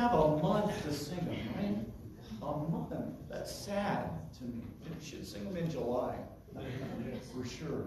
have 0.00 0.14
a 0.14 0.36
month 0.38 0.82
to 0.84 0.94
sing 0.94 1.18
them, 1.18 1.36
right? 1.56 1.76
A 2.42 2.70
month. 2.70 2.94
That's 3.28 3.54
sad 3.54 4.08
to 4.38 4.44
me. 4.44 4.62
You 4.82 5.04
should 5.04 5.26
sing 5.26 5.44
them 5.44 5.58
in 5.58 5.70
July, 5.70 6.16
for 7.34 7.46
sure. 7.46 7.84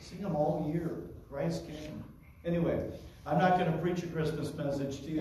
Sing 0.00 0.22
them 0.22 0.34
all 0.34 0.70
year. 0.72 0.90
Christ 1.30 1.66
came. 1.66 2.02
Anyway, 2.46 2.90
I'm 3.26 3.36
not 3.36 3.58
going 3.58 3.70
to 3.70 3.76
preach 3.78 4.02
a 4.02 4.06
Christmas 4.06 4.54
message 4.54 5.02
to 5.02 5.10
you 5.10 5.20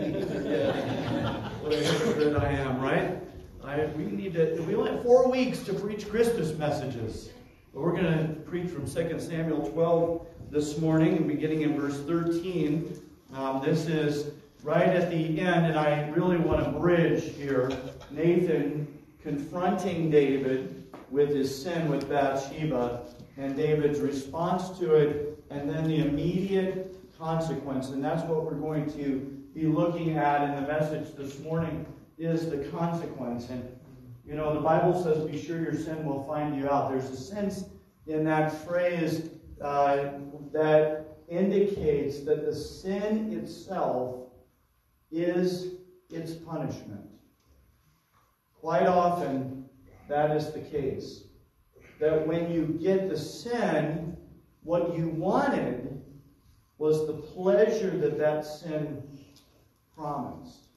what 1.62 1.74
a 1.74 1.78
hypocrite 1.78 2.38
I 2.38 2.52
am, 2.52 2.80
right? 2.80 3.22
I, 3.62 3.88
we 3.98 4.06
need 4.06 4.34
to. 4.36 4.64
We 4.66 4.76
only 4.76 4.92
have 4.92 5.04
four 5.04 5.30
weeks 5.30 5.60
to 5.64 5.74
preach 5.74 6.10
Christmas 6.10 6.54
messages. 6.58 7.32
But 7.74 7.82
we're 7.82 8.00
going 8.00 8.06
to 8.06 8.34
preach 8.42 8.70
from 8.70 8.86
2 8.90 9.20
Samuel 9.20 9.70
12 9.72 10.26
this 10.52 10.78
morning, 10.78 11.28
beginning 11.28 11.64
in 11.64 11.78
verse 11.78 12.00
13. 12.00 12.98
Um, 13.34 13.62
this 13.62 13.88
is 13.88 14.32
right 14.64 14.88
at 14.88 15.10
the 15.10 15.40
end, 15.40 15.66
and 15.66 15.78
I 15.78 16.08
really 16.10 16.38
want 16.38 16.64
to 16.64 16.72
bridge 16.72 17.36
here. 17.36 17.72
Nathan 18.12 18.88
confronting 19.22 20.10
David 20.10 20.88
with 21.10 21.30
his 21.30 21.64
sin 21.64 21.90
with 21.90 22.10
Bathsheba, 22.10 23.06
and 23.38 23.56
David's 23.56 24.00
response 24.00 24.78
to 24.80 24.96
it, 24.96 25.44
and 25.50 25.70
then 25.70 25.88
the 25.88 26.00
immediate 26.00 26.96
consequence. 27.18 27.90
And 27.90 28.04
that's 28.04 28.24
what 28.24 28.44
we're 28.44 28.56
going 28.56 28.92
to 28.94 29.20
be 29.54 29.66
looking 29.66 30.18
at 30.18 30.44
in 30.44 30.56
the 30.56 30.68
message 30.68 31.16
this 31.16 31.40
morning 31.40 31.86
is 32.18 32.50
the 32.50 32.58
consequence. 32.70 33.50
And 33.50 33.68
you 34.26 34.36
know, 34.36 34.54
the 34.54 34.60
Bible 34.60 35.02
says, 35.02 35.26
"Be 35.26 35.42
sure 35.42 35.62
your 35.62 35.74
sin 35.74 36.06
will 36.06 36.24
find 36.24 36.56
you 36.56 36.70
out." 36.70 36.92
There's 36.92 37.10
a 37.10 37.16
sense 37.16 37.66
in 38.08 38.24
that 38.26 38.52
phrase 38.66 39.30
uh, 39.62 40.10
that 40.52 41.18
indicates 41.30 42.22
that 42.22 42.46
the 42.46 42.56
sin 42.56 43.32
itself 43.34 44.27
is 45.12 45.76
its 46.10 46.34
punishment. 46.34 47.02
Quite 48.60 48.88
often, 48.88 49.66
that 50.08 50.36
is 50.36 50.52
the 50.52 50.60
case. 50.60 51.24
That 52.00 52.28
when 52.28 52.52
you 52.52 52.78
get 52.82 53.10
the 53.10 53.18
sin, 53.18 54.18
what 54.64 54.96
you 54.96 55.10
wanted 55.10 56.02
was 56.78 57.08
the 57.08 57.14
pleasure 57.14 57.98
that 57.98 58.18
that 58.18 58.46
sin 58.46 59.02
promised. 59.96 60.68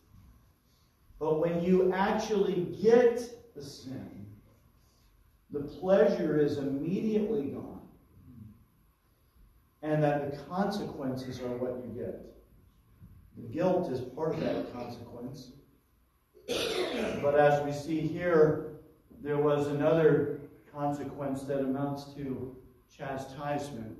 But 1.18 1.40
when 1.40 1.62
you 1.62 1.92
actually 1.92 2.74
get 2.80 3.55
the 3.55 3.62
sin, 3.62 4.27
the 5.50 5.60
pleasure 5.60 6.40
is 6.40 6.58
immediately 6.58 7.48
gone. 7.48 7.80
And 9.83 10.02
that 10.02 10.30
the 10.30 10.36
consequences 10.44 11.40
are 11.40 11.56
what 11.56 11.83
you 11.84 12.00
get. 12.00 12.30
The 13.41 13.48
guilt 13.48 13.91
is 13.91 14.00
part 14.00 14.34
of 14.34 14.41
that 14.41 14.72
consequence. 14.72 15.52
But 17.22 17.38
as 17.38 17.64
we 17.64 17.72
see 17.72 18.00
here, 18.00 18.72
there 19.22 19.38
was 19.38 19.69
another 19.69 20.41
consequence 20.72 21.42
that 21.42 21.61
amounts 21.61 22.12
to 22.14 22.56
chastisement 22.96 23.98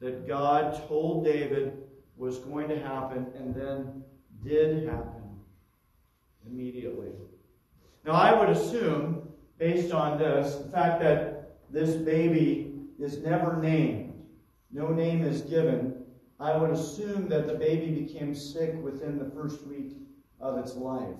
that 0.00 0.26
God 0.26 0.86
told 0.88 1.24
David 1.24 1.74
was 2.16 2.38
going 2.38 2.68
to 2.68 2.78
happen 2.78 3.26
and 3.36 3.54
then 3.54 4.02
did 4.42 4.88
happen 4.88 5.22
immediately. 6.46 7.12
Now, 8.04 8.12
I 8.12 8.38
would 8.38 8.48
assume, 8.48 9.28
based 9.58 9.92
on 9.92 10.18
this, 10.18 10.56
the 10.56 10.70
fact 10.70 11.00
that 11.02 11.56
this 11.70 11.96
baby 11.96 12.72
is 12.98 13.18
never 13.18 13.56
named, 13.56 14.14
no 14.70 14.88
name 14.88 15.22
is 15.22 15.42
given, 15.42 16.05
I 16.38 16.56
would 16.56 16.70
assume 16.70 17.28
that 17.28 17.46
the 17.46 17.54
baby 17.54 18.02
became 18.02 18.34
sick 18.34 18.74
within 18.82 19.18
the 19.18 19.30
first 19.30 19.66
week 19.66 19.96
of 20.38 20.58
its 20.58 20.74
life 20.76 21.16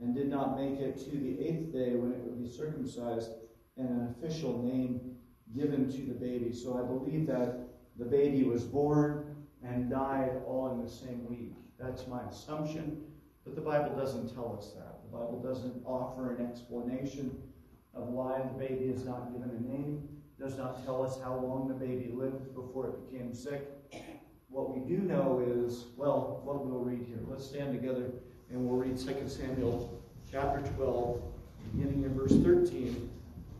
and 0.00 0.14
did 0.14 0.28
not 0.28 0.58
make 0.58 0.80
it 0.80 0.98
to 0.98 1.10
the 1.10 1.40
eighth 1.40 1.72
day 1.72 1.94
when 1.94 2.12
it 2.12 2.18
would 2.24 2.42
be 2.42 2.50
circumcised 2.50 3.30
and 3.76 3.88
an 3.88 4.14
official 4.18 4.62
name 4.62 5.16
given 5.56 5.90
to 5.92 5.98
the 5.98 6.14
baby. 6.14 6.52
So 6.52 6.76
I 6.76 6.82
believe 6.82 7.26
that 7.28 7.68
the 7.96 8.04
baby 8.04 8.42
was 8.42 8.64
born 8.64 9.36
and 9.64 9.88
died 9.88 10.42
all 10.44 10.72
in 10.72 10.82
the 10.82 10.90
same 10.90 11.24
week. 11.28 11.54
That's 11.78 12.08
my 12.08 12.22
assumption, 12.28 13.02
but 13.44 13.54
the 13.54 13.60
Bible 13.60 13.96
doesn't 13.96 14.34
tell 14.34 14.56
us 14.58 14.72
that. 14.72 15.02
The 15.04 15.16
Bible 15.16 15.40
doesn't 15.40 15.84
offer 15.84 16.34
an 16.34 16.44
explanation 16.44 17.36
of 17.94 18.08
why 18.08 18.40
the 18.40 18.58
baby 18.58 18.86
is 18.86 19.04
not 19.04 19.32
given 19.32 19.50
a 19.50 19.72
name, 19.72 20.08
does 20.40 20.56
not 20.56 20.84
tell 20.84 21.04
us 21.04 21.20
how 21.22 21.38
long 21.38 21.68
the 21.68 21.74
baby 21.74 22.10
lived 22.12 22.54
before 22.54 22.88
it 22.88 23.10
became 23.10 23.32
sick. 23.32 23.68
What 24.52 24.76
we 24.76 24.80
do 24.86 25.00
know 25.02 25.42
is, 25.46 25.86
well, 25.96 26.42
what 26.44 26.66
we'll 26.66 26.80
read 26.80 27.06
here. 27.08 27.16
Let's 27.26 27.46
stand 27.46 27.72
together 27.72 28.10
and 28.50 28.68
we'll 28.68 28.76
read 28.76 28.98
2 28.98 29.26
Samuel 29.26 29.98
chapter 30.30 30.60
12, 30.76 31.22
beginning 31.74 32.02
in 32.02 32.14
verse 32.14 32.32
13 32.32 33.10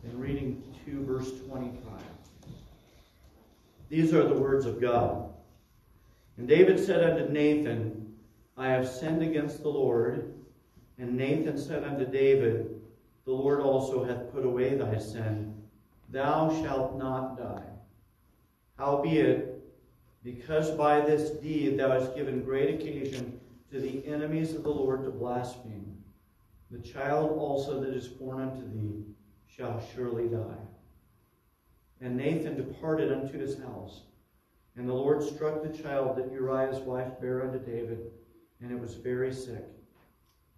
and 0.03 0.21
reading 0.21 0.61
to 0.85 1.03
verse 1.03 1.31
25. 1.47 1.81
These 3.89 4.13
are 4.13 4.23
the 4.23 4.35
words 4.35 4.67
of 4.67 4.79
God. 4.79 5.33
And 6.37 6.47
David 6.47 6.79
said 6.79 7.03
unto 7.03 7.33
Nathan, 7.33 8.13
I 8.55 8.67
have 8.67 8.87
sinned 8.87 9.23
against 9.23 9.63
the 9.63 9.69
Lord. 9.69 10.31
And 10.99 11.17
Nathan 11.17 11.57
said 11.57 11.83
unto 11.83 12.05
David, 12.05 12.69
The 13.25 13.31
Lord 13.31 13.61
also 13.61 14.03
hath 14.03 14.31
put 14.31 14.45
away 14.45 14.75
thy 14.75 14.99
sin. 14.99 15.55
Thou 16.09 16.51
shalt 16.61 16.99
not 16.99 17.35
die. 17.35 17.65
Howbeit, 18.77 19.52
because 20.23 20.71
by 20.71 21.01
this 21.01 21.31
deed 21.31 21.77
thou 21.77 21.91
hast 21.91 22.15
given 22.15 22.43
great 22.43 22.73
occasion 22.75 23.39
to 23.71 23.79
the 23.79 24.05
enemies 24.05 24.53
of 24.53 24.63
the 24.63 24.69
Lord 24.69 25.03
to 25.03 25.11
blaspheme, 25.11 25.97
the 26.71 26.79
child 26.79 27.37
also 27.37 27.81
that 27.81 27.93
is 27.93 28.07
born 28.07 28.41
unto 28.41 28.67
thee 28.71 29.03
shall 29.47 29.83
surely 29.93 30.27
die. 30.27 30.57
And 31.99 32.15
Nathan 32.15 32.55
departed 32.55 33.11
unto 33.11 33.37
his 33.37 33.59
house. 33.59 34.03
And 34.75 34.87
the 34.87 34.93
Lord 34.93 35.21
struck 35.21 35.61
the 35.61 35.77
child 35.77 36.17
that 36.17 36.31
Uriah's 36.31 36.79
wife 36.79 37.19
bare 37.21 37.43
unto 37.43 37.59
David, 37.59 37.99
and 38.61 38.71
it 38.71 38.79
was 38.79 38.95
very 38.95 39.31
sick. 39.31 39.65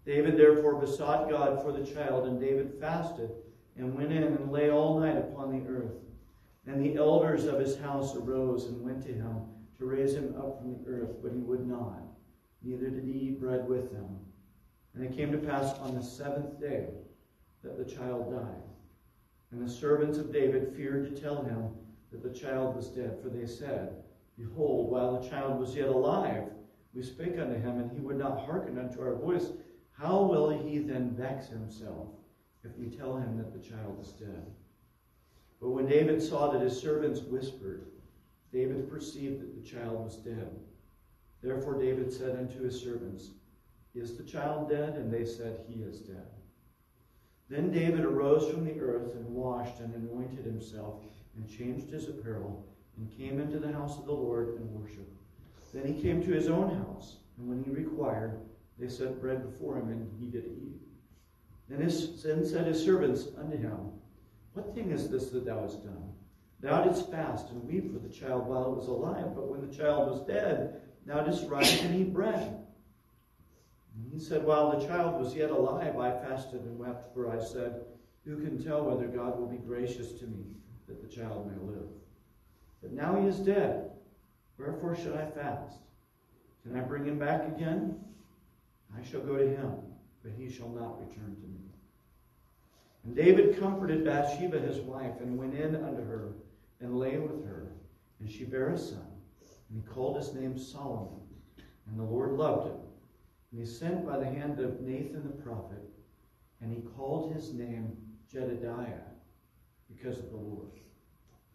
David 0.06 0.38
therefore 0.38 0.80
besought 0.80 1.30
God 1.30 1.62
for 1.62 1.72
the 1.72 1.86
child, 1.86 2.28
and 2.28 2.40
David 2.40 2.78
fasted, 2.80 3.32
and 3.76 3.96
went 3.96 4.14
in 4.14 4.24
and 4.24 4.52
lay 4.52 4.70
all 4.70 5.00
night 5.00 5.18
upon 5.18 5.52
the 5.52 5.68
earth. 5.68 5.96
And 6.66 6.82
the 6.82 6.96
elders 6.96 7.46
of 7.46 7.60
his 7.60 7.78
house 7.78 8.16
arose 8.16 8.66
and 8.66 8.82
went 8.82 9.04
to 9.04 9.14
him 9.14 9.42
to 9.78 9.86
raise 9.86 10.14
him 10.14 10.36
up 10.38 10.58
from 10.58 10.74
the 10.74 10.90
earth, 10.90 11.18
but 11.22 11.32
he 11.34 11.40
would 11.40 11.68
not, 11.68 12.02
neither 12.64 12.90
did 12.90 13.04
he 13.04 13.12
eat 13.12 13.40
bread 13.40 13.68
with 13.68 13.92
them. 13.92 14.20
And 14.94 15.04
it 15.04 15.16
came 15.16 15.32
to 15.32 15.38
pass 15.38 15.78
on 15.80 15.96
the 15.96 16.04
seventh 16.04 16.60
day 16.60 16.88
that 17.64 17.78
the 17.78 17.94
child 17.94 18.32
died. 18.32 18.64
And 19.52 19.62
the 19.62 19.72
servants 19.72 20.18
of 20.18 20.32
David 20.32 20.74
feared 20.76 21.14
to 21.14 21.22
tell 21.22 21.44
him 21.44 21.70
that 22.12 22.24
the 22.24 22.38
child 22.38 22.76
was 22.76 22.88
dead, 22.88 23.20
for 23.22 23.30
they 23.30 23.46
said, 23.46 24.04
Behold, 24.38 24.92
while 24.92 25.20
the 25.20 25.30
child 25.30 25.60
was 25.60 25.76
yet 25.76 25.90
alive, 25.90 26.44
we 26.94 27.04
spake 27.04 27.38
unto 27.40 27.56
him, 27.56 27.80
and 27.80 27.92
he 27.92 28.00
would 28.00 28.18
not 28.18 28.46
hearken 28.46 28.80
unto 28.80 29.02
our 29.02 29.16
voice. 29.16 29.52
How 29.92 30.24
will 30.24 30.50
he 30.50 30.80
then 30.80 31.16
vex 31.16 31.48
himself 31.48 32.08
if 32.64 32.76
we 32.78 32.88
tell 32.88 33.18
him 33.18 33.38
that 33.38 33.54
the 33.54 33.68
child 33.68 34.00
is 34.02 34.12
dead? 34.14 34.46
But 35.62 35.70
when 35.70 35.88
David 35.88 36.22
saw 36.22 36.52
that 36.52 36.62
his 36.62 36.80
servants 36.80 37.22
whispered, 37.22 37.88
David 38.52 38.90
perceived 38.90 39.42
that 39.42 39.56
the 39.56 39.70
child 39.70 40.04
was 40.04 40.18
dead. 40.18 40.60
Therefore 41.42 41.80
David 41.80 42.12
said 42.12 42.38
unto 42.38 42.64
his 42.64 42.80
servants, 42.80 43.32
Is 43.94 44.18
the 44.18 44.24
child 44.24 44.70
dead? 44.70 44.96
And 44.96 45.12
they 45.12 45.26
said, 45.26 45.60
He 45.68 45.82
is 45.82 46.00
dead. 46.00 46.28
Then 47.50 47.72
David 47.72 48.06
arose 48.06 48.50
from 48.50 48.66
the 48.66 48.80
earth 48.80 49.14
and 49.16 49.28
washed 49.28 49.80
and 49.80 49.94
anointed 49.94 50.46
himself 50.46 51.04
and 51.36 51.50
changed 51.50 51.90
his 51.90 52.08
apparel 52.08 52.66
and 52.98 53.16
came 53.18 53.40
into 53.40 53.60
the 53.60 53.72
house 53.72 53.98
of 53.98 54.06
the 54.06 54.14
Lord 54.14 54.56
and 54.56 54.72
worshipped. 54.72 55.22
Then 55.74 55.86
he 55.86 56.02
came 56.02 56.24
to 56.24 56.32
his 56.32 56.48
own 56.48 56.74
house, 56.74 57.18
and 57.38 57.50
when 57.50 57.62
he 57.64 57.70
required, 57.70 58.40
they 58.80 58.88
set 58.88 59.20
bread 59.20 59.44
before 59.44 59.78
him, 59.78 59.90
and 59.90 60.10
he 60.20 60.28
did 60.28 60.46
eat. 60.46 60.82
Then, 61.70 61.82
his, 61.82 62.24
then 62.24 62.46
said 62.46 62.68
his 62.68 62.84
servants 62.84 63.28
unto 63.38 63.58
him, 63.58 63.92
What 64.54 64.74
thing 64.74 64.92
is 64.92 65.10
this 65.10 65.30
that 65.32 65.46
thou 65.46 65.64
hast 65.64 65.84
done? 65.84 66.14
Thou 66.62 66.84
didst 66.84 67.12
fast 67.12 67.50
and 67.52 67.64
weep 67.64 67.94
for 67.94 68.00
the 68.00 68.14
child 68.14 68.48
while 68.48 68.66
it 68.72 68.76
was 68.76 68.88
alive, 68.88 69.36
but 69.36 69.48
when 69.48 69.62
the 69.62 69.76
child 69.76 70.10
was 70.10 70.26
dead, 70.28 70.82
thou 71.06 71.22
didst 71.22 71.48
rise 71.48 71.82
and 71.84 71.96
eat 71.96 72.14
bread. 72.14 72.66
And 73.96 74.12
he 74.12 74.20
said, 74.20 74.44
While 74.44 74.78
the 74.78 74.86
child 74.86 75.22
was 75.22 75.36
yet 75.36 75.52
alive, 75.52 75.98
I 75.98 76.12
fasted 76.12 76.62
and 76.62 76.78
wept, 76.78 77.14
for 77.14 77.32
I 77.32 77.44
said, 77.44 77.86
Who 78.26 78.38
can 78.38 78.64
tell 78.64 78.84
whether 78.84 79.08
God 79.08 79.40
will 79.40 79.48
be 79.48 79.58
gracious 79.58 80.14
to 80.14 80.26
me, 80.26 80.46
that 80.88 81.02
the 81.02 81.16
child 81.16 81.52
may 81.52 81.58
live? 81.66 81.90
But 82.82 82.94
now 82.94 83.20
he 83.20 83.28
is 83.28 83.40
dead. 83.40 83.92
Wherefore 84.58 84.96
should 84.96 85.16
I 85.16 85.26
fast? 85.26 85.80
Can 86.64 86.78
I 86.78 86.82
bring 86.82 87.06
him 87.06 87.20
back 87.20 87.48
again? 87.48 88.00
I 88.98 89.04
shall 89.04 89.22
go 89.22 89.38
to 89.38 89.48
him, 89.48 89.72
but 90.24 90.32
he 90.38 90.50
shall 90.50 90.70
not 90.70 91.00
return 91.00 91.36
to 91.36 91.48
me. 91.48 91.60
And 93.04 93.16
David 93.16 93.60
comforted 93.60 94.04
Bathsheba 94.04 94.60
his 94.60 94.80
wife, 94.80 95.20
and 95.20 95.38
went 95.38 95.54
in 95.54 95.76
unto 95.76 96.04
her, 96.04 96.34
and 96.82 97.00
lay 97.00 97.18
with 97.18 97.46
her. 97.46 97.72
And 98.20 98.30
she 98.30 98.44
bare 98.44 98.70
a 98.70 98.78
son, 98.78 99.06
and 99.70 99.82
he 99.82 99.88
called 99.88 100.18
his 100.18 100.34
name 100.34 100.58
Solomon. 100.58 101.20
And 101.88 102.00
the 102.00 102.04
Lord 102.04 102.32
loved 102.32 102.70
him. 102.70 102.78
And 103.52 103.60
he 103.60 103.66
sent 103.66 104.06
by 104.06 104.18
the 104.18 104.26
hand 104.26 104.60
of 104.60 104.82
Nathan 104.82 105.24
the 105.24 105.44
prophet, 105.44 105.84
and 106.62 106.72
he 106.72 106.82
called 106.98 107.34
his 107.34 107.54
name 107.54 107.96
Jedidiah 108.32 109.04
because 109.88 110.20
of 110.20 110.32
the 110.32 110.38
Lord. 110.38 110.72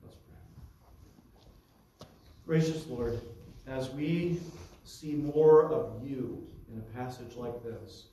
Let's 0.03 0.17
pray. 0.17 2.07
Gracious 2.47 2.87
Lord, 2.87 3.21
as 3.67 3.91
we 3.91 4.41
see 4.85 5.15
more 5.15 5.65
of 5.67 6.07
you 6.07 6.47
in 6.73 6.79
a 6.79 6.99
passage 6.99 7.37
like 7.37 7.63
this, 7.63 8.07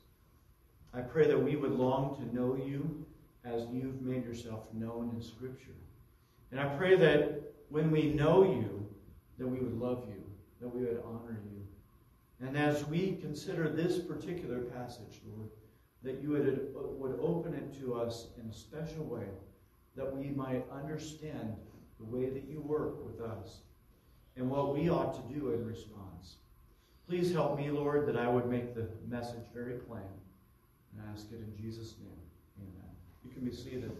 I 0.94 1.00
pray 1.00 1.26
that 1.26 1.38
we 1.38 1.56
would 1.56 1.72
long 1.72 2.16
to 2.16 2.34
know 2.34 2.56
you 2.56 3.04
as 3.44 3.66
you've 3.72 4.02
made 4.02 4.24
yourself 4.24 4.64
known 4.72 5.12
in 5.14 5.22
Scripture. 5.22 5.76
And 6.50 6.60
I 6.60 6.66
pray 6.76 6.96
that 6.96 7.42
when 7.68 7.90
we 7.90 8.14
know 8.14 8.42
you, 8.42 8.86
that 9.38 9.46
we 9.46 9.58
would 9.58 9.78
love 9.78 10.04
you, 10.08 10.24
that 10.60 10.68
we 10.68 10.82
would 10.82 11.02
honor 11.04 11.40
you. 11.44 11.66
And 12.40 12.56
as 12.56 12.86
we 12.86 13.18
consider 13.20 13.68
this 13.68 13.98
particular 13.98 14.60
passage, 14.60 15.20
Lord, 15.26 15.50
that 16.02 16.22
you 16.22 16.30
would, 16.30 16.68
would 16.74 17.18
open 17.20 17.54
it 17.54 17.78
to 17.80 17.94
us 17.94 18.28
in 18.40 18.48
a 18.48 18.52
special 18.52 19.04
way, 19.04 19.26
that 19.96 20.14
we 20.14 20.30
might 20.30 20.64
understand 20.72 21.56
the 21.98 22.06
way 22.06 22.30
that 22.30 22.44
you 22.48 22.60
work 22.60 23.04
with 23.04 23.20
us 23.20 23.58
and 24.36 24.48
what 24.48 24.74
we 24.74 24.88
ought 24.88 25.14
to 25.14 25.34
do 25.34 25.50
in 25.50 25.66
response. 25.66 26.36
Please 27.08 27.32
help 27.32 27.58
me, 27.58 27.70
Lord, 27.70 28.06
that 28.06 28.16
I 28.16 28.28
would 28.28 28.46
make 28.48 28.74
the 28.74 28.86
message 29.08 29.44
very 29.52 29.74
plain. 29.74 30.02
And 30.92 31.02
I 31.06 31.12
ask 31.12 31.26
it 31.32 31.40
in 31.40 31.56
Jesus' 31.60 31.94
name. 31.98 32.20
Amen. 32.60 32.90
You 33.24 33.32
can 33.32 33.44
be 33.44 33.54
seated. 33.54 33.90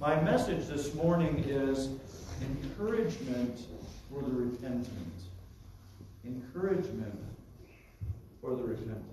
My 0.00 0.18
message 0.18 0.66
this 0.66 0.94
morning 0.94 1.44
is 1.46 1.90
encouragement 2.40 3.60
for 4.08 4.22
the 4.22 4.30
repentant. 4.30 5.12
Encouragement 6.24 7.20
for 8.40 8.56
the 8.56 8.62
repentant. 8.62 9.04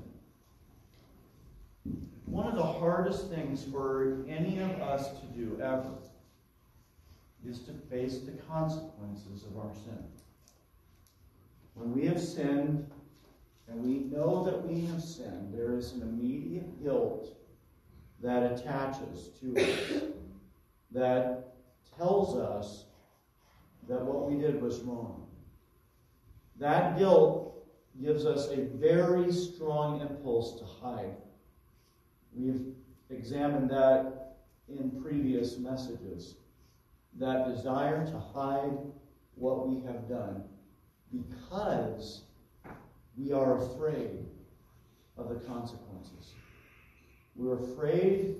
One 2.23 2.47
of 2.47 2.55
the 2.55 2.63
hardest 2.63 3.29
things 3.29 3.65
for 3.65 4.23
any 4.29 4.59
of 4.59 4.81
us 4.81 5.09
to 5.19 5.25
do 5.37 5.59
ever 5.61 5.91
is 7.45 7.59
to 7.63 7.73
face 7.91 8.19
the 8.19 8.31
consequences 8.49 9.43
of 9.43 9.57
our 9.57 9.73
sin. 9.73 10.05
When 11.73 11.93
we 11.93 12.05
have 12.05 12.21
sinned 12.21 12.89
and 13.67 13.83
we 13.83 14.05
know 14.05 14.45
that 14.45 14.65
we 14.65 14.85
have 14.85 15.03
sinned, 15.03 15.53
there 15.53 15.75
is 15.75 15.91
an 15.91 16.03
immediate 16.03 16.81
guilt 16.81 17.35
that 18.23 18.53
attaches 18.53 19.31
to 19.41 19.57
us 19.57 20.03
that 20.91 21.53
tells 21.97 22.35
us 22.35 22.85
that 23.87 24.01
what 24.01 24.29
we 24.29 24.39
did 24.39 24.61
was 24.61 24.81
wrong. 24.81 25.27
That 26.59 26.97
guilt 26.97 27.65
gives 28.01 28.25
us 28.25 28.49
a 28.49 28.65
very 28.75 29.31
strong 29.31 30.01
impulse 30.01 30.59
to 30.59 30.65
hide. 30.65 31.15
We've 32.33 32.73
examined 33.09 33.69
that 33.71 34.35
in 34.67 35.01
previous 35.01 35.57
messages. 35.57 36.35
That 37.19 37.47
desire 37.47 38.05
to 38.05 38.19
hide 38.19 38.77
what 39.35 39.67
we 39.67 39.81
have 39.85 40.07
done 40.07 40.43
because 41.11 42.21
we 43.17 43.31
are 43.31 43.57
afraid 43.57 44.25
of 45.17 45.29
the 45.29 45.35
consequences. 45.35 46.33
We're 47.35 47.59
afraid 47.59 48.35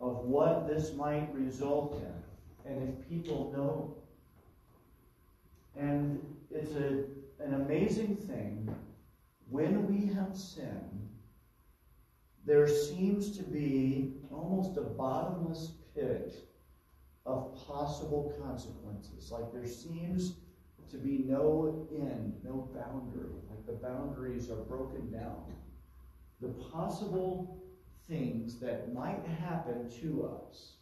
of 0.00 0.24
what 0.24 0.68
this 0.68 0.94
might 0.94 1.32
result 1.34 2.02
in. 2.02 2.70
And 2.72 2.88
if 2.88 3.08
people 3.08 3.52
know, 3.56 3.96
and 5.80 6.20
it's 6.50 6.74
a, 6.74 7.04
an 7.42 7.54
amazing 7.54 8.16
thing 8.16 8.74
when 9.48 9.86
we 9.86 10.12
have 10.14 10.36
sinned, 10.36 11.08
there 12.44 12.68
seems 12.68 13.36
to 13.36 13.42
be 13.42 14.14
almost 14.30 14.76
a 14.76 14.82
bottomless 14.82 15.72
pit 15.94 16.34
of 17.24 17.56
possible 17.66 18.34
consequences. 18.42 19.30
Like 19.30 19.52
there 19.52 19.66
seems 19.66 20.34
to 20.90 20.96
be 20.96 21.24
no 21.26 21.86
end, 21.90 22.34
no 22.44 22.68
boundary. 22.74 23.34
Like 23.50 23.66
the 23.66 23.72
boundaries 23.72 24.48
are 24.50 24.56
broken 24.56 25.10
down. 25.10 25.44
The 26.40 26.48
possible 26.48 27.58
things 28.08 28.58
that 28.60 28.92
might 28.94 29.24
happen 29.40 29.90
to 30.00 30.30
us 30.42 30.72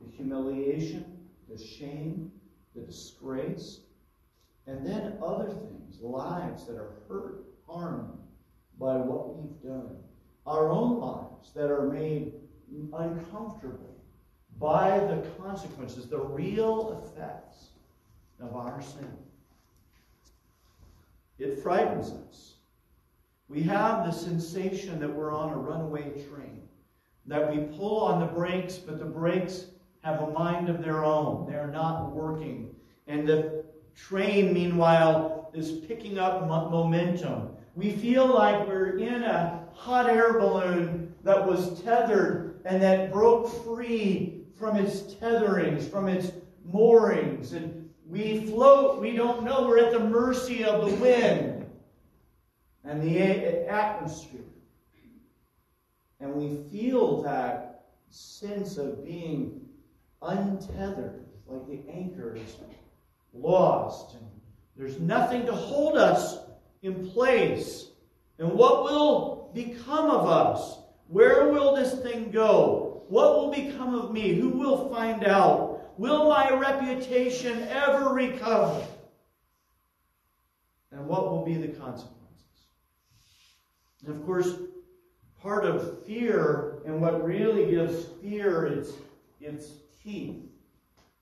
the 0.00 0.10
humiliation, 0.16 1.04
the 1.48 1.62
shame, 1.62 2.30
the 2.74 2.82
disgrace, 2.82 3.80
and 4.66 4.84
then 4.84 5.16
other 5.22 5.48
things, 5.48 6.00
lives 6.00 6.66
that 6.66 6.76
are 6.76 6.94
hurt, 7.08 7.44
harmed 7.66 8.18
by 8.78 8.96
what 8.96 9.36
we've 9.36 9.62
done, 9.62 9.96
our 10.46 10.68
own 10.68 10.98
lives 10.98 11.52
that 11.54 11.70
are 11.70 11.88
made 11.88 12.32
uncomfortable 12.92 13.94
by 14.58 14.98
the 14.98 15.22
consequences, 15.42 16.06
the 16.06 16.18
real 16.18 17.02
effects 17.04 17.68
of 18.40 18.54
our 18.54 18.80
sin. 18.82 19.08
It 21.38 21.58
frightens 21.62 22.10
us. 22.10 22.53
We 23.54 23.62
have 23.62 24.04
the 24.04 24.10
sensation 24.10 24.98
that 24.98 25.14
we're 25.14 25.32
on 25.32 25.52
a 25.52 25.56
runaway 25.56 26.10
train, 26.28 26.62
that 27.26 27.48
we 27.48 27.62
pull 27.76 28.00
on 28.00 28.18
the 28.18 28.26
brakes, 28.26 28.74
but 28.74 28.98
the 28.98 29.04
brakes 29.04 29.66
have 30.02 30.22
a 30.22 30.30
mind 30.32 30.68
of 30.68 30.82
their 30.82 31.04
own. 31.04 31.48
They're 31.48 31.68
not 31.68 32.10
working. 32.10 32.74
And 33.06 33.28
the 33.28 33.64
train, 33.94 34.52
meanwhile, 34.52 35.52
is 35.54 35.70
picking 35.70 36.18
up 36.18 36.48
momentum. 36.48 37.50
We 37.76 37.92
feel 37.92 38.26
like 38.26 38.66
we're 38.66 38.98
in 38.98 39.22
a 39.22 39.68
hot 39.72 40.10
air 40.10 40.32
balloon 40.32 41.14
that 41.22 41.46
was 41.46 41.80
tethered 41.82 42.60
and 42.64 42.82
that 42.82 43.12
broke 43.12 43.64
free 43.64 44.46
from 44.58 44.76
its 44.76 45.14
tetherings, 45.14 45.88
from 45.88 46.08
its 46.08 46.32
moorings. 46.64 47.52
And 47.52 47.88
we 48.04 48.46
float, 48.46 49.00
we 49.00 49.12
don't 49.12 49.44
know, 49.44 49.68
we're 49.68 49.78
at 49.78 49.92
the 49.92 50.00
mercy 50.00 50.64
of 50.64 50.90
the 50.90 50.96
wind 50.96 51.53
and 52.84 53.02
the 53.02 53.68
atmosphere. 53.68 54.40
And 56.20 56.34
we 56.34 56.68
feel 56.70 57.22
that 57.22 57.86
sense 58.10 58.76
of 58.76 59.04
being 59.04 59.60
untethered, 60.22 61.26
like 61.46 61.66
the 61.66 61.90
anchor 61.90 62.36
is 62.36 62.56
lost. 63.32 64.14
And 64.14 64.24
there's 64.76 65.00
nothing 65.00 65.46
to 65.46 65.52
hold 65.52 65.96
us 65.96 66.38
in 66.82 67.10
place. 67.10 67.88
And 68.38 68.52
what 68.52 68.84
will 68.84 69.50
become 69.54 70.10
of 70.10 70.26
us? 70.28 70.78
Where 71.08 71.50
will 71.50 71.74
this 71.74 71.94
thing 72.00 72.30
go? 72.30 73.02
What 73.08 73.36
will 73.36 73.50
become 73.50 73.94
of 73.94 74.12
me? 74.12 74.34
Who 74.34 74.48
will 74.48 74.88
find 74.92 75.24
out? 75.24 75.98
Will 75.98 76.28
my 76.28 76.50
reputation 76.50 77.68
ever 77.68 78.12
recover? 78.12 78.84
And 80.90 81.06
what 81.06 81.30
will 81.30 81.44
be 81.44 81.54
the 81.54 81.68
consequences? 81.68 82.13
And 84.06 84.16
of 84.16 84.24
course, 84.26 84.56
part 85.40 85.64
of 85.64 86.04
fear 86.04 86.78
and 86.84 87.00
what 87.00 87.24
really 87.24 87.70
gives 87.70 88.06
fear 88.22 88.66
its, 88.66 88.92
its 89.40 89.72
teeth 90.02 90.42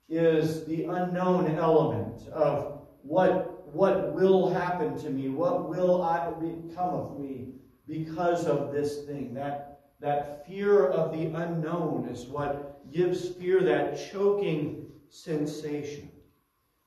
is 0.09 0.65
the 0.65 0.85
unknown 0.85 1.55
element 1.55 2.27
of 2.29 2.81
what, 3.03 3.73
what 3.73 4.13
will 4.13 4.53
happen 4.53 4.97
to 4.97 5.09
me, 5.09 5.29
what 5.29 5.69
will 5.69 6.01
I 6.01 6.31
become 6.31 6.93
of 6.93 7.19
me 7.19 7.53
because 7.87 8.45
of 8.45 8.73
this 8.73 9.03
thing. 9.03 9.33
That, 9.33 9.79
that 10.01 10.45
fear 10.45 10.87
of 10.87 11.11
the 11.11 11.27
unknown 11.27 12.09
is 12.09 12.25
what 12.25 12.91
gives 12.91 13.29
fear 13.29 13.61
that 13.61 14.11
choking 14.11 14.87
sensation. 15.09 16.09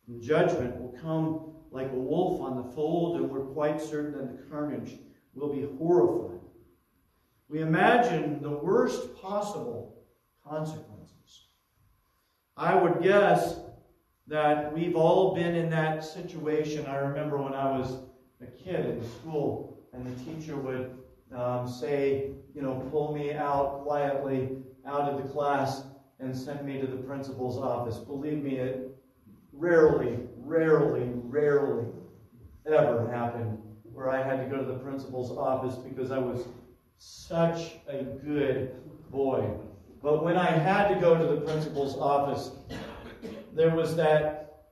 And 0.09 0.23
judgment 0.23 0.79
will 0.81 0.95
come 1.01 1.55
like 1.71 1.91
a 1.91 1.97
wolf 1.97 2.41
on 2.41 2.57
the 2.57 2.73
fold, 2.75 3.17
and 3.17 3.31
we're 3.31 3.41
quite 3.41 3.81
certain 3.81 4.13
that 4.13 4.37
the 4.37 4.51
carnage 4.51 4.99
will 5.37 5.53
be 5.53 5.69
horrifying. 5.79 6.41
We 7.49 7.61
imagine 7.61 8.43
the 8.43 8.51
worst 8.51 9.15
possible 9.21 10.03
consequences. 10.45 11.47
I 12.57 12.75
would 12.75 13.03
guess 13.03 13.61
that 14.27 14.75
we've 14.75 14.97
all 14.97 15.35
been 15.35 15.55
in 15.55 15.71
that 15.71 16.05
situation. 16.05 16.87
I 16.87 16.97
remember 16.97 17.37
when 17.37 17.55
I 17.55 17.79
was 17.79 17.99
a 18.41 18.47
kid 18.47 18.87
in 18.87 19.09
school, 19.21 19.79
and 19.93 20.05
the 20.05 20.25
teacher 20.25 20.57
would 20.57 20.99
um, 21.35 21.69
say, 21.69 22.31
you 22.55 22.63
know, 22.63 22.89
pull 22.91 23.15
me 23.15 23.33
out 23.33 23.83
quietly 23.85 24.57
out 24.87 25.03
of 25.03 25.23
the 25.23 25.29
class 25.29 25.85
and 26.19 26.37
send 26.37 26.65
me 26.65 26.81
to 26.81 26.87
the 26.87 26.97
principal's 26.97 27.59
office. 27.59 27.99
Believe 27.99 28.43
me, 28.43 28.57
it 28.57 28.91
rarely, 29.53 30.19
rarely, 30.39 31.11
rarely 31.15 31.87
ever 32.67 33.09
happened 33.11 33.59
where 33.97 34.11
I 34.11 34.23
had 34.23 34.45
to 34.45 34.55
go 34.55 34.63
to 34.63 34.65
the 34.65 34.79
principal's 34.79 35.31
office 35.31 35.77
because 35.77 36.11
I 36.11 36.19
was 36.19 36.47
such 36.99 37.77
a 37.89 38.05
good 38.05 38.77
boy. 39.11 39.51
But 40.03 40.23
when 40.23 40.37
I 40.37 40.51
had 40.51 40.89
to 40.89 41.01
go 41.01 41.17
to 41.17 41.25
the 41.25 41.41
principal's 41.41 41.97
office, 41.97 42.51
there 43.55 43.75
was 43.75 43.97
that, 43.97 44.65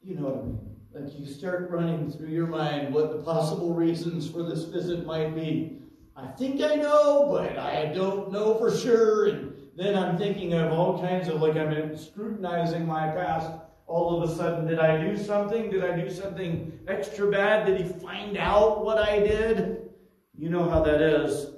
you 0.00 0.14
know 0.14 0.28
what 0.28 0.34
I 0.34 0.46
mean, 0.46 0.76
like 0.94 1.18
you 1.18 1.26
start 1.26 1.70
running 1.70 2.08
through 2.08 2.28
your 2.28 2.46
mind 2.46 2.94
what 2.94 3.10
the 3.10 3.22
possible 3.22 3.74
reasons 3.74 4.30
for 4.30 4.44
this 4.44 4.62
visit 4.62 5.04
might 5.04 5.34
be. 5.34 5.80
I 6.14 6.28
think 6.28 6.60
I 6.62 6.76
know, 6.76 7.26
but 7.32 7.58
I 7.58 7.86
don't 7.86 8.30
know 8.30 8.54
for 8.58 8.70
sure. 8.70 9.26
And 9.26 9.54
then 9.74 9.96
I'm 9.96 10.16
thinking 10.18 10.54
of 10.54 10.70
all 10.70 11.00
kinds 11.00 11.28
of 11.28 11.42
like 11.42 11.56
I'm 11.56 11.96
scrutinizing 11.96 12.86
my 12.86 13.08
past. 13.08 13.50
All 13.92 14.22
of 14.22 14.30
a 14.30 14.34
sudden, 14.34 14.66
did 14.66 14.78
I 14.78 14.96
do 14.96 15.18
something? 15.18 15.68
Did 15.68 15.84
I 15.84 15.94
do 15.94 16.10
something 16.10 16.78
extra 16.88 17.30
bad? 17.30 17.66
Did 17.66 17.78
he 17.78 17.92
find 18.00 18.38
out 18.38 18.82
what 18.86 18.96
I 18.96 19.18
did? 19.18 19.90
You 20.34 20.48
know 20.48 20.66
how 20.66 20.82
that 20.82 21.02
is. 21.02 21.48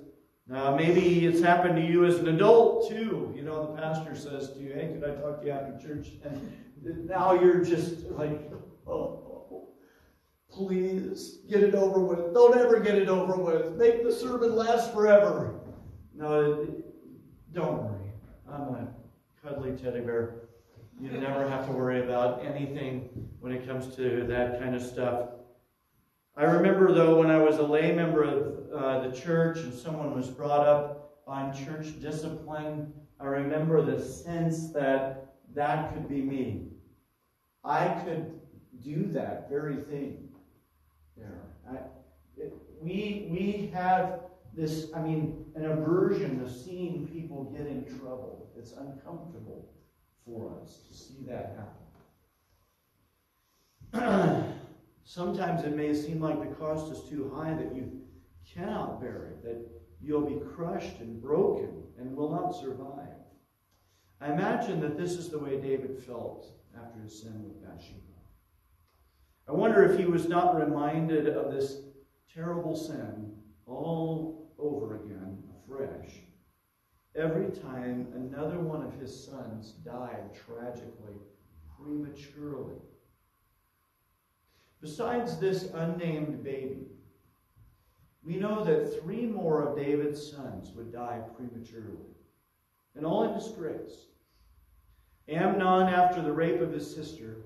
Uh, 0.52 0.74
maybe 0.74 1.26
it's 1.26 1.40
happened 1.40 1.76
to 1.76 1.82
you 1.82 2.04
as 2.04 2.18
an 2.18 2.26
adult 2.26 2.88
too. 2.88 3.32
You 3.36 3.42
know, 3.42 3.66
the 3.66 3.80
pastor 3.80 4.16
says 4.16 4.50
to 4.50 4.58
you, 4.58 4.72
"Hey, 4.72 4.92
could 4.92 5.08
I 5.08 5.14
talk 5.14 5.40
to 5.40 5.46
you 5.46 5.52
after 5.52 5.78
church?" 5.78 6.08
And 6.24 7.06
now 7.06 7.34
you're 7.34 7.64
just 7.64 8.10
like, 8.10 8.50
"Oh, 8.84 9.68
please 10.50 11.38
get 11.48 11.62
it 11.62 11.76
over 11.76 12.00
with. 12.00 12.34
Don't 12.34 12.58
ever 12.58 12.80
get 12.80 12.96
it 12.96 13.08
over 13.08 13.36
with. 13.36 13.76
Make 13.76 14.02
the 14.02 14.10
sermon 14.12 14.56
last 14.56 14.92
forever." 14.92 15.60
No, 16.16 16.66
don't 17.52 17.84
worry. 17.84 18.12
I'm 18.50 18.62
a 18.62 18.88
cuddly 19.40 19.76
teddy 19.76 20.00
bear. 20.00 20.43
You 21.00 21.10
never 21.10 21.48
have 21.48 21.66
to 21.66 21.72
worry 21.72 22.02
about 22.02 22.44
anything 22.44 23.28
when 23.40 23.52
it 23.52 23.66
comes 23.66 23.94
to 23.96 24.24
that 24.28 24.60
kind 24.60 24.74
of 24.74 24.82
stuff. 24.82 25.30
I 26.36 26.44
remember, 26.44 26.92
though, 26.92 27.18
when 27.18 27.30
I 27.30 27.38
was 27.38 27.58
a 27.58 27.62
lay 27.62 27.92
member 27.92 28.22
of 28.22 28.72
uh, 28.72 29.08
the 29.08 29.14
church 29.14 29.58
and 29.58 29.74
someone 29.74 30.14
was 30.14 30.28
brought 30.28 30.66
up 30.66 31.20
on 31.26 31.54
church 31.54 32.00
discipline, 32.00 32.92
I 33.20 33.24
remember 33.26 33.82
the 33.82 34.02
sense 34.02 34.72
that 34.72 35.34
that 35.54 35.92
could 35.92 36.08
be 36.08 36.22
me. 36.22 36.68
I 37.64 37.88
could 38.04 38.40
do 38.82 39.06
that 39.12 39.48
very 39.48 39.76
thing 39.76 40.28
there. 41.16 41.40
I, 41.70 41.76
it, 42.36 42.52
we, 42.80 43.28
we 43.30 43.70
have 43.72 44.20
this, 44.56 44.88
I 44.94 45.00
mean, 45.00 45.44
an 45.54 45.66
aversion 45.66 46.40
of 46.42 46.50
seeing 46.50 47.08
people 47.08 47.44
get 47.44 47.66
in 47.66 47.84
trouble. 47.98 48.50
It's 48.56 48.72
uncomfortable 48.72 49.68
for 50.26 50.52
us 50.62 50.80
to 50.88 50.94
see 50.96 51.24
that 51.26 51.56
happen. 53.92 54.54
Sometimes 55.04 55.64
it 55.64 55.76
may 55.76 55.94
seem 55.94 56.20
like 56.20 56.40
the 56.40 56.54
cost 56.56 56.90
is 56.90 57.08
too 57.08 57.30
high 57.34 57.54
that 57.54 57.74
you 57.74 57.92
cannot 58.54 59.00
bear 59.00 59.26
it, 59.26 59.42
that 59.44 59.58
you'll 60.00 60.26
be 60.26 60.40
crushed 60.54 60.98
and 61.00 61.20
broken 61.20 61.82
and 61.98 62.16
will 62.16 62.30
not 62.30 62.52
survive. 62.52 63.08
I 64.20 64.32
imagine 64.32 64.80
that 64.80 64.96
this 64.96 65.12
is 65.12 65.28
the 65.28 65.38
way 65.38 65.60
David 65.60 66.02
felt 66.02 66.46
after 66.76 67.00
his 67.00 67.20
sin 67.20 67.44
with 67.44 67.62
Bathsheba. 67.62 68.00
I 69.46 69.52
wonder 69.52 69.84
if 69.84 69.98
he 69.98 70.06
was 70.06 70.26
not 70.28 70.58
reminded 70.58 71.28
of 71.28 71.52
this 71.52 71.78
terrible 72.34 72.74
sin 72.74 73.32
all 73.66 74.50
over 74.58 74.96
again, 74.96 75.42
afresh, 75.62 76.23
every 77.16 77.50
time 77.50 78.08
another 78.14 78.58
one 78.58 78.82
of 78.82 78.98
his 79.00 79.24
sons 79.24 79.72
died 79.84 80.34
tragically, 80.34 81.14
prematurely. 81.78 82.76
Besides 84.80 85.38
this 85.38 85.70
unnamed 85.74 86.42
baby, 86.42 86.86
we 88.24 88.36
know 88.36 88.64
that 88.64 89.00
three 89.00 89.26
more 89.26 89.62
of 89.62 89.76
David's 89.76 90.30
sons 90.30 90.72
would 90.72 90.92
die 90.92 91.20
prematurely, 91.36 92.14
and 92.96 93.06
all 93.06 93.24
in 93.24 93.34
disgrace. 93.34 94.06
Amnon, 95.28 95.88
after 95.88 96.20
the 96.20 96.32
rape 96.32 96.60
of 96.60 96.72
his 96.72 96.92
sister, 96.92 97.36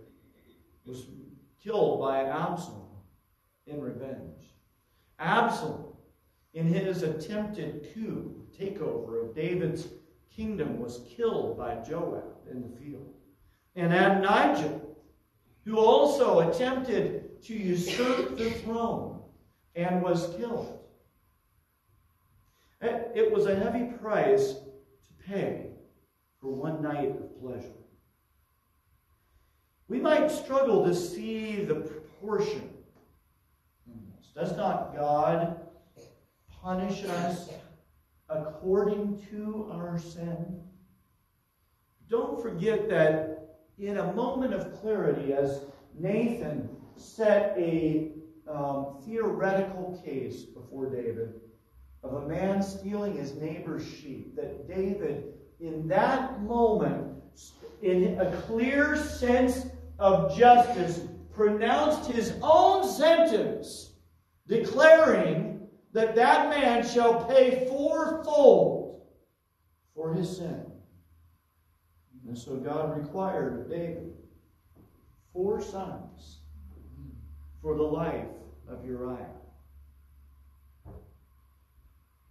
was 0.85 1.07
killed 1.63 2.01
by 2.01 2.25
Absalom 2.25 2.89
in 3.67 3.81
revenge. 3.81 4.53
Absalom, 5.19 5.93
in 6.55 6.67
his 6.67 7.03
attempted 7.03 7.89
coup, 7.93 8.38
takeover 8.57 9.29
of 9.29 9.35
David's 9.35 9.89
kingdom, 10.35 10.79
was 10.79 11.01
killed 11.09 11.59
by 11.59 11.75
Joab 11.77 12.25
in 12.51 12.63
the 12.63 12.77
field. 12.77 13.13
And 13.75 13.93
Adonijah, 13.93 14.81
who 15.65 15.79
also 15.79 16.49
attempted 16.49 17.43
to 17.43 17.55
usurp 17.55 18.37
the 18.37 18.51
throne 18.51 19.21
and 19.75 20.03
was 20.03 20.35
killed. 20.37 20.79
Eh, 22.81 22.99
it 23.15 23.33
was 23.33 23.47
a 23.47 23.57
heavy 23.57 23.93
price 23.99 24.55
to 24.55 25.25
pay 25.27 25.67
for 26.41 26.53
one 26.53 26.83
night 26.83 27.11
of 27.11 27.41
pleasure. 27.41 27.73
We 29.89 30.01
might 30.01 30.31
struggle 30.31 30.85
to 30.85 30.95
see 30.95 31.65
the 31.65 31.77
proportion. 31.77 32.71
Does 34.35 34.57
not 34.57 34.95
God 34.95 35.61
punish 36.63 37.03
us 37.05 37.49
according 38.29 39.21
to 39.31 39.69
our 39.73 39.99
sin? 39.99 40.61
Don't 42.09 42.43
forget 42.43 42.89
that 42.89 43.39
in 43.79 43.99
a 43.99 44.13
moment 44.13 44.55
of 44.55 44.81
clarity, 44.81 45.33
as 45.33 45.63
Nathan 45.99 46.69
set 46.97 47.55
a 47.57 48.13
um, 48.49 48.97
theoretical 49.05 50.01
case 50.05 50.43
before 50.43 50.91
David 50.91 51.35
of 52.03 52.15
a 52.15 52.29
man 52.29 52.63
stealing 52.63 53.17
his 53.17 53.35
neighbor's 53.35 53.87
sheep. 53.87 54.35
That 54.37 54.69
David, 54.69 55.35
in 55.61 55.87
that 55.89 56.43
moment, 56.43 57.23
in 57.83 58.19
a 58.21 58.33
clear 58.43 58.97
sense 58.97 59.67
of 59.99 60.37
justice, 60.37 61.01
pronounced 61.33 62.11
his 62.11 62.35
own 62.43 62.89
sentence, 62.89 63.93
declaring 64.47 65.48
that 65.93 66.15
that 66.15 66.51
man 66.51 66.87
shall 66.87 67.25
pay 67.25 67.67
fourfold 67.69 69.03
for 69.95 70.13
his 70.13 70.37
sin. 70.37 70.65
And 72.27 72.37
so 72.37 72.57
God 72.57 72.97
required 72.99 73.59
of 73.59 73.71
David 73.71 74.13
four 75.33 75.61
sons 75.61 76.41
for 77.63 77.75
the 77.75 77.83
life 77.83 78.27
of 78.69 78.85
Uriah. 78.85 79.27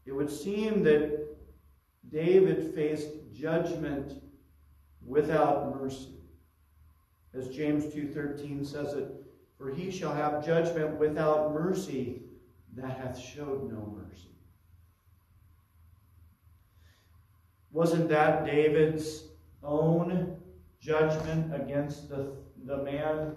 It 0.05 0.11
would 0.11 0.29
seem 0.29 0.83
that 0.83 1.35
David 2.09 2.73
faced 2.73 3.09
judgment 3.33 4.21
without 5.05 5.75
mercy. 5.75 6.13
As 7.33 7.49
James 7.49 7.85
2:13 7.93 8.65
says 8.65 8.93
it, 8.93 9.11
for 9.57 9.69
he 9.69 9.91
shall 9.91 10.13
have 10.13 10.45
judgment 10.45 10.97
without 10.97 11.53
mercy 11.53 12.26
that 12.77 12.97
hath 12.97 13.17
showed 13.17 13.71
no 13.71 13.95
mercy. 13.97 14.29
Wasn't 17.71 18.07
that 18.09 18.45
David's 18.45 19.23
own 19.63 20.37
judgment 20.79 21.53
against 21.53 22.09
the, 22.09 22.33
the 22.65 22.77
man 22.77 23.35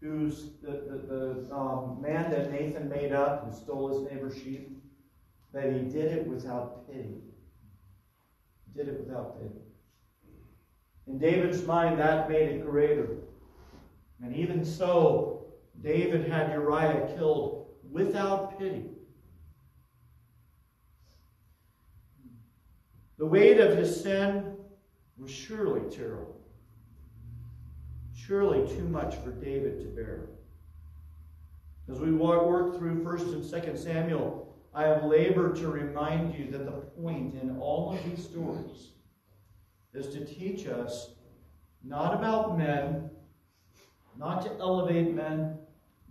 who's 0.00 0.50
the, 0.62 0.70
the, 0.70 1.46
the 1.48 1.54
um, 1.54 1.98
man 2.00 2.30
that 2.30 2.52
Nathan 2.52 2.88
made 2.88 3.12
up 3.12 3.44
who 3.44 3.56
stole 3.56 3.88
his 3.88 4.10
neighbor's 4.12 4.36
sheep, 4.36 4.78
that 5.52 5.72
he 5.72 5.80
did 5.80 6.12
it 6.12 6.26
without 6.26 6.86
pity. 6.86 7.22
He 8.66 8.78
did 8.78 8.88
it 8.88 9.00
without 9.00 9.40
pity. 9.40 9.60
In 11.06 11.18
David's 11.18 11.64
mind, 11.64 11.98
that 11.98 12.28
made 12.28 12.48
it 12.50 12.66
greater. 12.66 13.08
And 14.22 14.34
even 14.36 14.64
so, 14.64 15.46
David 15.82 16.28
had 16.28 16.52
Uriah 16.52 17.08
killed 17.16 17.68
without 17.90 18.45
pity. 18.58 18.84
The 23.18 23.26
weight 23.26 23.58
of 23.60 23.76
his 23.76 24.02
sin 24.02 24.56
was 25.18 25.30
surely 25.30 25.88
terrible. 25.90 26.40
Surely 28.14 28.68
too 28.68 28.88
much 28.88 29.16
for 29.16 29.30
David 29.30 29.80
to 29.80 29.86
bear. 29.86 30.28
As 31.88 32.00
we 32.00 32.12
work 32.12 32.76
through 32.76 33.04
1st 33.04 33.32
and 33.32 33.44
2nd 33.44 33.78
Samuel, 33.78 34.54
I 34.74 34.82
have 34.84 35.04
labored 35.04 35.56
to 35.56 35.68
remind 35.68 36.34
you 36.34 36.50
that 36.50 36.66
the 36.66 36.72
point 36.72 37.40
in 37.40 37.58
all 37.58 37.94
of 37.94 38.04
these 38.04 38.24
stories 38.24 38.90
is 39.94 40.08
to 40.08 40.24
teach 40.24 40.66
us 40.66 41.14
not 41.82 42.12
about 42.12 42.58
men, 42.58 43.08
not 44.18 44.42
to 44.42 44.50
elevate 44.60 45.14
men, 45.14 45.56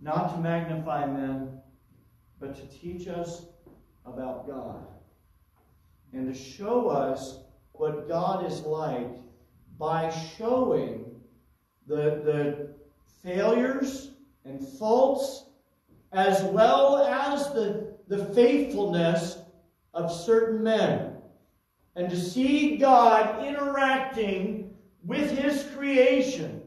not 0.00 0.34
to 0.34 0.40
magnify 0.40 1.06
men, 1.06 1.55
but 2.40 2.54
to 2.56 2.78
teach 2.78 3.08
us 3.08 3.46
about 4.04 4.46
God. 4.46 4.86
And 6.12 6.32
to 6.32 6.38
show 6.38 6.88
us 6.88 7.40
what 7.72 8.08
God 8.08 8.50
is 8.50 8.60
like 8.60 9.16
by 9.78 10.10
showing 10.38 11.04
the, 11.86 12.20
the 12.24 12.74
failures 13.22 14.10
and 14.44 14.66
faults, 14.78 15.44
as 16.12 16.42
well 16.44 16.98
as 16.98 17.52
the, 17.52 17.96
the 18.08 18.24
faithfulness 18.26 19.38
of 19.92 20.10
certain 20.10 20.62
men. 20.62 21.12
And 21.96 22.08
to 22.10 22.16
see 22.16 22.76
God 22.76 23.44
interacting 23.44 24.74
with 25.04 25.30
his 25.36 25.64
creation, 25.74 26.62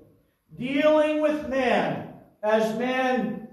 dealing 0.58 1.22
with 1.22 1.48
man 1.50 2.14
as 2.44 2.78
man 2.78 3.49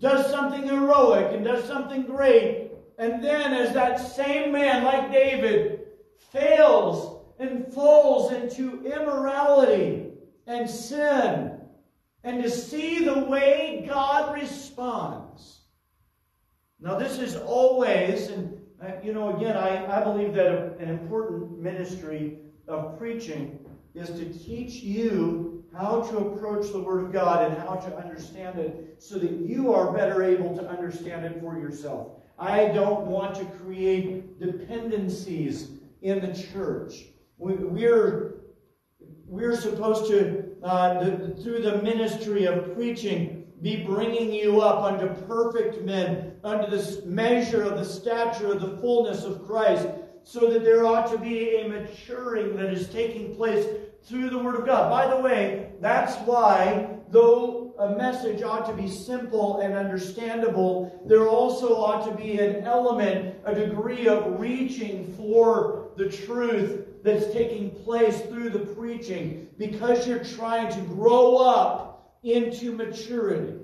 does 0.00 0.30
something 0.30 0.62
heroic 0.62 1.34
and 1.34 1.44
does 1.44 1.64
something 1.64 2.02
great, 2.02 2.70
and 2.98 3.22
then 3.22 3.52
as 3.52 3.72
that 3.74 3.98
same 3.98 4.52
man, 4.52 4.84
like 4.84 5.12
David, 5.12 5.80
fails 6.32 7.24
and 7.38 7.72
falls 7.72 8.32
into 8.32 8.84
immorality 8.84 10.06
and 10.46 10.68
sin, 10.68 11.60
and 12.24 12.42
to 12.42 12.50
see 12.50 13.04
the 13.04 13.20
way 13.20 13.84
God 13.88 14.34
responds. 14.34 15.60
Now, 16.80 16.96
this 16.96 17.18
is 17.18 17.36
always, 17.36 18.28
and 18.28 18.60
uh, 18.82 18.92
you 19.02 19.12
know, 19.12 19.36
again, 19.36 19.56
I, 19.56 20.00
I 20.00 20.04
believe 20.04 20.34
that 20.34 20.78
an 20.78 20.88
important 20.88 21.58
ministry 21.60 22.38
of 22.68 22.98
preaching 22.98 23.58
is 23.94 24.10
to 24.10 24.32
teach 24.32 24.74
you 24.74 25.57
how 25.74 26.00
to 26.02 26.18
approach 26.18 26.72
the 26.72 26.80
Word 26.80 27.04
of 27.04 27.12
God 27.12 27.50
and 27.50 27.58
how 27.58 27.74
to 27.76 27.96
understand 27.96 28.58
it 28.58 28.96
so 28.98 29.18
that 29.18 29.32
you 29.32 29.72
are 29.72 29.92
better 29.92 30.22
able 30.22 30.56
to 30.56 30.68
understand 30.68 31.24
it 31.24 31.40
for 31.40 31.58
yourself. 31.58 32.08
I 32.38 32.66
don't 32.66 33.06
want 33.06 33.34
to 33.36 33.44
create 33.44 34.38
dependencies 34.40 35.70
in 36.02 36.20
the 36.20 36.32
church. 36.52 37.06
We're, 37.38 38.34
we're 39.26 39.56
supposed 39.56 40.10
to, 40.10 40.44
uh, 40.62 41.04
through 41.42 41.62
the 41.62 41.80
ministry 41.82 42.46
of 42.46 42.74
preaching, 42.74 43.46
be 43.60 43.84
bringing 43.84 44.32
you 44.32 44.60
up 44.60 44.84
unto 44.84 45.08
perfect 45.26 45.82
men, 45.82 46.36
unto 46.44 46.70
the 46.70 47.02
measure 47.06 47.62
of 47.62 47.76
the 47.76 47.84
stature 47.84 48.52
of 48.52 48.60
the 48.60 48.76
fullness 48.78 49.24
of 49.24 49.44
Christ, 49.46 49.88
so 50.22 50.50
that 50.52 50.62
there 50.62 50.86
ought 50.86 51.10
to 51.10 51.18
be 51.18 51.56
a 51.56 51.68
maturing 51.68 52.56
that 52.56 52.72
is 52.72 52.88
taking 52.88 53.34
place 53.34 53.66
through 54.08 54.30
the 54.30 54.38
Word 54.38 54.56
of 54.56 54.66
God. 54.66 54.90
By 54.90 55.14
the 55.14 55.20
way, 55.20 55.72
that's 55.80 56.16
why, 56.26 56.88
though 57.10 57.74
a 57.78 57.96
message 57.96 58.42
ought 58.42 58.66
to 58.66 58.72
be 58.72 58.88
simple 58.88 59.60
and 59.60 59.74
understandable, 59.74 61.02
there 61.06 61.28
also 61.28 61.76
ought 61.76 62.04
to 62.08 62.16
be 62.16 62.38
an 62.38 62.64
element, 62.64 63.36
a 63.44 63.54
degree 63.54 64.08
of 64.08 64.40
reaching 64.40 65.12
for 65.14 65.90
the 65.96 66.08
truth 66.08 66.86
that's 67.02 67.32
taking 67.32 67.70
place 67.70 68.20
through 68.22 68.50
the 68.50 68.58
preaching 68.58 69.48
because 69.58 70.06
you're 70.06 70.24
trying 70.24 70.72
to 70.72 70.80
grow 70.82 71.36
up 71.36 72.18
into 72.22 72.72
maturity. 72.72 73.58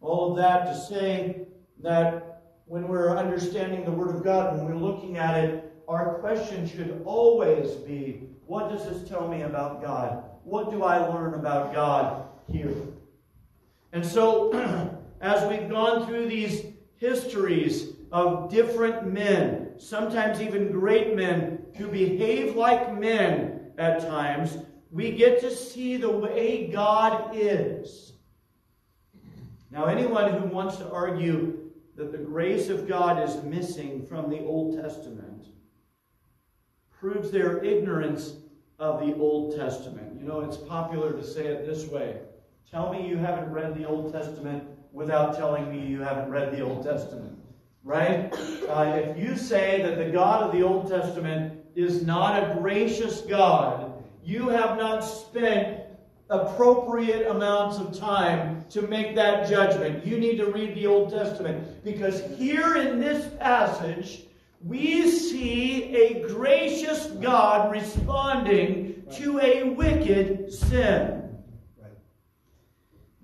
All 0.00 0.32
of 0.32 0.36
that 0.38 0.66
to 0.66 0.80
say 0.80 1.46
that 1.82 2.42
when 2.66 2.88
we're 2.88 3.16
understanding 3.16 3.84
the 3.84 3.92
Word 3.92 4.16
of 4.16 4.24
God, 4.24 4.56
when 4.56 4.66
we're 4.66 4.74
looking 4.74 5.18
at 5.18 5.42
it, 5.42 5.72
our 5.88 6.18
question 6.18 6.66
should 6.68 7.02
always 7.04 7.72
be 7.76 8.28
what 8.46 8.70
does 8.70 8.86
this 8.88 9.08
tell 9.08 9.28
me 9.28 9.42
about 9.42 9.82
God? 9.82 10.24
What 10.44 10.70
do 10.70 10.84
I 10.84 10.98
learn 10.98 11.34
about 11.34 11.74
God 11.74 12.28
here? 12.48 12.74
And 13.92 14.04
so, 14.04 14.52
as 15.20 15.48
we've 15.50 15.68
gone 15.68 16.06
through 16.06 16.28
these 16.28 16.66
histories 16.96 17.94
of 18.12 18.50
different 18.50 19.12
men, 19.12 19.72
sometimes 19.78 20.40
even 20.40 20.70
great 20.70 21.16
men, 21.16 21.64
who 21.74 21.88
behave 21.88 22.54
like 22.54 22.98
men 22.98 23.72
at 23.78 24.00
times, 24.00 24.58
we 24.90 25.10
get 25.12 25.40
to 25.40 25.54
see 25.54 25.96
the 25.96 26.10
way 26.10 26.68
God 26.68 27.30
is. 27.34 28.12
Now, 29.70 29.86
anyone 29.86 30.32
who 30.32 30.46
wants 30.46 30.76
to 30.76 30.90
argue 30.90 31.70
that 31.96 32.12
the 32.12 32.18
grace 32.18 32.68
of 32.68 32.86
God 32.86 33.28
is 33.28 33.42
missing 33.42 34.06
from 34.06 34.30
the 34.30 34.40
Old 34.40 34.80
Testament 34.80 35.46
proves 37.00 37.30
their 37.30 37.62
ignorance 37.62 38.34
of 38.78 39.00
the 39.00 39.14
Old 39.14 39.56
Testament. 39.56 40.18
You 40.20 40.26
know, 40.26 40.40
it's 40.40 40.56
popular 40.56 41.12
to 41.12 41.24
say 41.24 41.46
it 41.46 41.66
this 41.66 41.86
way 41.86 42.18
Tell 42.70 42.92
me 42.92 43.08
you 43.08 43.16
haven't 43.16 43.52
read 43.52 43.76
the 43.76 43.86
Old 43.86 44.12
Testament 44.12 44.64
without 44.92 45.36
telling 45.36 45.70
me 45.70 45.86
you 45.86 46.00
haven't 46.00 46.30
read 46.30 46.56
the 46.56 46.62
Old 46.62 46.82
Testament. 46.82 47.38
Right? 47.84 48.32
Uh, 48.68 49.00
if 49.00 49.16
you 49.16 49.36
say 49.36 49.80
that 49.82 49.98
the 49.98 50.10
God 50.10 50.42
of 50.42 50.52
the 50.52 50.62
Old 50.62 50.88
Testament 50.88 51.62
is 51.76 52.04
not 52.04 52.42
a 52.42 52.54
gracious 52.58 53.20
God, 53.20 53.92
you 54.24 54.48
have 54.48 54.76
not 54.76 55.00
spent 55.00 55.82
appropriate 56.28 57.30
amounts 57.30 57.78
of 57.78 57.96
time 57.96 58.64
to 58.70 58.82
make 58.82 59.14
that 59.14 59.48
judgment. 59.48 60.04
You 60.04 60.18
need 60.18 60.38
to 60.38 60.46
read 60.46 60.74
the 60.74 60.86
Old 60.86 61.10
Testament 61.10 61.84
because 61.84 62.22
here 62.36 62.76
in 62.76 62.98
this 62.98 63.32
passage, 63.38 64.22
we 64.66 65.08
see 65.08 65.94
a 65.94 66.26
gracious 66.26 67.06
God 67.06 67.70
responding 67.70 69.04
to 69.12 69.38
a 69.38 69.62
wicked 69.62 70.52
sin. 70.52 71.22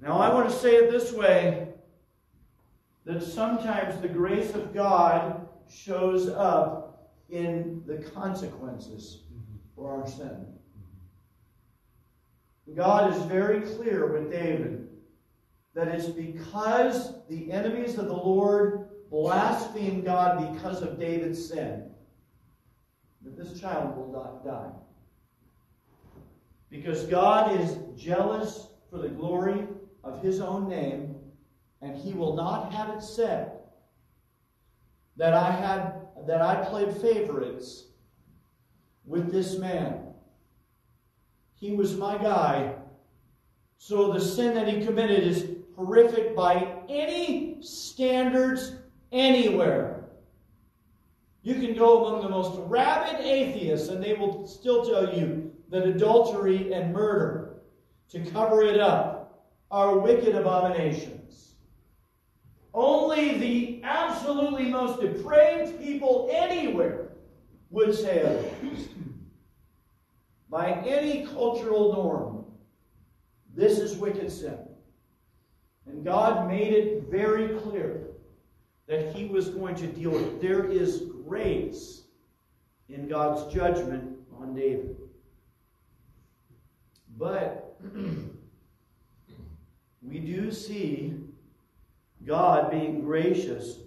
Now, 0.01 0.19
I 0.19 0.33
want 0.33 0.49
to 0.49 0.57
say 0.57 0.77
it 0.77 0.91
this 0.91 1.13
way 1.13 1.69
that 3.05 3.25
sometimes 3.25 4.01
the 4.01 4.09
grace 4.09 4.55
of 4.55 4.73
God 4.73 5.49
shows 5.69 6.29
up 6.29 7.11
in 7.29 7.83
the 7.87 7.97
consequences 7.97 9.23
for 9.75 9.93
our 9.93 10.07
sin. 10.07 10.47
God 12.77 13.13
is 13.13 13.23
very 13.25 13.63
clear 13.63 14.13
with 14.13 14.31
David 14.31 14.89
that 15.75 15.89
it's 15.89 16.07
because 16.07 17.15
the 17.29 17.51
enemies 17.51 17.99
of 17.99 18.07
the 18.07 18.13
Lord 18.13 18.92
blaspheme 19.13 20.01
God 20.01 20.55
because 20.55 20.83
of 20.83 20.99
David's 20.99 21.49
sin, 21.49 21.85
that 23.21 23.37
this 23.37 23.61
child 23.61 23.95
will 23.95 24.11
not 24.11 24.43
die. 24.43 24.71
Because 26.71 27.05
God 27.05 27.61
is 27.61 27.77
jealous 27.95 28.69
for 28.91 28.97
the 28.97 29.11
glory 29.11 29.67
of 30.03 30.23
his 30.23 30.41
own 30.41 30.67
name, 30.67 31.15
and 31.83 31.95
he 31.95 32.15
will 32.15 32.35
not 32.35 32.73
have 32.73 32.89
it 32.89 33.03
said 33.03 33.53
that 35.19 35.35
I 35.35 35.51
had 35.51 35.99
that 36.27 36.41
I 36.41 36.65
played 36.65 36.97
favorites 36.97 37.85
with 39.05 39.31
this 39.31 39.59
man. 39.59 40.05
He 41.55 41.73
was 41.73 41.97
my 41.97 42.17
guy. 42.17 42.77
So 43.77 44.13
the 44.13 44.21
sin 44.21 44.55
that 44.55 44.69
he 44.69 44.87
committed 44.87 45.25
is 45.25 45.51
horrific 45.77 46.35
by 46.35 46.77
any 46.89 47.59
standards 47.61 48.77
anywhere. 49.13 50.05
You 51.43 51.55
can 51.55 51.75
go 51.75 52.05
among 52.07 52.23
the 52.23 52.29
most 52.29 52.59
rabid 52.69 53.21
atheists, 53.21 53.89
and 53.89 54.03
they 54.03 54.15
will 54.15 54.47
still 54.47 54.85
tell 54.85 55.15
you 55.15 55.53
that 55.71 55.87
adultery 55.87 56.73
and 56.73 56.93
murder, 56.93 57.55
to 58.11 58.21
cover 58.31 58.63
it 58.63 58.79
up, 58.79 59.49
are 59.71 59.99
wicked 59.99 60.35
abominations. 60.35 61.55
Only 62.75 63.39
the 63.39 63.81
absolutely 63.85 64.69
most 64.69 65.01
depraved 65.01 65.81
people 65.81 66.29
anywhere 66.33 67.09
would 67.71 67.95
say 67.95 68.23
otherwise. 68.23 68.89
By 70.49 70.73
any 70.87 71.27
cultural 71.27 71.93
norm, 71.95 72.45
this 73.55 73.79
is 73.79 73.97
wicked 73.97 74.31
sin. 74.31 74.59
And 75.87 76.05
God 76.05 76.49
made 76.49 76.73
it 76.73 77.05
very 77.11 77.59
clear 77.61 78.12
that 78.87 79.15
he 79.15 79.27
was 79.27 79.49
going 79.49 79.75
to 79.77 79.87
deal 79.87 80.11
with. 80.11 80.41
There 80.41 80.65
is 80.65 81.05
grace 81.27 82.03
in 82.89 83.09
God's 83.09 83.53
judgment 83.53 84.19
on 84.39 84.55
David. 84.55 84.97
But 87.17 87.81
we 90.03 90.19
do 90.19 90.51
see 90.51 91.15
God 92.25 92.71
being 92.71 93.03
gracious 93.03 93.79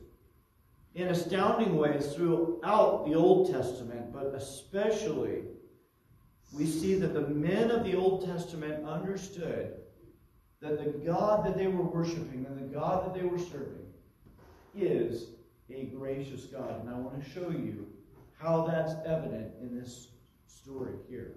in 0.94 1.10
astounding 1.10 1.76
ways 1.76 2.14
throughout 2.14 3.06
the 3.06 3.16
Old 3.16 3.52
Testament, 3.52 4.14
but 4.14 4.34
especially 4.34 5.44
we 6.54 6.66
see 6.66 6.96
that 6.96 7.14
the 7.14 7.28
men 7.28 7.70
of 7.70 7.84
the 7.84 7.96
Old 7.96 8.26
Testament 8.26 8.86
understood 8.86 9.74
that 10.62 10.82
the 10.82 10.92
God 11.06 11.46
that 11.46 11.58
they 11.58 11.68
were 11.68 11.84
worshiping 11.84 12.46
and 12.48 12.58
the 12.58 12.74
God 12.74 13.06
that 13.06 13.14
they 13.14 13.28
were 13.28 13.38
serving 13.38 13.85
is 14.76 15.30
a 15.70 15.86
gracious 15.86 16.46
God. 16.46 16.82
And 16.82 16.90
I 16.90 16.98
want 16.98 17.22
to 17.22 17.30
show 17.30 17.50
you 17.50 17.88
how 18.38 18.66
that's 18.66 18.94
evident 19.06 19.52
in 19.62 19.78
this 19.78 20.10
story 20.48 20.96
here. 21.10 21.36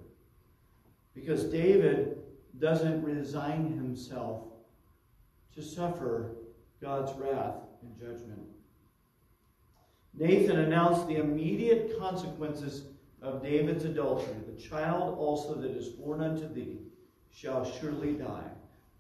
Because 1.15 1.45
David 1.45 2.19
doesn't 2.59 3.03
resign 3.03 3.73
himself 3.75 4.45
to 5.55 5.63
suffer 5.63 6.37
God's 6.81 7.13
wrath 7.19 7.57
and 7.83 7.97
judgment. 7.97 8.41
Nathan 10.15 10.59
announced 10.59 11.07
the 11.07 11.17
immediate 11.17 11.99
consequences 11.99 12.85
of 13.23 13.43
David's 13.43 13.85
adultery. 13.85 14.35
The 14.47 14.61
child 14.61 15.17
also 15.19 15.55
that 15.55 15.71
is 15.71 15.89
born 15.89 16.21
unto 16.21 16.53
thee 16.53 16.79
shall 17.31 17.65
surely 17.65 18.13
die. 18.15 18.51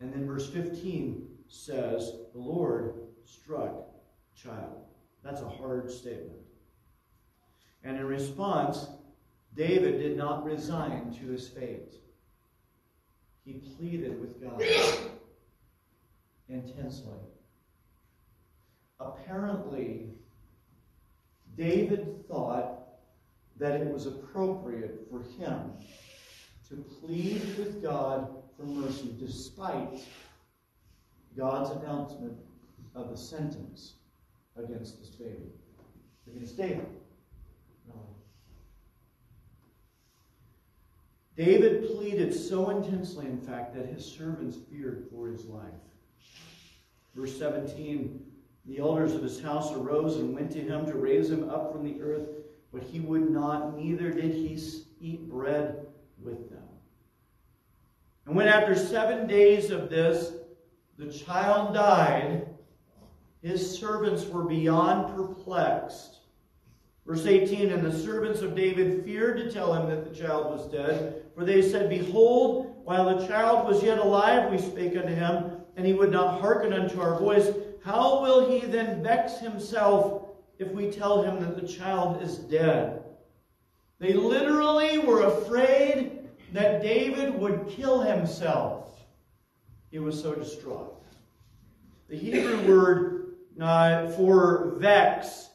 And 0.01 0.13
then 0.13 0.27
verse 0.27 0.49
15 0.49 1.27
says, 1.49 2.13
The 2.33 2.41
Lord 2.41 2.95
struck 3.25 3.88
child. 4.43 4.85
That's 5.23 5.41
a 5.41 5.49
hard 5.49 5.91
statement. 5.91 6.39
And 7.85 7.97
in 7.97 8.05
response, 8.07 8.87
David 9.55 9.99
did 9.99 10.17
not 10.17 10.45
resign 10.45 11.13
to 11.21 11.27
his 11.29 11.49
fate. 11.49 11.95
He 13.45 13.55
pleaded 13.77 14.21
with 14.21 14.41
God. 14.43 14.63
intensely. 16.49 17.19
Apparently, 19.01 20.09
David 21.57 22.27
thought 22.27 22.87
that 23.59 23.81
it 23.81 23.93
was 23.93 24.07
appropriate 24.07 25.07
for 25.11 25.23
him 25.39 25.73
to 26.69 26.77
plead 26.77 27.43
with 27.59 27.83
God 27.83 28.29
for 28.57 28.65
mercy 28.65 29.15
despite 29.19 30.01
God's 31.37 31.71
announcement 31.71 32.37
of 32.95 33.11
the 33.11 33.17
sentence 33.17 33.95
against 34.59 34.99
this 34.99 35.11
baby, 35.11 35.53
against 36.27 36.57
David. 36.57 36.87
No. 37.87 37.95
David 41.37 41.87
pleaded 41.87 42.35
so 42.35 42.71
intensely, 42.71 43.27
in 43.27 43.39
fact, 43.39 43.75
that 43.75 43.87
his 43.87 44.05
servants 44.05 44.57
feared 44.71 45.07
for 45.11 45.29
his 45.29 45.45
life. 45.45 45.63
Verse 47.15 47.37
17 47.39 48.21
The 48.67 48.79
elders 48.79 49.15
of 49.15 49.23
his 49.23 49.41
house 49.41 49.73
arose 49.73 50.17
and 50.17 50.35
went 50.35 50.51
to 50.53 50.61
him 50.61 50.87
to 50.87 50.95
raise 50.95 51.31
him 51.31 51.49
up 51.49 51.73
from 51.73 51.85
the 51.85 52.01
earth, 52.03 52.29
but 52.73 52.83
he 52.83 53.01
would 53.01 53.31
not, 53.31 53.77
neither 53.77 54.11
did 54.11 54.33
he 54.33 54.59
eat 55.01 55.29
bread 55.29 55.87
with 56.21 56.51
them. 56.51 56.63
And 58.27 58.37
when 58.37 58.49
after 58.49 58.75
seven 58.75 59.27
days 59.27 59.71
of 59.71 59.89
this 59.89 60.33
the 60.99 61.13
child 61.13 61.75
died, 61.75 62.48
his 63.43 63.79
servants 63.79 64.27
were 64.27 64.45
beyond 64.45 65.15
perplexed. 65.15 66.19
Verse 67.07 67.25
18 67.25 67.71
And 67.71 67.85
the 67.85 67.97
servants 67.97 68.43
of 68.43 68.55
David 68.55 69.05
feared 69.05 69.39
to 69.39 69.51
tell 69.51 69.73
him 69.73 69.89
that 69.89 70.05
the 70.05 70.15
child 70.15 70.47
was 70.47 70.71
dead, 70.71 71.23
for 71.35 71.45
they 71.45 71.63
said, 71.63 71.89
Behold, 71.89 72.75
while 72.85 73.17
the 73.17 73.27
child 73.27 73.67
was 73.67 73.83
yet 73.83 73.99
alive, 73.99 74.51
we 74.51 74.59
spake 74.59 74.97
unto 74.97 75.15
him, 75.15 75.53
and 75.77 75.87
he 75.87 75.93
would 75.93 76.11
not 76.11 76.41
hearken 76.41 76.73
unto 76.73 77.01
our 77.01 77.19
voice. 77.19 77.51
How 77.83 78.21
will 78.21 78.51
he 78.51 78.67
then 78.67 79.03
vex 79.03 79.39
himself 79.39 80.25
if 80.59 80.71
we 80.73 80.91
tell 80.91 81.23
him 81.23 81.41
that 81.41 81.61
the 81.61 81.67
child 81.67 82.23
is 82.23 82.39
dead? 82.39 83.03
They 84.01 84.13
literally 84.13 84.99
were 84.99 85.23
afraid 85.23 86.19
that 86.53 86.83
David 86.83 87.35
would 87.35 87.69
kill 87.69 88.01
himself. 88.01 89.01
He 89.91 89.99
was 89.99 90.21
so 90.21 90.35
distraught. 90.35 91.03
The 92.09 92.17
Hebrew 92.17 92.67
word 92.69 93.18
uh, 93.61 94.09
for 94.11 94.75
vex 94.77 95.51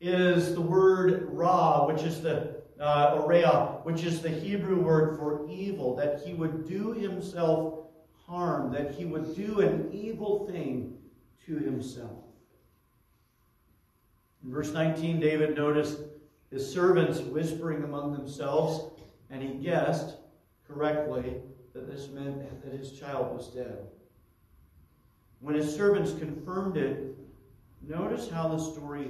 is 0.00 0.54
the 0.54 0.60
word 0.60 1.28
ra, 1.30 1.86
which 1.86 2.02
is 2.02 2.20
the 2.20 2.62
uh, 2.80 3.16
orea, 3.16 3.84
which 3.84 4.02
is 4.02 4.20
the 4.20 4.28
Hebrew 4.28 4.80
word 4.80 5.16
for 5.16 5.48
evil, 5.48 5.94
that 5.96 6.22
he 6.24 6.34
would 6.34 6.68
do 6.68 6.92
himself 6.92 7.86
harm, 8.26 8.72
that 8.72 8.92
he 8.92 9.04
would 9.04 9.36
do 9.36 9.60
an 9.60 9.88
evil 9.92 10.46
thing 10.46 10.94
to 11.46 11.56
himself. 11.58 12.24
In 14.44 14.50
verse 14.50 14.72
19, 14.72 15.20
David 15.20 15.56
noticed 15.56 15.98
his 16.50 16.70
servants 16.70 17.20
whispering 17.20 17.84
among 17.84 18.12
themselves, 18.12 19.00
and 19.30 19.42
he 19.42 19.54
guessed 19.54 20.16
correctly 20.66 21.36
that 21.72 21.88
this 21.88 22.08
meant 22.08 22.62
that 22.64 22.72
his 22.72 22.98
child 22.98 23.36
was 23.36 23.48
dead. 23.48 23.78
When 25.40 25.54
his 25.54 25.74
servants 25.74 26.12
confirmed 26.18 26.76
it, 26.76 27.16
notice 27.86 28.28
how 28.28 28.48
the 28.48 28.58
story 28.58 29.08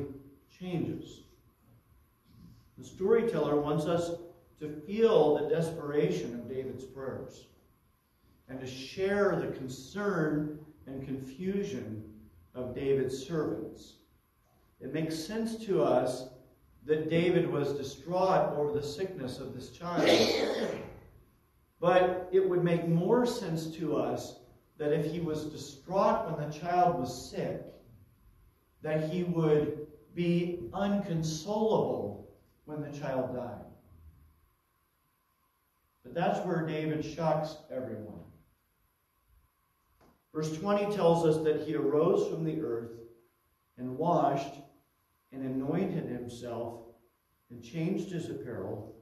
changes. 0.58 1.20
The 2.78 2.84
storyteller 2.84 3.60
wants 3.60 3.86
us 3.86 4.12
to 4.60 4.68
feel 4.86 5.36
the 5.36 5.48
desperation 5.48 6.34
of 6.34 6.48
David's 6.48 6.84
prayers 6.84 7.46
and 8.48 8.60
to 8.60 8.66
share 8.66 9.36
the 9.36 9.56
concern 9.56 10.58
and 10.86 11.04
confusion 11.04 12.04
of 12.54 12.74
David's 12.74 13.26
servants. 13.26 13.94
It 14.80 14.92
makes 14.92 15.18
sense 15.18 15.56
to 15.64 15.82
us 15.82 16.28
that 16.84 17.08
David 17.08 17.48
was 17.50 17.74
distraught 17.74 18.52
over 18.56 18.72
the 18.72 18.82
sickness 18.82 19.38
of 19.38 19.54
this 19.54 19.70
child. 19.70 20.08
But 21.80 22.28
it 22.32 22.48
would 22.48 22.64
make 22.64 22.86
more 22.88 23.26
sense 23.26 23.66
to 23.76 23.96
us 23.96 24.36
that 24.78 24.92
if 24.92 25.06
he 25.06 25.20
was 25.20 25.44
distraught 25.44 26.30
when 26.30 26.48
the 26.48 26.56
child 26.56 26.98
was 26.98 27.30
sick, 27.30 27.71
that 28.82 29.10
he 29.10 29.24
would 29.24 29.86
be 30.14 30.68
unconsolable 30.74 32.36
when 32.64 32.82
the 32.82 32.98
child 32.98 33.34
died. 33.34 33.64
But 36.02 36.14
that's 36.14 36.44
where 36.46 36.66
David 36.66 37.04
shocks 37.04 37.56
everyone. 37.70 38.20
Verse 40.34 40.56
20 40.58 40.94
tells 40.94 41.24
us 41.24 41.42
that 41.44 41.66
he 41.66 41.74
arose 41.74 42.28
from 42.28 42.44
the 42.44 42.60
earth 42.60 42.92
and 43.78 43.96
washed 43.96 44.54
and 45.30 45.44
anointed 45.44 46.08
himself 46.08 46.80
and 47.50 47.62
changed 47.62 48.10
his 48.10 48.30
apparel 48.30 48.96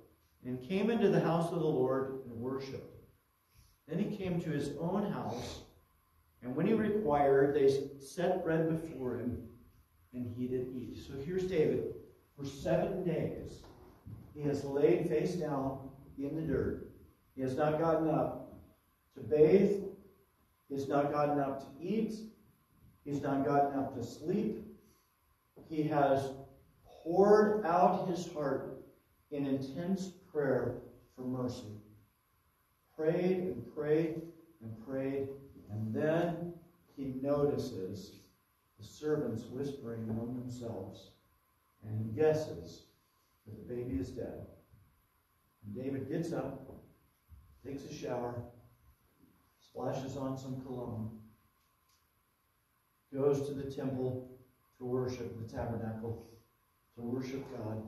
and 0.45 0.63
came 0.63 0.91
into 0.91 1.09
the 1.09 1.21
house 1.21 1.53
of 1.53 1.61
the 1.61 1.67
Lord 1.67 2.21
and 2.27 2.41
worshiped. 2.41 2.97
Then 3.89 3.99
he 3.99 4.17
came 4.17 4.41
to 4.41 4.51
his 4.51 4.71
own 4.81 5.11
house, 5.11 5.63
and 6.43 6.55
when 6.55 6.67
he 6.67 6.75
required, 6.75 7.55
they 7.55 7.89
set 7.99 8.45
bread 8.45 8.69
before 8.69 9.19
him, 9.19 9.37
and 10.13 10.27
he 10.37 10.47
did 10.47 10.69
eat. 10.75 10.99
So 11.07 11.15
here's 11.25 11.45
David. 11.45 11.95
For 12.37 12.45
seven 12.45 13.05
days, 13.05 13.63
he 14.35 14.43
has 14.43 14.65
laid 14.65 15.09
face 15.09 15.35
down 15.35 15.91
in 16.19 16.37
the 16.37 16.43
dirt. 16.43 16.91
He 17.35 17.43
has 17.43 17.57
not 17.57 17.79
gotten 17.79 18.09
up 18.09 18.55
to 19.15 19.21
bathe 19.21 19.83
He's 20.71 20.87
not 20.87 21.13
gotten 21.13 21.41
up 21.41 21.61
to 21.61 21.85
eat. 21.85 22.15
He's 23.05 23.21
not 23.21 23.45
gotten 23.45 23.79
up 23.79 23.95
to 23.97 24.05
sleep. 24.05 24.65
He 25.69 25.83
has 25.83 26.31
poured 26.85 27.67
out 27.67 28.09
his 28.09 28.33
heart 28.33 28.85
in 29.33 29.47
intense 29.47 30.11
prayer 30.33 30.77
for 31.17 31.23
mercy. 31.23 31.81
Prayed 32.97 33.39
and 33.39 33.75
prayed 33.75 34.23
and 34.63 34.87
prayed, 34.87 35.29
and 35.71 35.93
then 35.93 36.55
he 36.97 37.15
notices 37.21 38.20
the 38.81 38.87
servants 38.87 39.45
whispering 39.45 40.09
among 40.09 40.37
themselves, 40.39 41.11
and 41.87 41.99
he 41.99 42.19
guesses 42.19 42.85
that 43.47 43.57
the 43.57 43.75
baby 43.75 43.99
is 43.99 44.09
dead. 44.09 44.47
And 45.65 45.75
David 45.75 46.09
gets 46.09 46.33
up, 46.33 46.67
takes 47.65 47.85
a 47.85 47.93
shower, 47.93 48.35
splashes 49.61 50.17
on 50.17 50.39
some 50.39 50.63
cologne, 50.63 51.11
goes 53.13 53.47
to 53.49 53.55
the 53.55 53.71
temple 53.71 54.31
to 54.79 54.85
worship 54.85 55.37
the 55.39 55.57
tabernacle, 55.57 56.27
to 56.97 57.03
worship 57.03 57.45
God, 57.59 57.83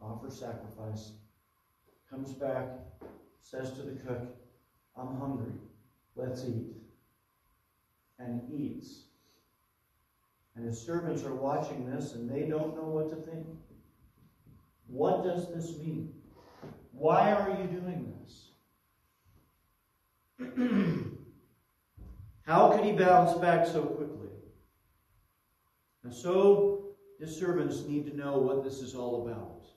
offer 0.00 0.30
sacrifice, 0.30 1.12
comes 2.10 2.32
back, 2.32 2.68
says 3.40 3.72
to 3.72 3.82
the 3.82 3.98
cook, 4.06 4.36
I'm 4.96 5.18
hungry, 5.18 5.52
let's 6.16 6.44
eat, 6.44 6.74
and 8.18 8.42
eats. 8.52 9.07
And 10.58 10.66
his 10.66 10.84
servants 10.84 11.22
are 11.22 11.34
watching 11.34 11.88
this 11.88 12.14
and 12.14 12.28
they 12.28 12.42
don't 12.42 12.74
know 12.74 12.88
what 12.88 13.08
to 13.10 13.16
think. 13.16 13.46
What 14.88 15.22
does 15.22 15.54
this 15.54 15.78
mean? 15.78 16.12
Why 16.90 17.30
are 17.30 17.50
you 17.50 17.68
doing 17.68 18.12
this? 18.18 18.48
How 22.42 22.72
could 22.72 22.84
he 22.84 22.90
bounce 22.90 23.38
back 23.38 23.68
so 23.68 23.82
quickly? 23.82 24.30
And 26.02 26.12
so 26.12 26.88
his 27.20 27.38
servants 27.38 27.84
need 27.84 28.06
to 28.06 28.16
know 28.16 28.38
what 28.38 28.64
this 28.64 28.80
is 28.80 28.96
all 28.96 29.28
about. 29.28 29.68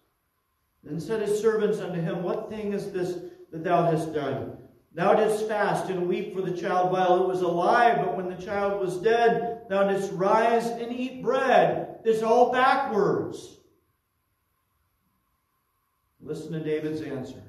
Then 0.83 0.99
said 0.99 1.21
his 1.21 1.39
servants 1.39 1.77
unto 1.77 2.01
him, 2.01 2.23
What 2.23 2.49
thing 2.49 2.73
is 2.73 2.91
this 2.91 3.19
that 3.51 3.63
thou 3.63 3.91
hast 3.91 4.15
done? 4.15 4.57
Thou 4.95 5.13
didst 5.13 5.47
fast 5.47 5.91
and 5.91 6.09
weep 6.09 6.33
for 6.33 6.41
the 6.41 6.57
child 6.59 6.91
while 6.91 7.21
it 7.21 7.27
was 7.27 7.41
alive, 7.41 7.97
but 7.97 8.17
when 8.17 8.29
the 8.29 8.43
child 8.43 8.81
was 8.81 8.97
dead, 8.97 9.50
thou 9.71 9.87
didst 9.87 10.11
rise 10.11 10.67
and 10.67 10.91
eat 10.91 11.23
bread. 11.23 11.99
It's 12.03 12.21
all 12.21 12.51
backwards. 12.51 13.57
Listen 16.19 16.51
to 16.51 16.59
David's 16.59 17.01
answer. 17.01 17.41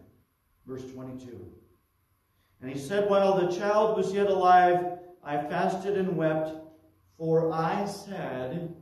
Verse 0.65 0.85
22. 0.93 1.45
And 2.61 2.71
he 2.71 2.79
said, 2.79 3.11
While 3.11 3.41
the 3.41 3.53
child 3.53 3.97
was 3.97 4.13
yet 4.13 4.29
alive, 4.29 4.99
I 5.25 5.37
fasted 5.39 5.99
and 5.99 6.17
wept, 6.17 6.53
for 7.19 7.53
I 7.53 7.85
said, 7.87 8.73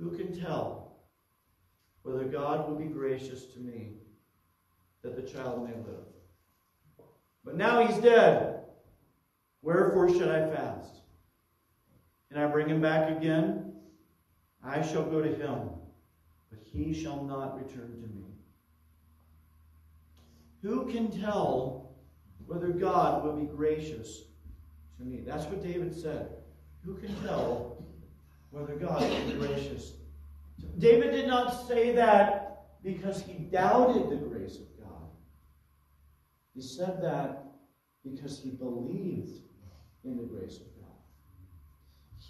Who 0.00 0.10
can 0.16 0.36
tell 0.36 0.96
whether 2.02 2.24
God 2.24 2.68
will 2.68 2.76
be 2.76 2.86
gracious 2.86 3.46
to 3.54 3.60
me 3.60 3.92
that 5.04 5.14
the 5.14 5.22
child 5.22 5.64
may 5.68 5.74
live? 5.74 6.08
But 7.44 7.56
now 7.56 7.86
he's 7.86 7.98
dead. 7.98 8.64
Wherefore 9.62 10.08
should 10.08 10.28
I 10.28 10.52
fast? 10.52 11.01
Can 12.32 12.42
I 12.42 12.46
bring 12.46 12.68
him 12.68 12.80
back 12.80 13.10
again? 13.10 13.72
I 14.64 14.80
shall 14.80 15.04
go 15.04 15.20
to 15.20 15.28
him, 15.28 15.70
but 16.50 16.60
he 16.64 16.94
shall 16.94 17.24
not 17.24 17.56
return 17.56 18.00
to 18.00 18.08
me. 18.08 18.24
Who 20.62 20.90
can 20.90 21.10
tell 21.10 21.90
whether 22.46 22.68
God 22.68 23.24
will 23.24 23.36
be 23.36 23.46
gracious 23.46 24.22
to 24.98 25.04
me. 25.04 25.22
That's 25.26 25.44
what 25.46 25.62
David 25.62 25.94
said. 25.94 26.28
Who 26.84 26.94
can 26.96 27.14
tell 27.22 27.84
whether 28.50 28.74
God 28.74 29.02
will 29.02 29.26
be 29.26 29.46
gracious? 29.46 29.92
David 30.78 31.12
did 31.12 31.26
not 31.26 31.66
say 31.66 31.92
that 31.92 32.66
because 32.82 33.22
he 33.22 33.34
doubted 33.34 34.10
the 34.10 34.16
grace 34.16 34.56
of 34.56 34.66
God. 34.80 35.08
He 36.54 36.60
said 36.60 37.02
that 37.02 37.44
because 38.04 38.38
he 38.38 38.50
believed 38.50 39.40
in 40.04 40.16
the 40.16 40.24
grace 40.24 40.56
of 40.56 40.64
God. 40.64 40.71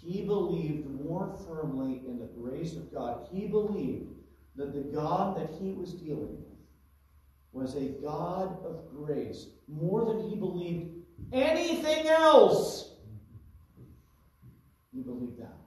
He 0.03 0.23
believed 0.23 0.89
more 0.89 1.37
firmly 1.47 2.01
in 2.05 2.19
the 2.19 2.25
grace 2.25 2.75
of 2.75 2.93
God. 2.93 3.27
He 3.31 3.47
believed 3.47 4.09
that 4.55 4.73
the 4.73 4.81
God 4.81 5.37
that 5.37 5.49
he 5.59 5.71
was 5.71 5.93
dealing 5.93 6.37
with 6.37 6.53
was 7.53 7.75
a 7.75 7.89
God 8.01 8.65
of 8.65 8.89
grace 8.91 9.47
more 9.67 10.05
than 10.05 10.29
he 10.29 10.35
believed 10.35 10.91
anything 11.31 12.07
else. 12.07 12.95
He 14.91 15.01
believed 15.01 15.39
that. 15.39 15.57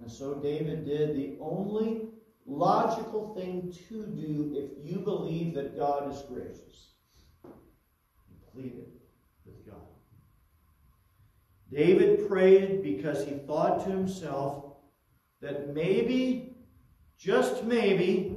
And 0.00 0.10
so 0.10 0.34
David 0.34 0.86
did 0.86 1.16
the 1.16 1.36
only 1.40 2.08
logical 2.46 3.34
thing 3.34 3.74
to 3.88 4.06
do 4.06 4.52
if 4.54 4.84
you 4.84 5.00
believe 5.00 5.54
that 5.54 5.76
God 5.76 6.12
is 6.12 6.22
gracious. 6.22 6.90
With 8.54 8.72
God. 8.76 8.99
David 11.72 12.28
prayed 12.28 12.82
because 12.82 13.24
he 13.24 13.32
thought 13.46 13.84
to 13.84 13.90
himself 13.90 14.64
that 15.40 15.72
maybe, 15.72 16.54
just 17.16 17.64
maybe, 17.64 18.36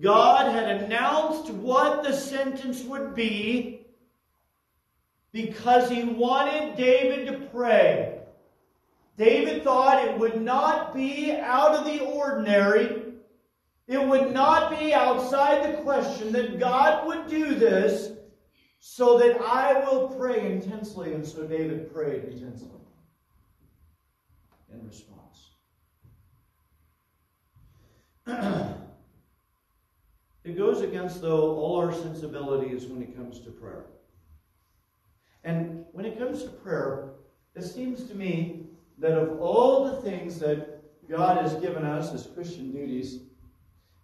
God 0.00 0.52
had 0.52 0.82
announced 0.82 1.50
what 1.50 2.02
the 2.02 2.12
sentence 2.12 2.82
would 2.84 3.14
be 3.14 3.86
because 5.32 5.90
he 5.90 6.04
wanted 6.04 6.76
David 6.76 7.26
to 7.26 7.46
pray. 7.48 8.20
David 9.18 9.64
thought 9.64 10.06
it 10.06 10.18
would 10.18 10.40
not 10.40 10.94
be 10.94 11.32
out 11.32 11.74
of 11.74 11.84
the 11.84 12.00
ordinary. 12.00 13.02
It 13.88 14.06
would 14.06 14.32
not 14.32 14.78
be 14.78 14.94
outside 14.94 15.64
the 15.64 15.82
question 15.82 16.32
that 16.32 16.58
God 16.58 17.06
would 17.06 17.28
do 17.28 17.54
this 17.54 18.12
so 18.84 19.16
that 19.16 19.40
I 19.40 19.78
will 19.78 20.08
pray 20.08 20.50
intensely. 20.50 21.12
And 21.12 21.24
so 21.24 21.46
David 21.46 21.94
prayed 21.94 22.24
intensely 22.24 22.80
in 24.74 24.84
response. 24.84 25.50
it 30.44 30.58
goes 30.58 30.80
against, 30.80 31.22
though, 31.22 31.54
all 31.54 31.76
our 31.76 31.92
sensibilities 31.92 32.86
when 32.86 33.00
it 33.02 33.16
comes 33.16 33.38
to 33.42 33.50
prayer. 33.52 33.86
And 35.44 35.84
when 35.92 36.04
it 36.04 36.18
comes 36.18 36.42
to 36.42 36.50
prayer, 36.50 37.12
it 37.54 37.62
seems 37.62 38.02
to 38.08 38.16
me 38.16 38.66
that 38.98 39.16
of 39.16 39.40
all 39.40 39.84
the 39.84 40.02
things 40.02 40.40
that 40.40 40.82
God 41.08 41.40
has 41.40 41.54
given 41.54 41.84
us 41.84 42.12
as 42.12 42.26
Christian 42.34 42.72
duties, 42.72 43.20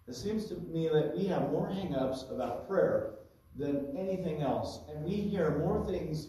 it 0.07 0.15
seems 0.15 0.45
to 0.45 0.55
me 0.55 0.87
that 0.87 1.17
we 1.17 1.25
have 1.25 1.51
more 1.51 1.67
hang 1.67 1.95
ups 1.95 2.23
about 2.31 2.65
prayer 2.65 3.18
than 3.55 3.95
anything 3.97 4.41
else. 4.41 4.79
And 4.89 5.03
we 5.03 5.15
hear 5.15 5.57
more 5.59 5.85
things 5.85 6.27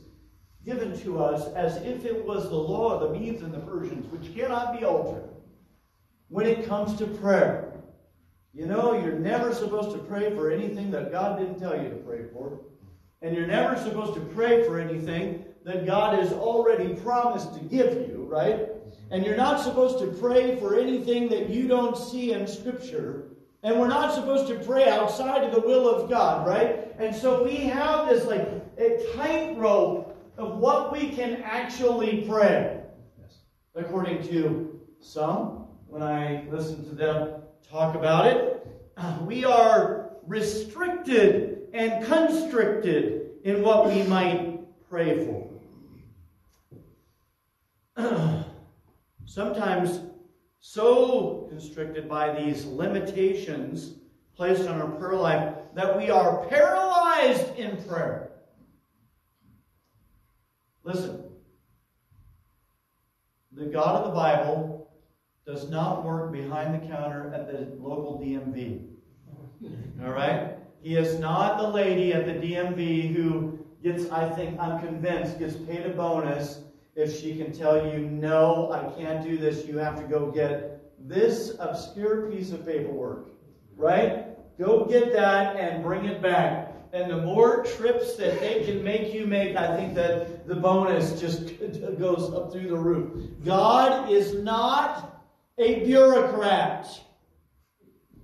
given 0.64 0.98
to 1.00 1.22
us 1.22 1.52
as 1.54 1.76
if 1.78 2.04
it 2.04 2.24
was 2.24 2.48
the 2.48 2.56
law 2.56 2.94
of 2.94 3.00
the 3.00 3.18
Medes 3.18 3.42
and 3.42 3.52
the 3.52 3.60
Persians, 3.60 4.06
which 4.12 4.34
cannot 4.34 4.78
be 4.78 4.84
altered 4.84 5.28
when 6.28 6.46
it 6.46 6.66
comes 6.66 6.96
to 6.98 7.06
prayer. 7.06 7.72
You 8.52 8.66
know, 8.66 8.94
you're 8.94 9.18
never 9.18 9.54
supposed 9.54 9.92
to 9.92 9.98
pray 9.98 10.34
for 10.34 10.50
anything 10.50 10.90
that 10.90 11.12
God 11.12 11.38
didn't 11.38 11.60
tell 11.60 11.80
you 11.80 11.88
to 11.88 11.96
pray 11.96 12.24
for. 12.32 12.60
And 13.22 13.36
you're 13.36 13.46
never 13.46 13.76
supposed 13.76 14.14
to 14.14 14.20
pray 14.20 14.64
for 14.64 14.80
anything 14.80 15.44
that 15.64 15.86
God 15.86 16.18
has 16.18 16.32
already 16.32 16.94
promised 16.94 17.54
to 17.54 17.60
give 17.60 18.08
you, 18.08 18.26
right? 18.28 18.68
And 19.10 19.24
you're 19.24 19.36
not 19.36 19.60
supposed 19.60 19.98
to 19.98 20.06
pray 20.06 20.56
for 20.56 20.78
anything 20.78 21.28
that 21.28 21.50
you 21.50 21.68
don't 21.68 21.96
see 21.96 22.32
in 22.32 22.46
Scripture. 22.46 23.29
And 23.62 23.78
we're 23.78 23.88
not 23.88 24.14
supposed 24.14 24.48
to 24.48 24.54
pray 24.64 24.88
outside 24.88 25.44
of 25.44 25.52
the 25.52 25.60
will 25.60 25.88
of 25.88 26.08
God, 26.08 26.46
right? 26.46 26.94
And 26.98 27.14
so 27.14 27.44
we 27.44 27.56
have 27.56 28.08
this 28.08 28.24
like 28.24 28.48
a 28.78 29.06
tightrope 29.14 30.16
of 30.38 30.56
what 30.56 30.92
we 30.92 31.10
can 31.10 31.42
actually 31.42 32.24
pray. 32.26 32.80
According 33.74 34.26
to 34.28 34.80
some, 35.00 35.66
when 35.86 36.02
I 36.02 36.46
listen 36.50 36.88
to 36.88 36.94
them 36.94 37.42
talk 37.68 37.94
about 37.94 38.26
it, 38.26 38.66
we 39.26 39.44
are 39.44 40.12
restricted 40.26 41.68
and 41.74 42.04
constricted 42.06 43.30
in 43.44 43.62
what 43.62 43.88
we 43.88 44.02
might 44.04 44.60
pray 44.88 45.26
for. 45.26 45.46
Sometimes 49.26 50.00
so 50.60 51.46
constricted 51.48 52.08
by 52.08 52.32
these 52.32 52.64
limitations 52.66 53.94
placed 54.36 54.68
on 54.68 54.80
our 54.80 54.88
prayer 54.88 55.16
life 55.16 55.54
that 55.74 55.96
we 55.96 56.10
are 56.10 56.46
paralyzed 56.46 57.56
in 57.56 57.82
prayer. 57.84 58.30
Listen, 60.84 61.24
the 63.52 63.66
God 63.66 63.96
of 63.96 64.04
the 64.08 64.14
Bible 64.14 64.90
does 65.46 65.68
not 65.68 66.04
work 66.04 66.32
behind 66.32 66.74
the 66.74 66.86
counter 66.86 67.32
at 67.34 67.46
the 67.46 67.76
local 67.82 68.20
DMV. 68.22 68.86
All 70.02 70.12
right? 70.12 70.56
He 70.82 70.96
is 70.96 71.18
not 71.18 71.58
the 71.58 71.68
lady 71.68 72.12
at 72.12 72.26
the 72.26 72.32
DMV 72.32 73.14
who 73.14 73.58
gets, 73.82 74.10
I 74.10 74.30
think, 74.30 74.58
I'm 74.58 74.80
convinced, 74.80 75.38
gets 75.38 75.56
paid 75.56 75.84
a 75.86 75.90
bonus 75.90 76.62
if 77.00 77.18
she 77.18 77.36
can 77.36 77.52
tell 77.52 77.86
you, 77.86 77.98
no, 77.98 78.70
I 78.72 78.92
can't 79.00 79.24
do 79.24 79.38
this. 79.38 79.66
You 79.66 79.78
have 79.78 79.96
to 79.96 80.04
go 80.04 80.30
get 80.30 80.92
this 81.08 81.56
obscure 81.58 82.30
piece 82.30 82.52
of 82.52 82.66
paperwork. 82.66 83.28
Right? 83.76 84.26
Go 84.58 84.84
get 84.84 85.12
that 85.12 85.56
and 85.56 85.82
bring 85.82 86.04
it 86.04 86.20
back. 86.20 86.74
And 86.92 87.10
the 87.10 87.22
more 87.22 87.64
trips 87.64 88.16
that 88.16 88.40
they 88.40 88.64
can 88.64 88.82
make 88.82 89.14
you 89.14 89.26
make, 89.26 89.56
I 89.56 89.76
think 89.76 89.94
that 89.94 90.46
the 90.46 90.56
bonus 90.56 91.20
just 91.20 91.46
goes 91.98 92.32
up 92.32 92.52
through 92.52 92.68
the 92.68 92.76
roof. 92.76 93.30
God 93.44 94.10
is 94.10 94.34
not 94.34 95.24
a 95.56 95.84
bureaucrat 95.84 97.00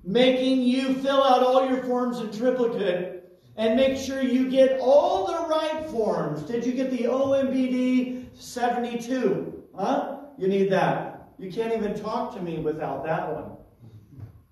making 0.05 0.63
you 0.63 0.95
fill 0.95 1.23
out 1.23 1.43
all 1.43 1.69
your 1.69 1.83
forms 1.85 2.21
in 2.21 2.31
triplicate 2.31 3.17
and 3.57 3.77
make 3.77 3.99
sure 3.99 4.23
you 4.23 4.51
get 4.51 4.79
all 4.81 5.27
the 5.27 5.49
right 5.49 5.89
forms. 5.91 6.43
Did 6.43 6.65
you 6.65 6.73
get 6.73 6.91
the 6.91 7.05
OMBD 7.05 8.26
72? 8.39 9.65
Huh? 9.75 10.19
You 10.39 10.49
need 10.49 10.71
that. 10.71 11.29
You 11.39 11.51
can't 11.51 11.75
even 11.75 11.95
talk 11.95 12.35
to 12.35 12.43
me 12.43 12.59
without 12.59 13.05
that 13.05 13.33
one. 13.33 13.53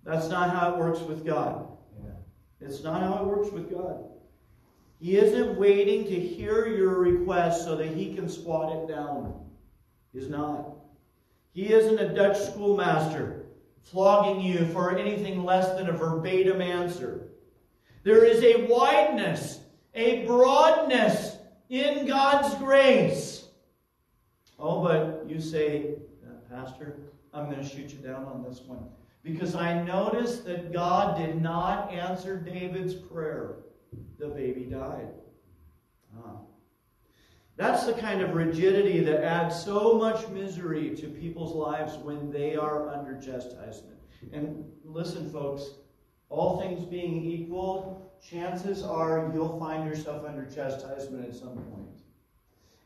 That's 0.04 0.28
not 0.28 0.50
how 0.50 0.74
it 0.74 0.78
works 0.78 1.00
with 1.00 1.24
God. 1.24 1.68
It's 2.60 2.82
not 2.82 3.02
how 3.02 3.22
it 3.22 3.26
works 3.26 3.50
with 3.50 3.70
God. 3.70 4.04
He 4.98 5.16
isn't 5.16 5.58
waiting 5.58 6.04
to 6.04 6.18
hear 6.18 6.66
your 6.66 6.98
request 6.98 7.64
so 7.64 7.76
that 7.76 7.88
he 7.88 8.14
can 8.14 8.28
squat 8.28 8.74
it 8.76 8.88
down. 8.88 9.34
He's 10.12 10.28
not. 10.28 10.76
He 11.52 11.72
isn't 11.72 11.98
a 11.98 12.14
Dutch 12.14 12.38
schoolmaster 12.38 13.46
flogging 13.82 14.40
you 14.40 14.66
for 14.66 14.96
anything 14.96 15.44
less 15.44 15.76
than 15.76 15.88
a 15.88 15.92
verbatim 15.92 16.62
answer. 16.62 17.28
There 18.02 18.24
is 18.24 18.42
a 18.42 18.66
wideness, 18.66 19.60
a 19.94 20.24
broadness 20.26 21.36
in 21.68 22.06
God's 22.06 22.54
grace. 22.56 23.43
Oh, 24.58 24.82
but 24.82 25.24
you 25.28 25.40
say, 25.40 25.96
uh, 26.26 26.54
Pastor, 26.54 26.96
I'm 27.32 27.50
going 27.50 27.62
to 27.62 27.68
shoot 27.68 27.90
you 27.90 27.98
down 27.98 28.24
on 28.24 28.42
this 28.42 28.60
one. 28.60 28.86
Because 29.22 29.54
I 29.54 29.82
noticed 29.82 30.44
that 30.44 30.72
God 30.72 31.16
did 31.16 31.40
not 31.40 31.90
answer 31.90 32.36
David's 32.36 32.94
prayer. 32.94 33.56
The 34.18 34.28
baby 34.28 34.64
died. 34.64 35.08
Ah. 36.18 36.36
That's 37.56 37.86
the 37.86 37.94
kind 37.94 38.20
of 38.20 38.34
rigidity 38.34 39.00
that 39.00 39.24
adds 39.24 39.62
so 39.64 39.94
much 39.94 40.28
misery 40.28 40.94
to 40.96 41.06
people's 41.08 41.54
lives 41.54 41.96
when 41.96 42.30
they 42.30 42.56
are 42.56 42.88
under 42.88 43.18
chastisement. 43.18 43.98
And 44.32 44.64
listen, 44.84 45.30
folks, 45.30 45.70
all 46.28 46.60
things 46.60 46.84
being 46.84 47.24
equal, 47.24 48.12
chances 48.28 48.82
are 48.82 49.30
you'll 49.32 49.58
find 49.58 49.88
yourself 49.88 50.24
under 50.26 50.44
chastisement 50.46 51.28
at 51.28 51.34
some 51.34 51.56
point. 51.56 52.00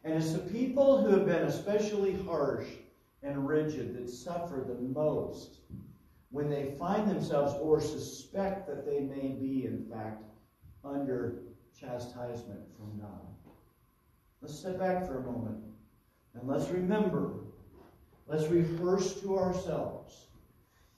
And 0.08 0.16
it's 0.16 0.32
the 0.32 0.38
people 0.38 1.02
who 1.02 1.10
have 1.10 1.26
been 1.26 1.42
especially 1.42 2.14
harsh 2.24 2.64
and 3.22 3.46
rigid 3.46 3.94
that 3.94 4.08
suffer 4.08 4.64
the 4.66 4.80
most 4.80 5.58
when 6.30 6.48
they 6.48 6.74
find 6.78 7.10
themselves 7.10 7.52
or 7.60 7.78
suspect 7.78 8.66
that 8.68 8.86
they 8.86 9.00
may 9.00 9.36
be, 9.38 9.66
in 9.66 9.86
fact, 9.92 10.22
under 10.82 11.40
chastisement 11.78 12.60
from 12.78 12.98
God. 12.98 13.20
Let's 14.40 14.58
step 14.58 14.78
back 14.78 15.06
for 15.06 15.18
a 15.18 15.30
moment 15.30 15.58
and 16.32 16.48
let's 16.48 16.70
remember, 16.70 17.34
let's 18.26 18.46
rehearse 18.46 19.20
to 19.20 19.38
ourselves 19.38 20.28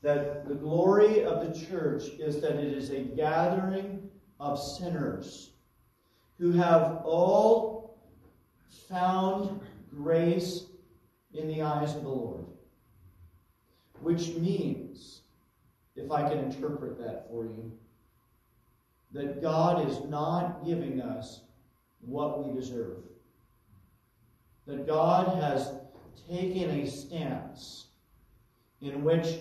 that 0.02 0.46
the 0.46 0.54
glory 0.54 1.24
of 1.24 1.44
the 1.44 1.66
church 1.66 2.04
is 2.20 2.40
that 2.42 2.54
it 2.54 2.72
is 2.72 2.90
a 2.90 3.00
gathering 3.00 4.08
of 4.38 4.56
sinners 4.56 5.50
who 6.38 6.52
have 6.52 7.00
all 7.04 7.80
found 8.88 9.60
grace 9.90 10.66
in 11.34 11.48
the 11.48 11.62
eyes 11.62 11.94
of 11.94 12.02
the 12.02 12.08
Lord. 12.08 12.44
Which 14.00 14.34
means, 14.34 15.20
if 15.96 16.10
I 16.10 16.28
can 16.28 16.38
interpret 16.38 16.98
that 16.98 17.26
for 17.28 17.44
you, 17.44 17.72
that 19.12 19.42
God 19.42 19.88
is 19.88 20.00
not 20.04 20.64
giving 20.64 21.00
us 21.00 21.40
what 22.00 22.44
we 22.44 22.58
deserve. 22.58 22.98
That 24.66 24.86
God 24.86 25.42
has 25.42 25.72
taken 26.28 26.70
a 26.70 26.86
stance 26.86 27.86
in 28.80 29.02
which, 29.02 29.40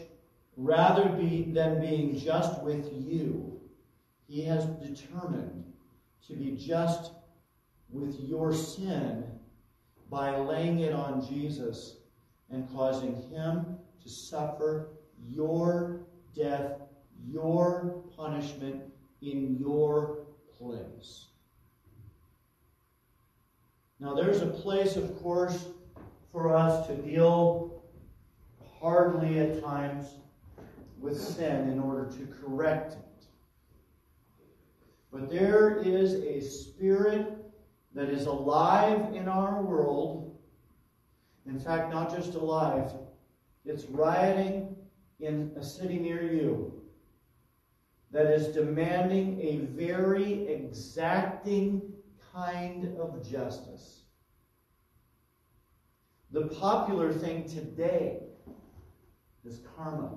rather 0.57 1.09
be, 1.09 1.43
than 1.53 1.79
being 1.79 2.17
just 2.17 2.61
with 2.63 2.91
you, 2.91 3.59
He 4.27 4.43
has 4.43 4.65
determined 4.65 5.63
to 6.27 6.33
be 6.33 6.57
just 6.57 7.11
with 7.91 8.19
your 8.19 8.54
sin 8.54 9.23
by 10.10 10.36
laying 10.36 10.80
it 10.80 10.93
on 10.93 11.28
Jesus 11.28 11.97
and 12.49 12.69
causing 12.71 13.15
Him 13.30 13.78
to 14.02 14.10
suffer 14.10 14.89
your 15.28 16.02
death, 16.36 16.82
your 17.28 18.04
punishment 18.15 18.82
in 19.21 19.58
your 19.60 20.25
place. 20.58 21.28
Now, 23.99 24.15
there's 24.15 24.41
a 24.41 24.47
place, 24.47 24.95
of 24.95 25.21
course, 25.21 25.67
for 26.32 26.56
us 26.56 26.88
to 26.88 26.95
deal 26.95 27.84
hardly 28.80 29.39
at 29.39 29.62
times 29.62 30.08
with 30.99 31.19
sin 31.19 31.69
in 31.69 31.80
order 31.80 32.10
to 32.12 32.28
correct 32.41 32.93
it. 32.93 33.25
But 35.12 35.30
there 35.30 35.78
is 35.78 36.13
a 36.13 36.39
spirit 36.41 37.38
that 37.93 38.10
is 38.10 38.25
alive 38.25 39.13
in 39.13 39.28
our 39.28 39.62
world. 39.62 40.38
In 41.45 41.60
fact, 41.60 41.91
not 41.91 42.15
just 42.15 42.36
alive, 42.36 42.91
it's 43.65 43.86
rioting 43.86 44.75
in 45.19 45.52
a 45.58 45.63
city 45.63 45.97
near 45.97 46.23
you 46.23 46.80
that 48.12 48.28
is 48.28 48.47
demanding 48.47 49.39
a 49.41 49.58
very 49.75 50.47
exacting 50.47 51.82
kind 52.34 52.97
of 52.97 53.28
justice. 53.30 54.02
The 56.32 56.47
popular 56.47 57.12
thing 57.12 57.47
today 57.47 58.19
is 59.45 59.62
karma. 59.75 60.12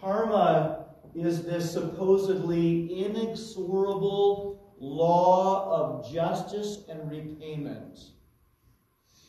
Karma 0.00 0.86
is 1.14 1.44
this 1.44 1.72
supposedly 1.72 3.04
inexorable 3.04 4.61
law 4.82 5.70
of 5.70 6.12
justice 6.12 6.80
and 6.88 7.08
repayment 7.08 8.00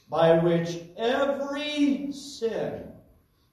by 0.09 0.39
which 0.39 0.79
every 0.97 2.11
sin 2.11 2.83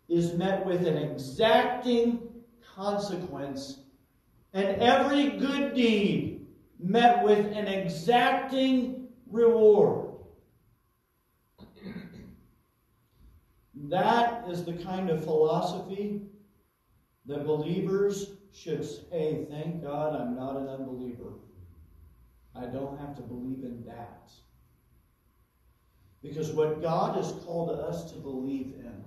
is 0.08 0.32
met 0.34 0.64
with 0.64 0.86
an 0.86 0.96
exacting 0.96 2.20
consequence, 2.74 3.80
and 4.54 4.80
every 4.80 5.38
good 5.38 5.74
deed 5.74 6.46
met 6.78 7.22
with 7.22 7.46
an 7.52 7.68
exacting 7.68 9.08
reward. 9.30 10.08
That 13.74 14.48
is 14.48 14.64
the 14.64 14.72
kind 14.72 15.10
of 15.10 15.22
philosophy 15.22 16.22
that 17.26 17.46
believers 17.46 18.32
should 18.52 18.84
say, 18.84 19.46
Thank 19.50 19.82
God 19.82 20.18
I'm 20.18 20.34
not 20.34 20.56
an 20.56 20.68
unbeliever. 20.68 21.32
I 22.54 22.66
don't 22.66 22.98
have 23.00 23.16
to 23.16 23.22
believe 23.22 23.64
in 23.64 23.84
that. 23.86 24.30
Because 26.22 26.50
what 26.50 26.82
God 26.82 27.16
has 27.16 27.32
called 27.44 27.70
us 27.70 28.12
to 28.12 28.18
believe 28.18 28.74
in, 28.78 29.04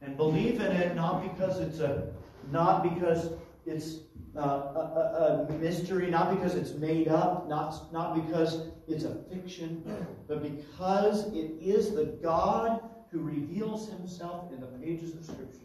and 0.00 0.16
believe 0.16 0.60
in 0.60 0.72
it 0.72 0.94
not 0.94 1.22
because 1.22 1.58
it's 1.58 1.80
a 1.80 2.12
not 2.50 2.82
because 2.82 3.30
it's 3.66 4.00
uh, 4.36 4.40
a, 4.40 5.46
a, 5.48 5.52
mystery, 5.58 6.10
not 6.10 6.34
because 6.34 6.54
it's 6.54 6.72
made 6.72 7.08
up, 7.08 7.48
not, 7.48 7.92
not 7.92 8.14
because 8.14 8.68
it's 8.88 9.04
a 9.04 9.14
fiction, 9.30 9.84
but 10.26 10.42
because 10.42 11.26
it 11.32 11.52
is 11.60 11.94
the 11.94 12.06
God 12.22 12.82
who 13.10 13.20
reveals 13.20 13.90
himself 13.90 14.50
in 14.52 14.60
the 14.60 14.66
pages 14.66 15.14
of 15.14 15.24
Scripture. 15.24 15.58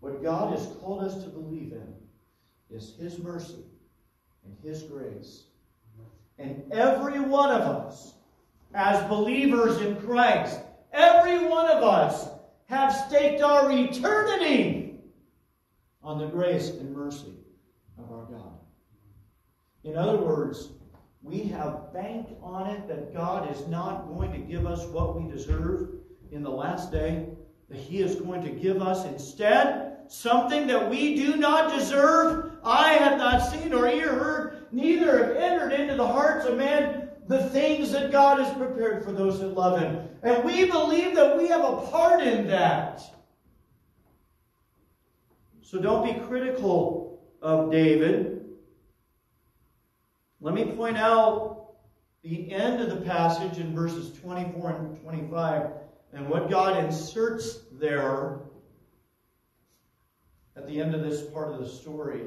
What 0.00 0.22
God 0.22 0.52
has 0.52 0.66
called 0.80 1.02
us 1.02 1.22
to 1.24 1.30
believe 1.30 1.72
in 1.72 1.94
is 2.70 2.94
His 2.98 3.18
mercy 3.18 3.64
and 4.44 4.56
His 4.62 4.82
grace. 4.82 5.44
And 6.40 6.64
every 6.72 7.20
one 7.20 7.50
of 7.50 7.60
us, 7.60 8.14
as 8.74 9.06
believers 9.08 9.80
in 9.82 9.96
Christ, 9.96 10.58
every 10.92 11.46
one 11.46 11.68
of 11.68 11.84
us 11.84 12.28
have 12.66 12.94
staked 12.94 13.42
our 13.42 13.70
eternity 13.70 14.94
on 16.02 16.18
the 16.18 16.26
grace 16.26 16.70
and 16.70 16.94
mercy 16.94 17.34
of 17.98 18.10
our 18.10 18.24
God. 18.24 18.58
In 19.84 19.96
other 19.96 20.16
words, 20.16 20.70
we 21.22 21.40
have 21.40 21.92
banked 21.92 22.32
on 22.42 22.66
it 22.68 22.88
that 22.88 23.12
God 23.12 23.54
is 23.54 23.66
not 23.68 24.08
going 24.08 24.32
to 24.32 24.38
give 24.38 24.66
us 24.66 24.86
what 24.86 25.20
we 25.20 25.30
deserve 25.30 25.90
in 26.32 26.42
the 26.42 26.50
last 26.50 26.90
day, 26.90 27.26
that 27.68 27.78
He 27.78 28.00
is 28.00 28.14
going 28.14 28.42
to 28.42 28.50
give 28.50 28.80
us 28.80 29.04
instead 29.04 29.90
something 30.08 30.66
that 30.66 30.90
we 30.90 31.14
do 31.14 31.36
not 31.36 31.76
deserve. 31.78 32.52
I 32.64 32.94
have 32.94 33.16
not 33.18 33.38
seen 33.50 33.72
or 33.72 33.86
ear 33.86 34.12
heard, 34.12 34.49
neither 34.72 35.26
have 35.26 35.36
entered 35.36 35.72
into 35.72 35.94
the 35.96 36.06
hearts 36.06 36.46
of 36.46 36.56
man 36.56 37.08
the 37.28 37.48
things 37.50 37.92
that 37.92 38.10
God 38.10 38.40
has 38.40 38.52
prepared 38.56 39.04
for 39.04 39.12
those 39.12 39.38
that 39.40 39.54
love 39.54 39.78
Him. 39.80 40.08
And 40.22 40.44
we 40.44 40.66
believe 40.66 41.14
that 41.14 41.36
we 41.38 41.48
have 41.48 41.64
a 41.64 41.86
part 41.86 42.22
in 42.22 42.48
that. 42.48 43.02
So 45.62 45.78
don't 45.78 46.04
be 46.04 46.26
critical 46.26 47.22
of 47.40 47.70
David. 47.70 48.44
Let 50.40 50.54
me 50.54 50.64
point 50.72 50.96
out 50.96 51.74
the 52.22 52.52
end 52.52 52.80
of 52.80 52.90
the 52.90 53.04
passage 53.06 53.58
in 53.58 53.74
verses 53.74 54.18
24 54.20 54.70
and 54.70 55.00
25 55.00 55.66
and 56.12 56.28
what 56.28 56.50
God 56.50 56.82
inserts 56.84 57.60
there 57.72 58.40
at 60.56 60.66
the 60.66 60.80
end 60.80 60.94
of 60.94 61.02
this 61.02 61.22
part 61.30 61.52
of 61.52 61.60
the 61.60 61.68
story. 61.68 62.22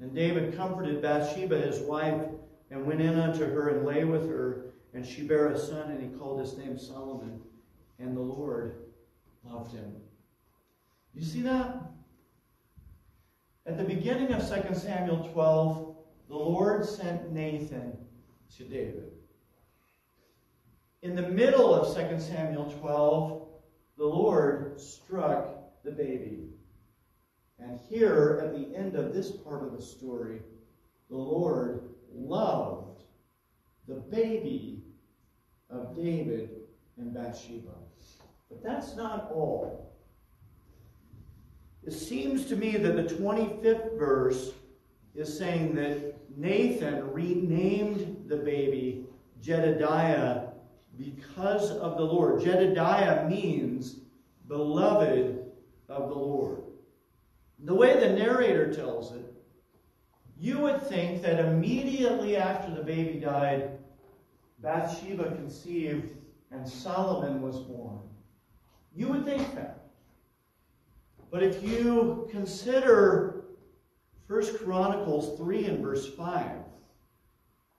And 0.00 0.14
David 0.14 0.56
comforted 0.56 1.02
Bathsheba, 1.02 1.58
his 1.58 1.80
wife, 1.80 2.22
and 2.70 2.86
went 2.86 3.00
in 3.00 3.18
unto 3.18 3.44
her 3.44 3.68
and 3.68 3.86
lay 3.86 4.04
with 4.04 4.28
her. 4.28 4.72
And 4.94 5.04
she 5.04 5.22
bare 5.22 5.48
a 5.48 5.58
son, 5.58 5.90
and 5.90 6.02
he 6.02 6.18
called 6.18 6.40
his 6.40 6.56
name 6.56 6.78
Solomon. 6.78 7.40
And 7.98 8.16
the 8.16 8.20
Lord 8.20 8.76
loved 9.44 9.72
him. 9.72 9.94
You 11.14 11.22
see 11.22 11.42
that? 11.42 11.76
At 13.66 13.76
the 13.76 13.84
beginning 13.84 14.32
of 14.32 14.40
2 14.40 14.74
Samuel 14.74 15.28
12, 15.32 15.96
the 16.28 16.36
Lord 16.36 16.84
sent 16.84 17.30
Nathan 17.30 17.96
to 18.56 18.64
David. 18.64 19.12
In 21.02 21.14
the 21.14 21.28
middle 21.28 21.74
of 21.74 21.94
2 21.94 22.20
Samuel 22.20 22.72
12, 22.80 23.48
the 23.98 24.06
Lord 24.06 24.80
struck 24.80 25.82
the 25.84 25.90
baby. 25.90 26.48
And 27.62 27.78
here, 27.88 28.40
at 28.42 28.54
the 28.54 28.74
end 28.76 28.96
of 28.96 29.12
this 29.12 29.30
part 29.30 29.62
of 29.62 29.72
the 29.72 29.82
story, 29.82 30.40
the 31.08 31.16
Lord 31.16 31.82
loved 32.12 33.02
the 33.86 33.96
baby 33.96 34.82
of 35.68 35.94
David 35.94 36.50
and 36.96 37.12
Bathsheba. 37.12 37.74
But 38.48 38.62
that's 38.62 38.96
not 38.96 39.30
all. 39.32 39.92
It 41.84 41.92
seems 41.92 42.44
to 42.46 42.56
me 42.56 42.76
that 42.76 42.96
the 42.96 43.14
25th 43.14 43.98
verse 43.98 44.52
is 45.14 45.36
saying 45.36 45.74
that 45.74 46.14
Nathan 46.36 47.12
renamed 47.12 48.28
the 48.28 48.36
baby 48.36 49.06
Jedidiah 49.42 50.50
because 50.98 51.70
of 51.70 51.96
the 51.96 52.04
Lord. 52.04 52.42
Jedidiah 52.42 53.28
means 53.28 53.96
beloved 54.46 55.38
of 55.88 56.08
the 56.08 56.14
Lord. 56.14 56.62
The 57.64 57.74
way 57.74 58.00
the 58.00 58.10
narrator 58.10 58.72
tells 58.72 59.12
it, 59.14 59.24
you 60.38 60.58
would 60.60 60.82
think 60.82 61.20
that 61.22 61.44
immediately 61.44 62.36
after 62.36 62.74
the 62.74 62.82
baby 62.82 63.20
died, 63.20 63.78
Bathsheba 64.60 65.34
conceived 65.36 66.16
and 66.50 66.66
Solomon 66.66 67.42
was 67.42 67.58
born. 67.58 68.00
You 68.94 69.08
would 69.08 69.24
think 69.24 69.54
that. 69.54 69.88
But 71.30 71.42
if 71.42 71.62
you 71.62 72.28
consider 72.30 73.44
1 74.26 74.58
Chronicles 74.58 75.38
3 75.38 75.66
and 75.66 75.84
verse 75.84 76.08
5, 76.14 76.50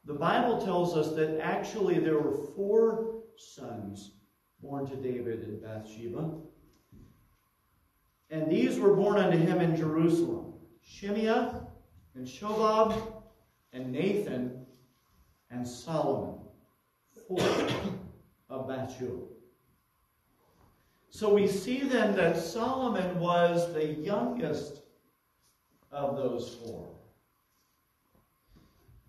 the 0.06 0.14
Bible 0.14 0.62
tells 0.62 0.96
us 0.96 1.16
that 1.16 1.40
actually 1.42 2.00
there 2.00 2.20
were 2.20 2.48
four 2.56 3.24
sons 3.38 4.12
born 4.62 4.88
to 4.90 4.96
David 4.96 5.42
and 5.42 5.62
Bathsheba. 5.62 6.32
And 8.32 8.50
these 8.50 8.80
were 8.80 8.96
born 8.96 9.18
unto 9.18 9.38
him 9.38 9.60
in 9.60 9.76
Jerusalem 9.76 10.54
Shimeah 10.90 11.68
and 12.16 12.26
Shobab 12.26 12.96
and 13.74 13.92
Nathan 13.92 14.66
and 15.50 15.68
Solomon, 15.68 16.40
four 17.28 17.68
of 18.50 18.68
Bathsheba. 18.68 19.28
So 21.10 21.34
we 21.34 21.46
see 21.48 21.82
then 21.82 22.16
that 22.16 22.38
Solomon 22.38 23.20
was 23.20 23.74
the 23.74 23.86
youngest 23.86 24.82
of 25.92 26.16
those 26.16 26.56
four. 26.56 26.88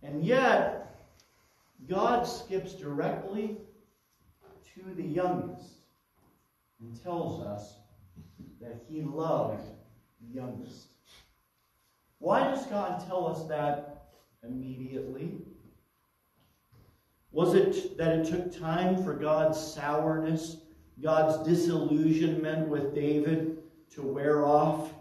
And 0.02 0.24
yet, 0.24 0.98
God 1.88 2.24
skips 2.24 2.74
directly 2.74 3.56
to 4.74 4.94
the 4.94 5.02
youngest 5.02 5.74
and 6.80 7.00
tells 7.00 7.40
us 7.40 7.76
that 8.62 8.84
he 8.88 9.02
loved 9.02 9.64
the 10.20 10.34
youngest. 10.34 10.88
Why 12.18 12.44
does 12.44 12.64
God 12.66 13.04
tell 13.06 13.26
us 13.26 13.44
that 13.48 14.12
immediately? 14.42 15.32
Was 17.32 17.54
it 17.54 17.96
that 17.98 18.18
it 18.18 18.26
took 18.26 18.56
time 18.56 19.02
for 19.02 19.14
God's 19.14 19.58
sourness, 19.58 20.58
God's 21.02 21.46
disillusionment 21.46 22.68
with 22.68 22.94
David 22.94 23.58
to 23.90 24.02
wear 24.02 24.46
off? 24.46 24.92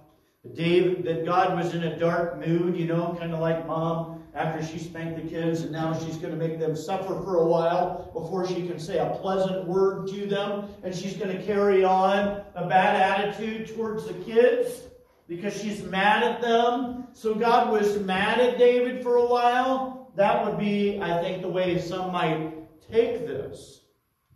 David, 0.53 1.03
that 1.03 1.26
God 1.26 1.55
was 1.55 1.76
in 1.76 1.84
a 1.84 1.99
dark 1.99 2.45
mood, 2.45 2.76
you 2.76 2.88
know, 2.88 3.16
kind 3.20 3.34
of 3.34 3.39
like 3.39 3.68
mom 3.68 4.20
after 4.34 4.65
she 4.65 4.79
spanked 4.79 5.21
the 5.21 5.29
kids, 5.29 5.61
and 5.61 5.71
now 5.71 5.97
she's 5.99 6.15
going 6.17 6.32
to 6.32 6.47
make 6.47 6.59
them 6.59 6.75
suffer 6.75 7.21
for 7.23 7.38
a 7.38 7.45
while 7.45 8.09
before 8.13 8.47
she 8.47 8.67
can 8.67 8.79
say 8.79 8.97
a 8.97 9.17
pleasant 9.21 9.67
word 9.67 10.07
to 10.07 10.25
them, 10.25 10.69
and 10.84 10.95
she's 10.95 11.15
going 11.15 11.36
to 11.36 11.43
carry 11.43 11.84
on 11.84 12.41
a 12.55 12.67
bad 12.67 13.01
attitude 13.01 13.67
towards 13.75 14.05
the 14.05 14.13
kids 14.13 14.84
because 15.27 15.59
she's 15.59 15.84
mad 15.84 16.23
at 16.23 16.41
them. 16.41 17.07
So 17.13 17.36
God 17.36 17.71
was 17.71 17.99
mad 17.99 18.39
at 18.39 18.57
David 18.57 19.03
for 19.03 19.15
a 19.15 19.25
while. 19.25 20.11
That 20.15 20.45
would 20.45 20.57
be, 20.57 21.01
I 21.01 21.21
think, 21.21 21.41
the 21.41 21.49
way 21.49 21.79
some 21.79 22.11
might 22.11 22.53
take 22.91 23.27
this. 23.27 23.82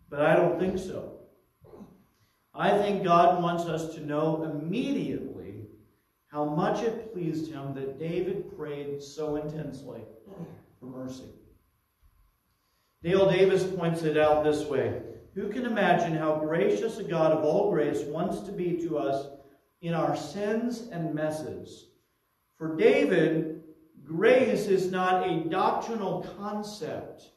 But 0.10 0.22
I 0.22 0.36
don't 0.36 0.60
think 0.60 0.78
so. 0.78 1.20
I 2.54 2.78
think 2.78 3.04
God 3.04 3.42
wants 3.44 3.66
us 3.66 3.94
to 3.96 4.06
know 4.06 4.44
immediately 4.44 5.35
how 6.36 6.44
much 6.44 6.84
it 6.84 7.14
pleased 7.14 7.50
him 7.50 7.74
that 7.74 7.98
David 7.98 8.58
prayed 8.58 9.02
so 9.02 9.38
intensely 9.38 10.02
for 10.78 10.86
mercy. 10.86 11.30
Dale 13.02 13.32
Davis 13.32 13.64
points 13.64 14.04
it 14.04 14.18
out 14.18 14.44
this 14.44 14.66
way 14.66 15.02
Who 15.34 15.48
can 15.48 15.66
imagine 15.66 16.14
how 16.14 16.36
gracious 16.36 16.98
a 16.98 17.06
God 17.06 17.32
of 17.32 17.46
all 17.46 17.72
grace 17.72 18.02
wants 18.02 18.42
to 18.42 18.52
be 18.52 18.76
to 18.86 18.98
us 18.98 19.28
in 19.82 19.94
our 19.94 20.14
sins 20.14 20.90
and 20.92 21.16
messes? 21.16 21.92
For 22.58 22.76
David, 22.76 23.64
grace 24.04 24.68
is 24.68 24.92
not 24.92 25.26
a 25.30 25.46
doctrinal 25.46 26.28
concept, 26.38 27.32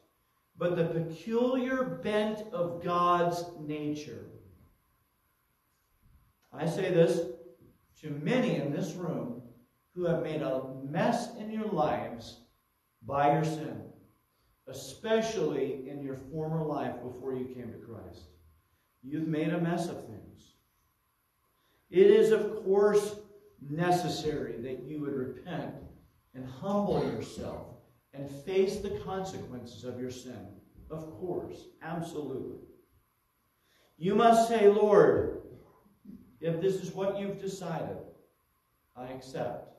but 0.57 0.75
the 0.75 0.83
peculiar 0.83 1.85
bent 1.85 2.43
of 2.51 2.83
God's 2.83 3.45
nature. 3.61 4.25
I 6.51 6.65
say 6.65 6.91
this 6.91 7.38
to 8.01 8.09
many 8.09 8.55
in 8.55 8.71
this 8.71 8.93
room 8.93 9.41
who 9.95 10.05
have 10.05 10.23
made 10.23 10.41
a 10.41 10.63
mess 10.83 11.35
in 11.37 11.51
your 11.51 11.67
lives 11.67 12.41
by 13.05 13.33
your 13.33 13.43
sin, 13.43 13.81
especially 14.67 15.89
in 15.89 16.01
your 16.01 16.15
former 16.31 16.63
life 16.63 16.95
before 17.03 17.33
you 17.35 17.45
came 17.45 17.71
to 17.71 17.79
Christ. 17.79 18.29
You've 19.01 19.27
made 19.27 19.49
a 19.49 19.59
mess 19.59 19.87
of 19.87 20.05
things. 20.05 20.53
It 21.89 22.07
is, 22.07 22.31
of 22.31 22.63
course, 22.63 23.15
necessary 23.67 24.57
that 24.61 24.83
you 24.83 25.01
would 25.01 25.13
repent 25.13 25.73
and 26.35 26.45
humble 26.45 27.03
yourself 27.03 27.67
and 28.13 28.29
face 28.29 28.77
the 28.77 28.99
consequences 29.03 29.83
of 29.83 29.99
your 29.99 30.11
sin. 30.11 30.47
Of 30.89 31.11
course, 31.19 31.65
absolutely. 31.81 32.59
You 33.97 34.15
must 34.15 34.47
say, 34.47 34.69
Lord, 34.69 35.41
if 36.41 36.61
this 36.61 36.75
is 36.75 36.91
what 36.91 37.19
you've 37.19 37.41
decided, 37.41 37.97
I 38.95 39.07
accept. 39.07 39.69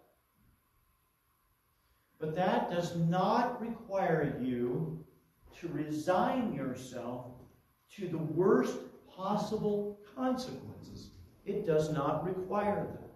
But 2.19 2.35
that 2.37 2.71
does 2.71 2.97
not 2.97 3.61
require 3.61 4.37
you 4.43 5.05
to 5.61 5.69
resign 5.69 6.53
yourself 6.53 7.27
to 7.97 8.09
the 8.09 8.19
worst 8.19 8.77
possible 9.09 9.99
consequences. 10.15 11.11
It 11.47 11.67
does 11.67 11.93
not 11.93 12.25
require 12.25 12.87
that. 12.91 13.11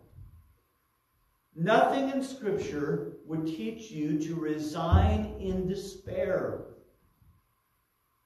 Nothing 1.56 2.10
in 2.10 2.22
Scripture 2.22 3.12
would 3.26 3.46
teach 3.46 3.90
you 3.90 4.18
to 4.20 4.34
resign 4.34 5.36
in 5.38 5.68
despair. 5.68 6.62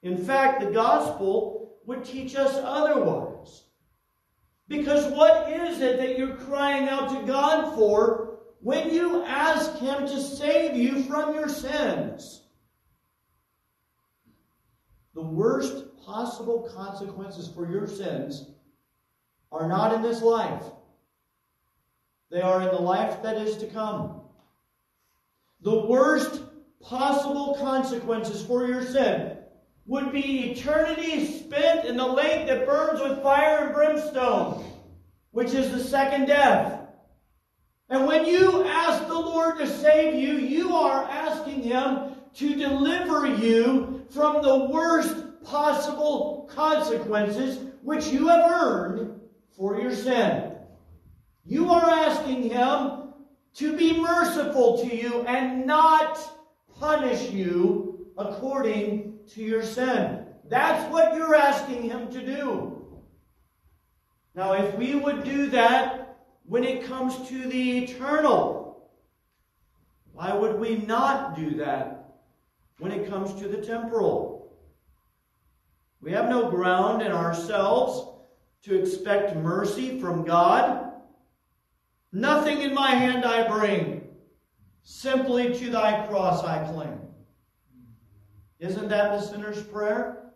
In 0.02 0.16
fact, 0.16 0.60
the 0.60 0.70
gospel 0.70 1.76
would 1.84 2.04
teach 2.04 2.36
us 2.36 2.54
otherwise. 2.62 3.64
Because 4.68 5.10
what 5.12 5.50
is 5.50 5.80
it 5.80 5.96
that 5.96 6.18
you're 6.18 6.36
crying 6.36 6.88
out 6.88 7.08
to 7.08 7.26
God 7.26 7.74
for 7.74 8.38
when 8.60 8.92
you 8.92 9.22
ask 9.24 9.78
Him 9.78 10.06
to 10.06 10.20
save 10.20 10.76
you 10.76 11.02
from 11.04 11.34
your 11.34 11.48
sins? 11.48 12.42
The 15.14 15.22
worst 15.22 15.84
possible 16.04 16.70
consequences 16.74 17.48
for 17.48 17.70
your 17.70 17.86
sins 17.86 18.50
are 19.50 19.66
not 19.66 19.94
in 19.94 20.02
this 20.02 20.20
life, 20.20 20.64
they 22.30 22.42
are 22.42 22.60
in 22.60 22.68
the 22.68 22.80
life 22.80 23.22
that 23.22 23.38
is 23.38 23.56
to 23.56 23.66
come. 23.66 24.20
The 25.62 25.86
worst 25.86 26.42
possible 26.80 27.56
consequences 27.58 28.44
for 28.44 28.66
your 28.66 28.84
sin 28.84 29.37
would 29.88 30.12
be 30.12 30.50
eternity 30.50 31.24
spent 31.24 31.86
in 31.86 31.96
the 31.96 32.06
lake 32.06 32.46
that 32.46 32.66
burns 32.66 33.00
with 33.00 33.22
fire 33.22 33.64
and 33.64 33.74
brimstone, 33.74 34.62
which 35.30 35.54
is 35.54 35.70
the 35.70 35.82
second 35.82 36.26
death. 36.26 36.82
And 37.88 38.06
when 38.06 38.26
you 38.26 38.64
ask 38.64 39.08
the 39.08 39.14
Lord 39.14 39.56
to 39.58 39.66
save 39.66 40.14
you, 40.14 40.34
you 40.34 40.76
are 40.76 41.04
asking 41.04 41.62
Him 41.62 42.12
to 42.34 42.54
deliver 42.54 43.26
you 43.26 44.04
from 44.10 44.42
the 44.42 44.66
worst 44.66 45.42
possible 45.42 46.50
consequences 46.54 47.58
which 47.82 48.08
you 48.08 48.28
have 48.28 48.50
earned 48.50 49.18
for 49.56 49.80
your 49.80 49.94
sin. 49.94 50.52
You 51.46 51.70
are 51.70 51.88
asking 51.88 52.50
Him 52.50 53.14
to 53.54 53.74
be 53.74 53.98
merciful 53.98 54.76
to 54.82 54.94
you 54.94 55.22
and 55.22 55.64
not 55.64 56.18
punish 56.78 57.30
you 57.30 58.06
according 58.18 59.07
to 59.34 59.42
your 59.42 59.62
sin. 59.62 60.24
That's 60.48 60.90
what 60.92 61.14
you're 61.14 61.34
asking 61.34 61.82
Him 61.82 62.10
to 62.10 62.24
do. 62.24 62.86
Now, 64.34 64.52
if 64.52 64.74
we 64.76 64.94
would 64.94 65.24
do 65.24 65.48
that 65.50 66.20
when 66.44 66.64
it 66.64 66.86
comes 66.86 67.28
to 67.28 67.48
the 67.48 67.78
eternal, 67.78 68.88
why 70.12 70.32
would 70.32 70.58
we 70.58 70.76
not 70.76 71.36
do 71.36 71.56
that 71.56 72.14
when 72.78 72.92
it 72.92 73.08
comes 73.08 73.34
to 73.40 73.48
the 73.48 73.58
temporal? 73.58 74.52
We 76.00 76.12
have 76.12 76.28
no 76.28 76.50
ground 76.50 77.02
in 77.02 77.12
ourselves 77.12 78.08
to 78.62 78.80
expect 78.80 79.36
mercy 79.36 80.00
from 80.00 80.24
God. 80.24 80.92
Nothing 82.12 82.62
in 82.62 82.74
my 82.74 82.90
hand 82.90 83.24
I 83.24 83.46
bring, 83.46 84.08
simply 84.82 85.54
to 85.58 85.70
thy 85.70 86.06
cross 86.06 86.44
I 86.44 86.64
cling. 86.72 87.07
Isn't 88.60 88.88
that 88.88 89.12
the 89.12 89.20
sinner's 89.20 89.62
prayer? 89.62 90.32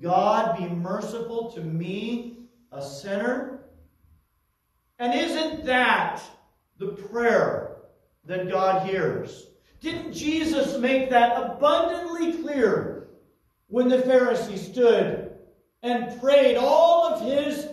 God 0.00 0.58
be 0.58 0.68
merciful 0.68 1.52
to 1.52 1.60
me, 1.60 2.38
a 2.72 2.82
sinner. 2.82 3.60
And 4.98 5.14
isn't 5.14 5.64
that 5.64 6.22
the 6.78 6.88
prayer 6.88 7.76
that 8.24 8.48
God 8.48 8.86
hears? 8.86 9.46
Didn't 9.80 10.12
Jesus 10.12 10.78
make 10.78 11.10
that 11.10 11.40
abundantly 11.40 12.42
clear 12.42 13.08
when 13.68 13.88
the 13.88 13.98
Pharisee 13.98 14.58
stood 14.58 15.32
and 15.82 16.20
prayed 16.20 16.56
all 16.56 17.06
of 17.06 17.20
his 17.20 17.68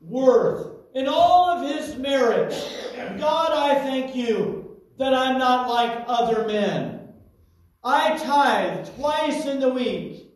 worth 0.00 0.68
and 0.94 1.08
all 1.08 1.50
of 1.50 1.76
his 1.76 1.96
merit? 1.96 2.50
God, 3.18 3.50
I 3.52 3.74
thank 3.80 4.14
you 4.14 4.80
that 4.98 5.12
I'm 5.12 5.38
not 5.38 5.68
like 5.68 6.04
other 6.06 6.46
men. 6.46 6.99
I 7.82 8.16
tithe 8.18 8.88
twice 8.96 9.46
in 9.46 9.60
the 9.60 9.70
week. 9.70 10.26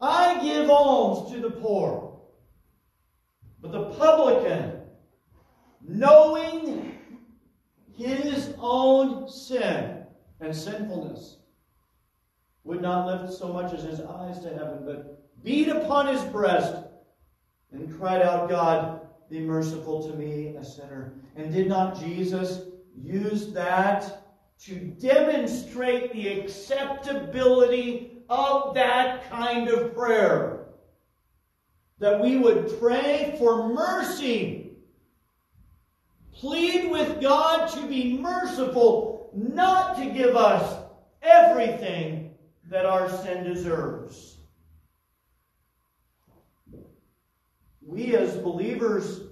I 0.00 0.40
give 0.42 0.68
alms 0.70 1.32
to 1.32 1.40
the 1.40 1.50
poor. 1.50 2.20
But 3.60 3.72
the 3.72 3.90
publican, 3.90 4.80
knowing 5.86 6.98
his 7.94 8.54
own 8.58 9.28
sin 9.28 10.04
and 10.40 10.56
sinfulness, 10.56 11.36
would 12.64 12.80
not 12.80 13.06
lift 13.06 13.34
so 13.34 13.52
much 13.52 13.72
as 13.72 13.82
his 13.82 14.00
eyes 14.00 14.38
to 14.40 14.48
heaven, 14.48 14.84
but 14.84 15.42
beat 15.44 15.68
upon 15.68 16.06
his 16.06 16.22
breast 16.24 16.74
and 17.72 17.98
cried 17.98 18.22
out, 18.22 18.48
God, 18.48 19.00
be 19.30 19.40
merciful 19.40 20.08
to 20.08 20.16
me, 20.16 20.56
a 20.56 20.64
sinner. 20.64 21.12
And 21.36 21.52
did 21.52 21.68
not 21.68 22.00
Jesus 22.00 22.62
use 22.96 23.52
that 23.52 24.29
to 24.64 24.74
demonstrate 24.74 26.12
the 26.12 26.40
acceptability 26.40 28.22
of 28.28 28.74
that 28.74 29.28
kind 29.30 29.68
of 29.68 29.94
prayer. 29.94 30.66
That 31.98 32.20
we 32.20 32.36
would 32.36 32.78
pray 32.78 33.36
for 33.38 33.72
mercy. 33.72 34.72
Plead 36.32 36.90
with 36.90 37.20
God 37.20 37.66
to 37.74 37.86
be 37.86 38.18
merciful, 38.18 39.30
not 39.34 39.96
to 39.96 40.06
give 40.10 40.36
us 40.36 40.82
everything 41.22 42.34
that 42.68 42.86
our 42.86 43.08
sin 43.08 43.44
deserves. 43.44 44.36
We 47.82 48.14
as 48.14 48.36
believers 48.36 49.22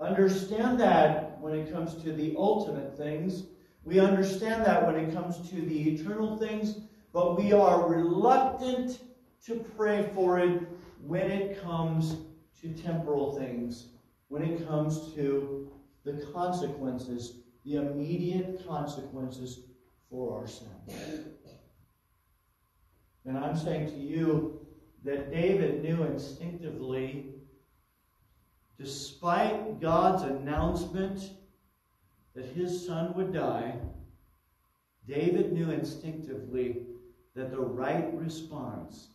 understand 0.00 0.80
that 0.80 1.38
when 1.40 1.54
it 1.54 1.72
comes 1.72 1.94
to 2.02 2.12
the 2.12 2.34
ultimate 2.36 2.96
things. 2.96 3.44
We 3.84 4.00
understand 4.00 4.64
that 4.64 4.86
when 4.86 4.96
it 4.96 5.14
comes 5.14 5.48
to 5.50 5.56
the 5.56 5.90
eternal 5.90 6.36
things, 6.38 6.78
but 7.12 7.38
we 7.38 7.52
are 7.52 7.88
reluctant 7.88 9.00
to 9.46 9.56
pray 9.76 10.10
for 10.14 10.38
it 10.38 10.62
when 11.02 11.30
it 11.30 11.62
comes 11.62 12.16
to 12.62 12.72
temporal 12.72 13.38
things, 13.38 13.88
when 14.28 14.42
it 14.42 14.66
comes 14.66 15.12
to 15.14 15.70
the 16.04 16.26
consequences, 16.32 17.40
the 17.64 17.76
immediate 17.76 18.66
consequences 18.66 19.60
for 20.10 20.38
our 20.38 20.46
sin. 20.46 21.34
And 23.26 23.38
I'm 23.38 23.56
saying 23.56 23.88
to 23.90 23.96
you 23.96 24.66
that 25.04 25.30
David 25.30 25.82
knew 25.82 26.04
instinctively, 26.04 27.34
despite 28.78 29.80
God's 29.80 30.22
announcement 30.22 31.30
that 32.34 32.46
his 32.46 32.86
son 32.86 33.14
would 33.14 33.32
die, 33.32 33.74
David 35.06 35.52
knew 35.52 35.70
instinctively 35.70 36.86
that 37.34 37.50
the 37.50 37.60
right 37.60 38.12
response 38.14 39.08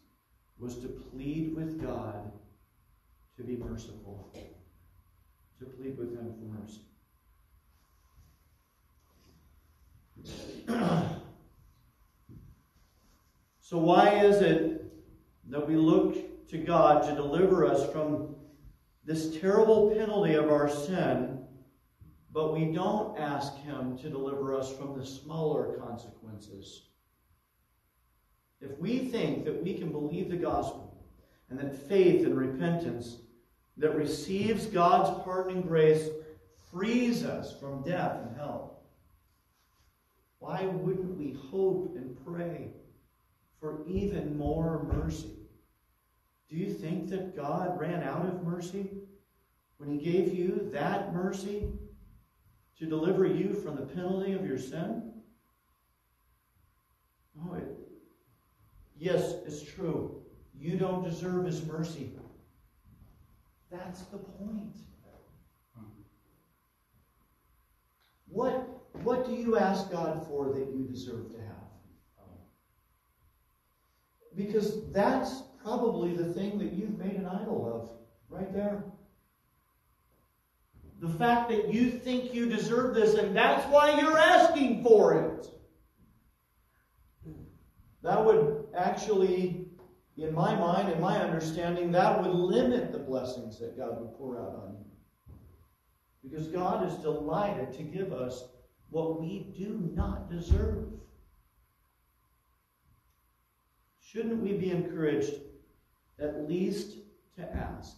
was 0.57 0.76
to 0.78 0.88
plead 0.88 1.55
with 1.55 1.82
God 1.82 2.32
to 3.38 3.43
be 3.43 3.55
merciful, 3.55 4.30
to 5.57 5.65
plead 5.65 5.97
with 5.97 6.13
him 6.13 6.34
for 6.34 6.45
mercy. 6.59 6.82
so, 13.61 13.78
why 13.78 14.20
is 14.20 14.41
it 14.41 14.91
that 15.49 15.65
we 15.67 15.76
look 15.78 16.47
to 16.49 16.57
God 16.57 17.03
to 17.07 17.15
deliver 17.15 17.65
us 17.65 17.89
from 17.91 18.36
this 19.05 19.38
terrible 19.39 19.89
penalty 19.95 20.34
of 20.34 20.51
our 20.51 20.70
sin, 20.70 21.39
but 22.32 22.53
we 22.53 22.65
don't 22.65 23.17
ask 23.17 23.55
Him 23.57 23.97
to 23.97 24.09
deliver 24.09 24.55
us 24.55 24.71
from 24.75 24.97
the 24.97 25.05
smaller 25.05 25.77
consequences? 25.77 26.84
If 28.61 28.77
we 28.77 28.99
think 28.99 29.45
that 29.45 29.63
we 29.63 29.73
can 29.73 29.91
believe 29.91 30.30
the 30.30 30.38
gospel 30.38 31.05
and 31.49 31.57
that 31.59 31.88
faith 31.88 32.25
and 32.25 32.38
repentance 32.38 33.17
that 33.77 33.95
receives 33.95 34.65
God's 34.65 35.23
pardoning 35.23 35.61
grace 35.61 36.09
frees 36.71 37.23
us 37.23 37.57
from 37.59 37.84
death 37.84 38.17
and 38.21 38.36
hell, 38.36 38.82
why 40.39 40.65
wouldn't 40.65 41.17
we 41.17 41.38
hope 41.49 41.95
and 41.95 42.17
pray 42.25 42.69
for 43.59 43.86
even 43.88 44.38
more 44.38 44.88
mercy? 44.93 45.36
Do 46.49 46.55
you 46.55 46.73
think 46.73 47.09
that 47.09 47.36
God 47.36 47.80
ran 47.80 48.03
out 48.03 48.25
of 48.25 48.43
mercy 48.43 48.89
when 49.77 49.89
He 49.89 49.97
gave 49.97 50.34
you 50.34 50.69
that 50.73 51.13
mercy 51.13 51.67
to 52.80 52.86
deliver 52.86 53.25
you 53.25 53.53
from 53.53 53.75
the 53.75 53.82
penalty 53.82 54.34
of 54.34 54.45
your 54.45 54.57
sin? 54.57 55.11
Oh, 57.41 57.53
it, 57.55 57.65
yes, 58.97 59.36
it's 59.45 59.61
true. 59.61 60.21
You 60.57 60.77
don't 60.77 61.03
deserve 61.03 61.45
His 61.45 61.65
mercy. 61.65 62.11
That's 63.71 64.01
the 64.03 64.17
point. 64.17 64.75
What, 68.30 68.67
what 69.03 69.25
do 69.25 69.34
you 69.34 69.57
ask 69.57 69.91
God 69.91 70.25
for 70.27 70.53
that 70.53 70.67
you 70.73 70.88
deserve 70.89 71.32
to 71.32 71.38
have? 71.38 71.49
Because 74.36 74.91
that's 74.91 75.43
probably 75.61 76.15
the 76.15 76.34
thing 76.34 76.57
that 76.59 76.71
you've 76.73 76.97
made 76.97 77.15
an 77.15 77.25
idol 77.25 77.69
of, 77.73 77.89
right 78.30 78.53
there. 78.53 78.84
The 81.00 81.10
fact 81.10 81.50
that 81.50 81.74
you 81.74 81.89
think 81.91 82.34
you 82.34 82.50
deserve 82.50 82.93
this, 82.93 83.16
and 83.16 83.36
that's 83.36 83.66
why 83.72 84.00
you're 84.00 84.18
asking 84.18 84.84
for 84.84 85.14
it. 85.14 85.47
That 88.04 88.26
would 88.26 88.68
actually, 88.78 89.66
in 90.18 90.34
my 90.34 90.56
mind, 90.56 90.91
in 90.91 91.00
my 91.00 91.18
understanding, 91.18 91.91
that 91.93 92.22
would 92.22 92.34
limit 92.34 92.91
the 92.91 93.00
blessings 93.00 93.60
that 93.60 93.78
God 93.78 94.00
would 94.00 94.18
pour 94.18 94.39
out 94.39 94.56
on 94.56 94.76
you. 94.78 95.39
Because 96.30 96.47
God 96.47 96.86
is 96.86 96.95
delighted 96.95 97.72
to 97.74 97.84
give 97.84 98.12
us 98.12 98.43
what 98.89 99.22
we 99.22 99.54
do 99.58 99.89
not 99.93 100.30
deserve. 100.30 100.88
Shouldn't 104.02 104.41
we 104.41 104.54
be 104.54 104.72
encouraged 104.72 105.36
at 106.20 106.47
least 106.50 106.97
to 107.38 107.43
ask? 107.56 107.95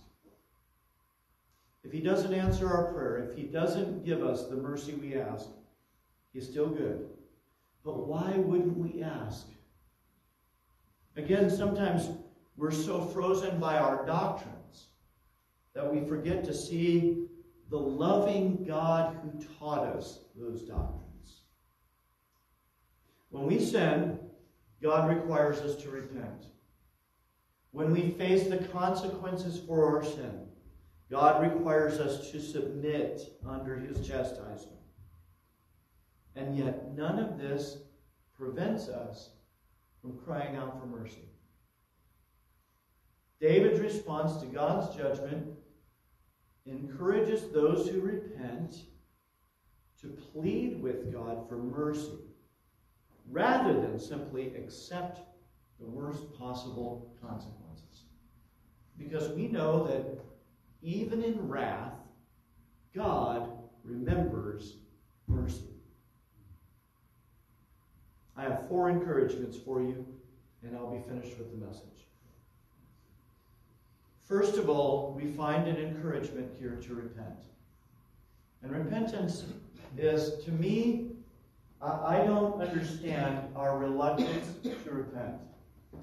If 1.84 1.91
He 1.91 1.99
doesn't 1.99 2.34
answer 2.34 2.69
our 2.69 2.91
prayer, 2.93 3.29
if 3.29 3.36
He 3.36 3.43
doesn't 3.43 4.05
give 4.05 4.23
us 4.23 4.47
the 4.47 4.55
mercy 4.55 4.93
we 4.93 5.15
ask, 5.15 5.47
He's 6.34 6.47
still 6.47 6.69
good. 6.69 7.09
But 7.84 8.07
why 8.07 8.34
wouldn't 8.38 8.77
we 8.77 9.01
ask? 9.01 9.47
Again, 11.17 11.49
sometimes 11.49 12.09
we're 12.55 12.71
so 12.71 13.01
frozen 13.01 13.59
by 13.59 13.77
our 13.77 14.05
doctrines 14.05 14.88
that 15.73 15.91
we 15.91 16.07
forget 16.07 16.43
to 16.45 16.53
see 16.53 17.25
the 17.69 17.77
loving 17.77 18.63
God 18.65 19.17
who 19.21 19.43
taught 19.57 19.88
us 19.88 20.19
those 20.36 20.61
doctrines. 20.61 21.41
When 23.29 23.45
we 23.47 23.59
sin, 23.59 24.19
God 24.82 25.09
requires 25.09 25.59
us 25.59 25.82
to 25.84 25.89
repent. 25.89 26.45
When 27.71 27.93
we 27.93 28.11
face 28.11 28.47
the 28.47 28.57
consequences 28.57 29.59
for 29.65 29.86
our 29.86 30.03
sin, 30.03 30.41
God 31.12 31.41
requires 31.43 31.99
us 31.99 32.32
to 32.32 32.41
submit 32.41 33.22
under 33.45 33.76
his 33.76 34.07
chastisement. 34.07 34.80
And 36.38 36.57
yet, 36.57 36.95
none 36.95 37.20
of 37.20 37.38
this 37.38 37.80
prevents 38.38 38.88
us 38.88 39.32
from 40.01 40.18
crying 40.20 40.55
out 40.55 40.80
for 40.80 40.88
mercy. 40.88 41.28
David's 43.41 43.82
response 43.82 44.38
to 44.38 44.45
God's 44.45 44.95
judgment 44.95 45.47
encourages 46.66 47.51
those 47.51 47.89
who 47.89 47.99
repent 47.99 48.78
to 49.99 50.07
plead 50.07 50.82
with 50.82 51.12
God 51.12 51.49
for 51.49 51.57
mercy 51.57 52.20
rather 53.30 53.74
than 53.74 53.99
simply 53.99 54.55
accept 54.55 55.20
the 55.80 55.86
worst 55.86 56.34
possible 56.39 57.14
consequences. 57.22 58.05
Because 58.97 59.30
we 59.30 59.47
know 59.47 59.86
that 59.88 60.30
even 60.82 61.23
in 61.23 61.47
wrath, 61.47 61.93
God 62.93 63.49
remembers 63.84 64.77
mercy. 65.27 65.69
I 68.36 68.43
have 68.43 68.67
four 68.67 68.89
encouragements 68.89 69.57
for 69.57 69.82
you, 69.82 70.05
and 70.63 70.75
I'll 70.75 70.91
be 70.91 71.01
finished 71.07 71.38
with 71.38 71.51
the 71.51 71.65
message. 71.65 71.86
First 74.27 74.57
of 74.57 74.69
all, 74.69 75.13
we 75.19 75.29
find 75.32 75.67
an 75.67 75.77
encouragement 75.77 76.49
here 76.59 76.79
to 76.84 76.95
repent. 76.95 77.45
And 78.63 78.71
repentance 78.71 79.43
is, 79.97 80.43
to 80.45 80.51
me, 80.51 81.07
I 81.82 82.17
don't 82.25 82.61
understand 82.61 83.39
our 83.55 83.77
reluctance 83.77 84.55
to 84.63 84.91
repent. 84.91 85.36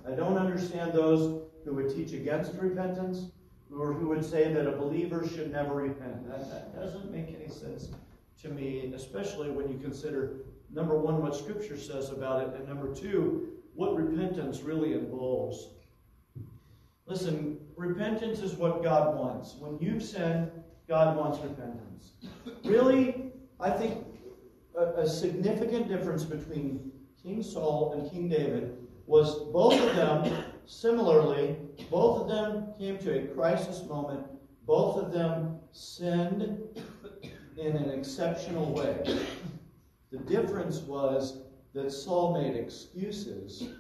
I 0.07 0.11
don't 0.11 0.37
understand 0.37 0.93
those 0.93 1.43
who 1.65 1.75
would 1.75 1.95
teach 1.95 2.13
against 2.13 2.53
repentance 2.55 3.31
or 3.77 3.93
who 3.93 4.09
would 4.09 4.25
say 4.25 4.53
that 4.53 4.67
a 4.67 4.73
believer 4.73 5.27
should 5.29 5.53
never 5.53 5.75
repent. 5.75 6.29
That, 6.29 6.51
that 6.51 6.75
doesn't 6.75 7.11
make 7.11 7.29
any 7.29 7.49
sense 7.49 7.89
to 8.43 8.49
me, 8.49 8.93
especially 8.95 9.51
when 9.51 9.69
you 9.69 9.79
consider, 9.79 10.37
number 10.73 10.97
one, 10.99 11.21
what 11.21 11.35
Scripture 11.35 11.77
says 11.77 12.11
about 12.11 12.43
it, 12.43 12.55
and 12.55 12.69
number 12.69 12.95
two, 12.95 13.49
what 13.75 13.95
repentance 13.95 14.61
really 14.61 14.93
involves. 14.95 15.69
Listen, 17.07 17.59
repentance 17.77 18.41
is 18.41 18.55
what 18.55 18.83
God 18.83 19.17
wants. 19.17 19.57
When 19.59 19.79
you've 19.81 20.03
sinned, 20.03 20.51
God 20.89 21.17
wants 21.17 21.39
repentance. 21.39 22.13
Really, 22.65 23.33
I 23.61 23.71
think 23.71 24.05
a, 24.77 25.03
a 25.03 25.09
significant 25.09 25.89
difference 25.89 26.25
between 26.25 26.91
King 27.23 27.43
Saul 27.43 27.93
and 27.95 28.11
King 28.11 28.29
David 28.29 28.77
was 29.07 29.51
both 29.53 29.81
of 29.81 29.97
them, 29.97 30.45
similarly, 30.69 31.57
both 31.91 32.21
of 32.21 32.29
them 32.29 32.73
came 32.79 32.99
to 32.99 33.19
a 33.19 33.27
crisis 33.35 33.85
moment. 33.85 34.25
Both 34.67 35.03
of 35.03 35.13
them 35.13 35.59
sinned 35.73 36.61
in 37.57 37.77
an 37.77 37.91
exceptional 37.91 38.73
way. 38.73 39.03
The 40.13 40.19
difference 40.19 40.81
was 40.81 41.43
that 41.75 41.91
Saul 41.91 42.35
made 42.35 42.55
excuses 42.55 43.71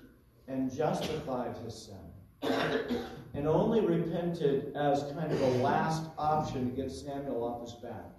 and 0.48 0.74
justified 0.74 1.56
his 1.58 1.74
sin, 1.74 3.02
and 3.34 3.46
only 3.46 3.80
repented 3.80 4.74
as 4.74 5.12
kind 5.12 5.30
of 5.30 5.40
a 5.40 5.50
last 5.58 6.04
option 6.16 6.70
to 6.70 6.76
get 6.82 6.90
Samuel 6.90 7.44
off 7.44 7.60
his 7.60 7.74
back. 7.74 8.10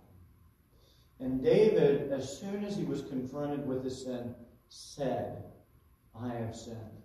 And 1.19 1.43
David, 1.43 2.11
as 2.11 2.39
soon 2.39 2.63
as 2.63 2.77
he 2.77 2.83
was 2.83 3.01
confronted 3.01 3.67
with 3.67 3.83
his 3.83 4.03
sin, 4.05 4.35
said, 4.69 5.43
I 6.15 6.29
have 6.29 6.55
sinned. 6.55 6.98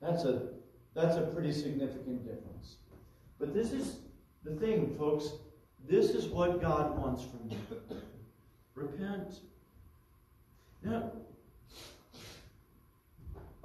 That's 0.00 0.24
a, 0.24 0.48
that's 0.94 1.16
a 1.16 1.22
pretty 1.22 1.52
significant 1.52 2.24
difference. 2.24 2.76
But 3.38 3.54
this 3.54 3.72
is 3.72 3.98
the 4.44 4.52
thing, 4.52 4.94
folks. 4.98 5.30
This 5.88 6.10
is 6.10 6.26
what 6.26 6.60
God 6.60 6.98
wants 6.98 7.24
from 7.24 7.50
you. 7.50 7.58
Repent. 8.74 9.40
Now, 10.82 11.12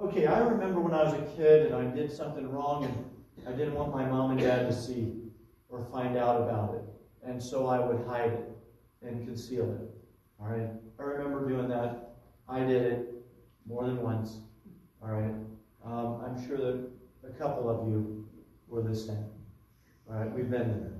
okay, 0.00 0.26
I 0.26 0.38
remember 0.38 0.80
when 0.80 0.94
I 0.94 1.04
was 1.04 1.14
a 1.14 1.36
kid 1.36 1.66
and 1.66 1.74
I 1.74 1.84
did 1.84 2.12
something 2.12 2.50
wrong 2.50 2.84
and 2.84 3.48
I 3.48 3.56
didn't 3.56 3.74
want 3.74 3.92
my 3.92 4.04
mom 4.04 4.32
and 4.32 4.40
dad 4.40 4.68
to 4.68 4.72
see 4.72 5.12
or 5.68 5.84
find 5.92 6.16
out 6.16 6.40
about 6.42 6.74
it. 6.74 6.82
And 7.24 7.42
so 7.42 7.66
I 7.66 7.78
would 7.78 8.06
hide 8.06 8.32
it 8.32 8.50
and 9.02 9.26
conceal 9.26 9.70
it. 9.72 9.90
All 10.40 10.48
right? 10.48 10.68
I 10.98 11.02
remember 11.02 11.48
doing 11.48 11.68
that. 11.68 12.16
I 12.48 12.60
did 12.60 12.82
it 12.82 13.14
more 13.66 13.84
than 13.84 14.02
once. 14.02 14.38
All 15.02 15.10
right? 15.10 15.34
Um, 15.84 16.22
I'm 16.24 16.46
sure 16.46 16.56
that 16.56 16.90
a 17.26 17.32
couple 17.38 17.68
of 17.68 17.88
you 17.88 18.28
were 18.68 18.80
listening. 18.80 19.24
All 20.08 20.16
right? 20.16 20.32
We've 20.32 20.50
been 20.50 20.80
there. 20.80 20.92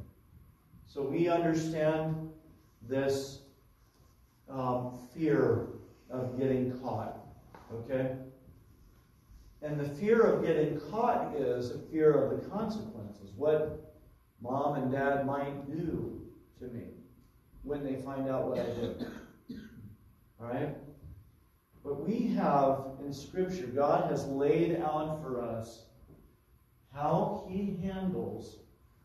So 0.86 1.02
we 1.02 1.28
understand 1.28 2.30
this 2.88 3.40
um, 4.48 4.98
fear 5.14 5.68
of 6.10 6.38
getting 6.38 6.78
caught. 6.80 7.16
Okay? 7.72 8.16
And 9.62 9.78
the 9.78 9.88
fear 9.88 10.20
of 10.22 10.44
getting 10.44 10.80
caught 10.90 11.34
is 11.36 11.70
a 11.70 11.78
fear 11.78 12.12
of 12.12 12.30
the 12.30 12.48
consequences. 12.48 13.30
What 13.36 13.94
mom 14.42 14.74
and 14.74 14.90
dad 14.90 15.24
might 15.24 15.66
do 15.66 16.20
to 16.58 16.64
me 16.66 16.88
when 17.62 17.84
they 17.84 18.02
find 18.02 18.28
out 18.28 18.48
what 18.48 18.58
I 18.58 18.64
did. 18.64 19.06
All 20.40 20.48
right? 20.48 20.76
But 21.84 22.06
we 22.06 22.28
have 22.34 22.84
in 23.04 23.12
Scripture, 23.12 23.66
God 23.66 24.10
has 24.10 24.24
laid 24.26 24.76
out 24.76 25.20
for 25.22 25.42
us 25.42 25.84
how 26.94 27.44
He 27.48 27.76
handles 27.82 28.58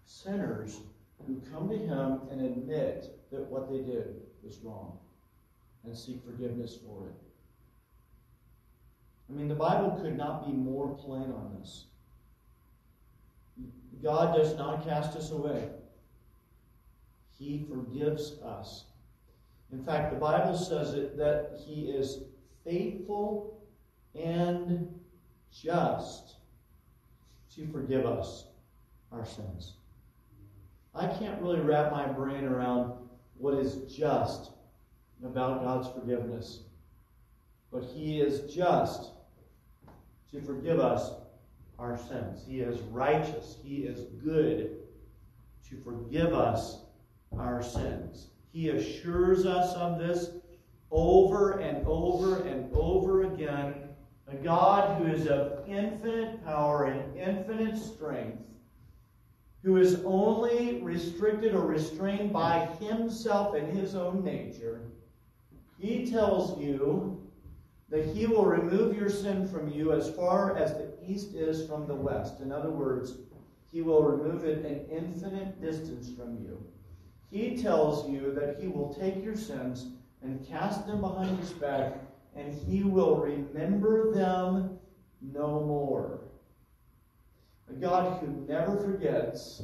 sinners 0.05 0.79
who 1.25 1.41
come 1.51 1.69
to 1.69 1.77
Him 1.77 2.21
and 2.29 2.41
admit 2.41 3.19
that 3.31 3.49
what 3.49 3.69
they 3.69 3.79
did 3.79 4.15
was 4.43 4.59
wrong 4.63 4.97
and 5.83 5.97
seek 5.97 6.23
forgiveness 6.23 6.77
for 6.85 7.07
it. 7.07 7.15
I 9.29 9.33
mean, 9.33 9.47
the 9.47 9.55
Bible 9.55 9.97
could 10.01 10.15
not 10.15 10.45
be 10.45 10.53
more 10.53 10.89
plain 10.95 11.31
on 11.31 11.57
this. 11.59 11.85
God 14.03 14.35
does 14.35 14.55
not 14.55 14.85
cast 14.85 15.17
us 15.17 15.31
away. 15.31 15.69
He 17.37 17.65
forgives 17.69 18.33
us. 18.43 18.85
In 19.71 19.83
fact, 19.83 20.13
the 20.13 20.19
Bible 20.19 20.55
says 20.55 20.93
it, 20.93 21.17
that 21.17 21.59
He 21.65 21.89
is 21.89 22.19
faithful 22.67 23.59
and 24.15 24.87
just 25.51 26.35
to 27.55 27.67
forgive 27.71 28.05
us 28.05 28.45
our 29.11 29.25
sins. 29.25 29.73
I 30.93 31.07
can't 31.07 31.41
really 31.41 31.59
wrap 31.59 31.91
my 31.91 32.07
brain 32.07 32.43
around 32.43 32.93
what 33.37 33.53
is 33.53 33.95
just 33.95 34.51
about 35.23 35.63
God's 35.63 35.87
forgiveness. 35.89 36.61
But 37.71 37.83
He 37.83 38.19
is 38.19 38.53
just 38.53 39.11
to 40.31 40.41
forgive 40.41 40.79
us 40.79 41.11
our 41.79 41.97
sins. 41.97 42.43
He 42.47 42.61
is 42.61 42.81
righteous. 42.81 43.57
He 43.63 43.77
is 43.77 44.01
good 44.23 44.77
to 45.69 45.77
forgive 45.83 46.33
us 46.33 46.81
our 47.37 47.61
sins. 47.61 48.27
He 48.51 48.69
assures 48.69 49.45
us 49.45 49.73
of 49.75 49.99
this 49.99 50.31
over 50.91 51.59
and 51.59 51.85
over 51.87 52.43
and 52.43 52.73
over 52.73 53.23
again. 53.33 53.75
A 54.29 54.35
God 54.35 54.97
who 54.97 55.07
is 55.07 55.27
of 55.27 55.63
infinite 55.67 56.43
power 56.43 56.85
and 56.85 57.17
infinite 57.17 57.77
strength, 57.77 58.43
who 59.63 59.77
is 59.77 60.01
only 60.05 60.81
restricted 60.81 61.53
or 61.53 61.65
restrained 61.65 62.33
by 62.33 62.65
himself 62.79 63.55
and 63.55 63.77
his 63.77 63.95
own 63.95 64.23
nature, 64.23 64.81
he 65.79 66.09
tells 66.09 66.59
you 66.59 67.21
that 67.89 68.05
he 68.05 68.25
will 68.25 68.45
remove 68.45 68.97
your 68.97 69.09
sin 69.09 69.47
from 69.47 69.69
you 69.69 69.93
as 69.93 70.09
far 70.09 70.57
as 70.57 70.73
the 70.73 70.93
east 71.05 71.33
is 71.33 71.65
from 71.65 71.87
the 71.87 71.95
west. 71.95 72.41
In 72.41 72.51
other 72.51 72.71
words, 72.71 73.13
he 73.71 73.81
will 73.81 74.03
remove 74.03 74.43
it 74.43 74.65
an 74.65 74.85
infinite 74.91 75.61
distance 75.61 76.09
from 76.09 76.35
you. 76.35 76.61
He 77.29 77.61
tells 77.61 78.09
you 78.09 78.33
that 78.33 78.57
he 78.59 78.67
will 78.67 78.93
take 78.93 79.23
your 79.23 79.35
sins 79.35 79.87
and 80.23 80.45
cast 80.47 80.87
them 80.87 81.01
behind 81.01 81.39
his 81.39 81.51
back, 81.51 81.95
and 82.35 82.53
he 82.53 82.83
will 82.83 83.17
remember 83.17 84.13
them 84.13 84.77
no 85.21 85.63
more. 85.65 86.21
A 87.69 87.73
God 87.73 88.19
who 88.19 88.45
never 88.47 88.77
forgets, 88.77 89.61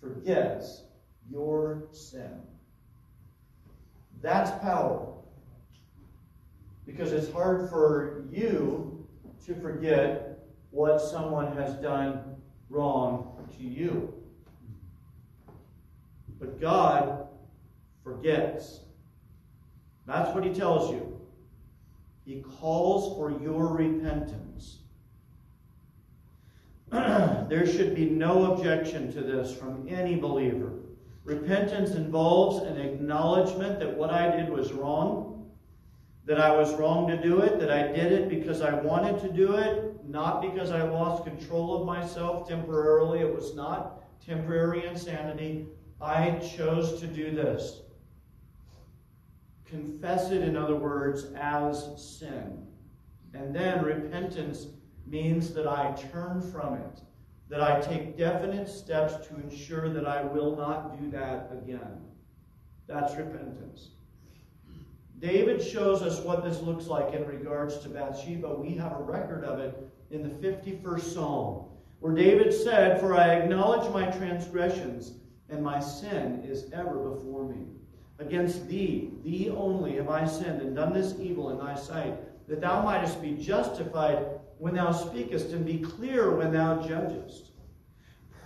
forgets 0.00 0.82
your 1.30 1.88
sin. 1.92 2.40
That's 4.22 4.50
power. 4.62 5.12
Because 6.86 7.12
it's 7.12 7.32
hard 7.32 7.68
for 7.68 8.24
you 8.30 9.06
to 9.44 9.54
forget 9.56 10.38
what 10.70 11.00
someone 11.00 11.56
has 11.56 11.74
done 11.74 12.36
wrong 12.70 13.48
to 13.56 13.64
you. 13.64 14.12
But 16.38 16.60
God 16.60 17.28
forgets. 18.04 18.80
That's 20.06 20.34
what 20.34 20.44
he 20.44 20.52
tells 20.52 20.90
you. 20.90 21.20
He 22.24 22.42
calls 22.42 23.16
for 23.16 23.30
your 23.30 23.68
repentance. 23.68 24.78
there 26.90 27.66
should 27.66 27.94
be 27.94 28.06
no 28.10 28.52
objection 28.52 29.12
to 29.12 29.20
this 29.20 29.54
from 29.54 29.86
any 29.88 30.16
believer. 30.16 30.72
Repentance 31.24 31.90
involves 31.90 32.64
an 32.64 32.78
acknowledgement 32.78 33.80
that 33.80 33.96
what 33.96 34.10
I 34.10 34.36
did 34.36 34.48
was 34.48 34.72
wrong, 34.72 35.50
that 36.24 36.40
I 36.40 36.56
was 36.56 36.72
wrong 36.74 37.08
to 37.08 37.20
do 37.20 37.40
it, 37.40 37.58
that 37.58 37.70
I 37.70 37.88
did 37.88 38.12
it 38.12 38.28
because 38.28 38.60
I 38.60 38.74
wanted 38.74 39.20
to 39.22 39.32
do 39.32 39.56
it, 39.56 40.04
not 40.06 40.40
because 40.40 40.70
I 40.70 40.82
lost 40.82 41.24
control 41.24 41.80
of 41.80 41.86
myself 41.86 42.48
temporarily. 42.48 43.20
It 43.20 43.34
was 43.34 43.56
not 43.56 44.04
temporary 44.24 44.86
insanity. 44.86 45.66
I 46.00 46.32
chose 46.56 47.00
to 47.00 47.08
do 47.08 47.32
this. 47.32 47.80
Confess 49.66 50.30
it, 50.30 50.42
in 50.42 50.56
other 50.56 50.76
words, 50.76 51.26
as 51.36 52.18
sin. 52.18 52.66
And 53.34 53.54
then 53.54 53.84
repentance 53.84 54.68
means 55.06 55.52
that 55.54 55.66
I 55.66 55.92
turn 56.12 56.40
from 56.40 56.74
it, 56.74 57.00
that 57.48 57.60
I 57.60 57.80
take 57.80 58.16
definite 58.16 58.68
steps 58.68 59.26
to 59.26 59.34
ensure 59.36 59.88
that 59.88 60.06
I 60.06 60.22
will 60.22 60.56
not 60.56 61.00
do 61.00 61.10
that 61.10 61.50
again. 61.52 62.00
That's 62.86 63.16
repentance. 63.16 63.90
David 65.18 65.62
shows 65.62 66.02
us 66.02 66.20
what 66.20 66.44
this 66.44 66.60
looks 66.60 66.86
like 66.86 67.14
in 67.14 67.26
regards 67.26 67.78
to 67.78 67.88
Bathsheba. 67.88 68.54
We 68.54 68.74
have 68.74 68.92
a 68.92 69.02
record 69.02 69.44
of 69.44 69.58
it 69.60 69.76
in 70.10 70.22
the 70.22 70.28
51st 70.28 71.14
Psalm, 71.14 71.66
where 72.00 72.14
David 72.14 72.52
said, 72.52 73.00
For 73.00 73.16
I 73.16 73.34
acknowledge 73.36 73.90
my 73.92 74.06
transgressions 74.06 75.12
and 75.48 75.62
my 75.62 75.80
sin 75.80 76.42
is 76.44 76.70
ever 76.72 77.10
before 77.10 77.48
me. 77.48 77.66
Against 78.18 78.66
thee, 78.66 79.12
thee 79.22 79.50
only, 79.50 79.96
have 79.96 80.08
I 80.08 80.24
sinned 80.24 80.62
and 80.62 80.74
done 80.74 80.92
this 80.92 81.14
evil 81.20 81.50
in 81.50 81.58
thy 81.58 81.74
sight, 81.74 82.16
that 82.48 82.60
thou 82.60 82.82
mightest 82.82 83.20
be 83.20 83.32
justified 83.32 84.26
when 84.58 84.74
thou 84.74 84.90
speakest, 84.90 85.50
and 85.50 85.66
be 85.66 85.78
clear 85.78 86.34
when 86.34 86.52
thou 86.52 86.80
judgest. 86.80 87.50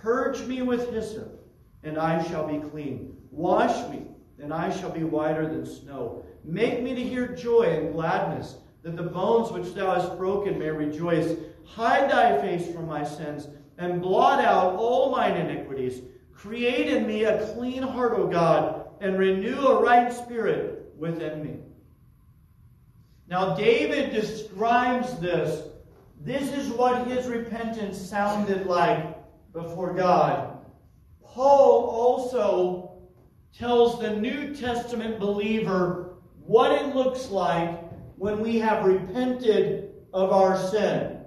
Purge 0.01 0.41
me 0.45 0.61
with 0.61 0.91
hyssop, 0.91 1.47
and 1.83 1.97
I 1.97 2.21
shall 2.23 2.47
be 2.47 2.67
clean. 2.69 3.15
Wash 3.31 3.89
me, 3.89 4.07
and 4.39 4.53
I 4.53 4.75
shall 4.75 4.89
be 4.89 5.05
whiter 5.05 5.47
than 5.47 5.65
snow. 5.65 6.25
Make 6.43 6.81
me 6.81 6.95
to 6.95 7.01
hear 7.03 7.33
joy 7.33 7.63
and 7.63 7.93
gladness, 7.93 8.57
that 8.83 8.97
the 8.97 9.03
bones 9.03 9.51
which 9.51 9.73
thou 9.73 9.93
hast 9.93 10.17
broken 10.17 10.59
may 10.59 10.69
rejoice. 10.69 11.37
Hide 11.65 12.11
thy 12.11 12.41
face 12.41 12.73
from 12.73 12.87
my 12.87 13.05
sins, 13.05 13.47
and 13.77 14.01
blot 14.01 14.43
out 14.43 14.75
all 14.75 15.11
mine 15.11 15.37
iniquities. 15.37 16.01
Create 16.33 16.87
in 16.87 17.07
me 17.07 17.23
a 17.23 17.47
clean 17.53 17.83
heart, 17.83 18.13
O 18.17 18.27
God, 18.27 18.80
and 19.01 19.17
renew 19.17 19.57
a 19.57 19.81
right 19.81 20.13
spirit 20.13 20.93
within 20.97 21.43
me. 21.43 21.57
Now, 23.27 23.55
David 23.55 24.13
describes 24.13 25.17
this. 25.19 25.67
This 26.21 26.53
is 26.53 26.69
what 26.69 27.07
his 27.07 27.27
repentance 27.27 27.97
sounded 27.97 28.67
like 28.67 29.17
before 29.53 29.93
God. 29.93 30.59
Paul 31.23 31.87
also 31.87 32.91
tells 33.57 33.99
the 33.99 34.15
New 34.17 34.55
Testament 34.55 35.19
believer 35.19 36.15
what 36.45 36.71
it 36.71 36.95
looks 36.95 37.29
like 37.29 37.79
when 38.17 38.39
we 38.39 38.59
have 38.59 38.85
repented 38.85 39.93
of 40.13 40.31
our 40.31 40.57
sin. 40.69 41.21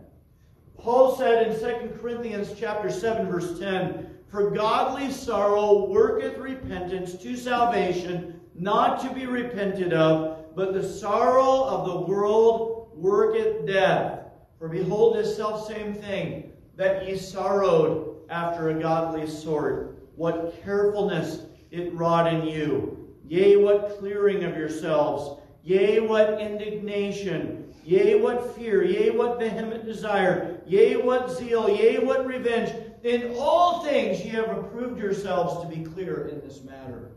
Paul 0.79 1.17
said 1.17 1.49
in 1.49 1.59
2 1.59 1.99
Corinthians 2.01 2.55
chapter 2.59 2.91
7 2.91 3.27
verse 3.27 3.59
10, 3.59 4.14
"For 4.35 4.51
godly 4.51 5.13
sorrow 5.13 5.87
worketh 5.87 6.39
repentance 6.39 7.15
to 7.19 7.37
salvation, 7.37 8.41
not 8.57 9.01
to 9.03 9.15
be 9.15 9.27
repented 9.27 9.93
of, 9.93 10.57
but 10.57 10.75
the 10.75 10.83
sorrow 10.83 11.63
of 11.63 11.87
the 11.87 12.01
world 12.01 12.89
worketh 12.97 13.65
death. 13.65 14.25
For 14.59 14.69
behold 14.69 15.15
this 15.15 15.37
self 15.37 15.69
same 15.69 15.95
thing, 15.95 16.51
that 16.75 17.07
ye 17.07 17.17
sorrowed 17.17 18.17
after 18.29 18.71
a 18.71 18.83
godly 18.83 19.29
sort. 19.29 19.97
What 20.17 20.61
carefulness 20.65 21.43
it 21.71 21.95
wrought 21.95 22.27
in 22.27 22.45
you. 22.45 23.07
Yea, 23.29 23.55
what 23.55 24.01
clearing 24.01 24.43
of 24.43 24.57
yourselves. 24.57 25.41
Yea, 25.63 26.01
what 26.01 26.41
indignation. 26.41 27.73
Yea, 27.85 28.21
what 28.21 28.57
fear. 28.57 28.83
Yea, 28.83 29.11
what 29.11 29.39
vehement 29.39 29.85
desire. 29.85 30.61
Yea, 30.67 30.97
what 30.97 31.31
zeal. 31.31 31.69
Yea, 31.69 31.99
what 31.99 32.27
revenge. 32.27 32.73
In 33.05 33.35
all 33.39 33.85
things 33.85 34.25
ye 34.25 34.31
have 34.31 34.49
approved 34.49 34.99
yourselves 34.99 35.63
to 35.63 35.69
be 35.69 35.85
clear 35.85 36.29
in 36.29 36.41
this 36.41 36.65
matter. 36.65 37.11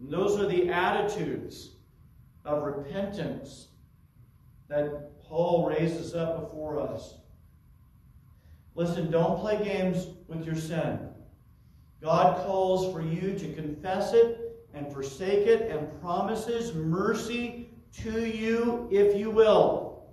And 0.00 0.10
those 0.10 0.40
are 0.40 0.46
the 0.46 0.70
attitudes 0.70 1.72
of 2.46 2.62
repentance 2.62 3.68
that 4.68 5.22
Paul 5.22 5.68
raises 5.68 6.14
up 6.14 6.40
before 6.40 6.80
us. 6.80 7.16
Listen, 8.74 9.10
don't 9.10 9.38
play 9.38 9.62
games 9.62 10.06
with 10.28 10.46
your 10.46 10.54
sin. 10.54 10.98
God 12.00 12.42
calls 12.46 12.90
for 12.90 13.02
you 13.02 13.38
to 13.38 13.52
confess 13.52 14.14
it 14.14 14.56
and 14.72 14.90
forsake 14.90 15.46
it 15.46 15.70
and 15.70 16.00
promises 16.00 16.74
mercy 16.74 17.68
to 18.02 18.26
you 18.26 18.88
if 18.90 19.14
you 19.14 19.30
will. 19.30 20.06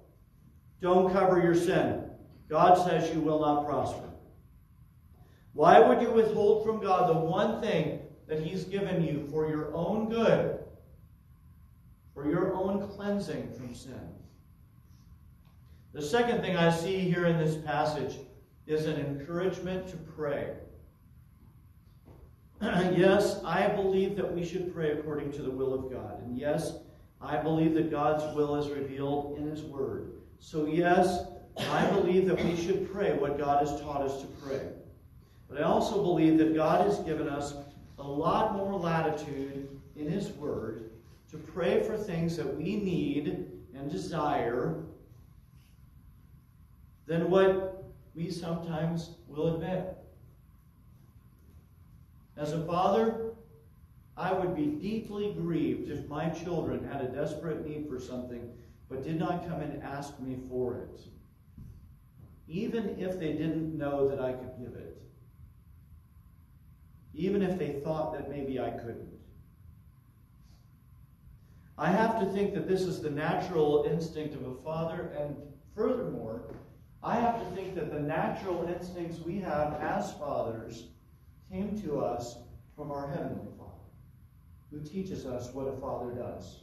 Don't 0.81 1.13
cover 1.13 1.41
your 1.41 1.55
sin. 1.55 2.03
God 2.49 2.75
says 2.85 3.13
you 3.13 3.21
will 3.21 3.39
not 3.39 3.65
prosper. 3.65 4.04
Why 5.55 5.79
would 5.79 6.01
you 6.01 6.11
withhold 6.11 6.65
from 6.65 6.81
God 6.81 7.09
the 7.09 7.17
one 7.17 7.61
thing 7.61 8.01
that 8.27 8.41
He's 8.41 8.65
given 8.65 9.01
you 9.01 9.25
for 9.31 9.47
your 9.47 9.73
own 9.73 10.09
good, 10.09 10.59
for 12.13 12.29
your 12.29 12.53
own 12.53 12.85
cleansing 12.89 13.53
from 13.53 13.73
sin? 13.73 14.09
The 15.93 16.01
second 16.01 16.41
thing 16.41 16.57
I 16.57 16.69
see 16.69 16.99
here 16.99 17.25
in 17.25 17.37
this 17.37 17.55
passage 17.55 18.17
is 18.67 18.85
an 18.85 18.99
encouragement 18.99 19.87
to 19.87 19.95
pray. 19.95 20.55
yes, 22.61 23.41
I 23.45 23.69
believe 23.69 24.17
that 24.17 24.35
we 24.35 24.43
should 24.43 24.73
pray 24.73 24.91
according 24.91 25.31
to 25.33 25.41
the 25.41 25.51
will 25.51 25.73
of 25.73 25.89
God. 25.89 26.21
And 26.23 26.37
yes, 26.37 26.73
I 27.21 27.37
believe 27.37 27.75
that 27.75 27.89
God's 27.89 28.35
will 28.35 28.57
is 28.57 28.69
revealed 28.69 29.37
in 29.37 29.47
His 29.47 29.61
Word. 29.61 30.11
So, 30.39 30.65
yes, 30.65 31.27
I 31.57 31.85
believe 31.91 32.27
that 32.27 32.43
we 32.43 32.57
should 32.57 32.91
pray 32.91 33.13
what 33.13 33.37
God 33.37 33.65
has 33.65 33.79
taught 33.79 34.01
us 34.01 34.19
to 34.19 34.27
pray. 34.27 34.59
But 35.49 35.59
I 35.59 35.63
also 35.63 36.01
believe 36.01 36.37
that 36.39 36.55
God 36.55 36.87
has 36.87 36.99
given 36.99 37.27
us 37.29 37.53
a 37.97 38.03
lot 38.03 38.55
more 38.55 38.79
latitude 38.79 39.69
in 39.95 40.09
His 40.09 40.29
Word 40.31 40.89
to 41.31 41.37
pray 41.37 41.83
for 41.83 41.97
things 41.97 42.35
that 42.37 42.55
we 42.55 42.75
need 42.75 43.47
and 43.75 43.89
desire 43.91 44.75
than 47.05 47.29
what 47.29 47.83
we 48.15 48.31
sometimes 48.31 49.11
will 49.27 49.55
admit. 49.55 49.95
As 52.37 52.53
a 52.53 52.65
father, 52.65 53.33
I 54.17 54.33
would 54.33 54.55
be 54.55 54.67
deeply 54.67 55.33
grieved 55.33 55.89
if 55.89 56.07
my 56.07 56.29
children 56.29 56.83
had 56.85 57.01
a 57.01 57.09
desperate 57.09 57.67
need 57.67 57.87
for 57.89 57.99
something 57.99 58.49
but 58.89 59.03
did 59.03 59.19
not 59.19 59.47
come 59.47 59.61
and 59.61 59.81
ask 59.83 60.19
me 60.19 60.37
for 60.49 60.77
it, 60.77 60.99
even 62.47 62.97
if 62.99 63.19
they 63.19 63.33
didn't 63.33 63.77
know 63.77 64.07
that 64.07 64.21
I 64.21 64.33
could 64.33 64.51
give 64.59 64.75
it, 64.75 64.94
even 67.15 67.41
if 67.41 67.57
they 67.57 67.79
thought 67.83 68.13
that 68.13 68.29
maybe 68.29 68.59
I 68.59 68.69
couldn't. 68.69 69.09
I 71.77 71.91
have 71.91 72.19
to 72.19 72.25
think 72.27 72.53
that 72.53 72.67
this 72.67 72.81
is 72.81 73.01
the 73.01 73.09
natural 73.09 73.85
instinct 73.89 74.35
of 74.35 74.45
a 74.45 74.55
father, 74.55 75.11
and 75.19 75.35
furthermore, 75.75 76.41
I 77.03 77.15
have 77.15 77.39
to 77.39 77.55
think 77.55 77.75
that 77.75 77.91
the 77.91 77.99
natural 77.99 78.67
instincts 78.67 79.19
we 79.19 79.39
have 79.39 79.73
as 79.81 80.13
fathers 80.13 80.87
came 81.51 81.79
to 81.81 81.99
us 81.99 82.37
from 82.75 82.91
our 82.91 83.07
Heavenly 83.07 83.51
Father, 83.57 83.71
who 84.71 84.81
teaches 84.81 85.25
us 85.25 85.53
what 85.53 85.67
a 85.67 85.79
father 85.79 86.11
does 86.11 86.61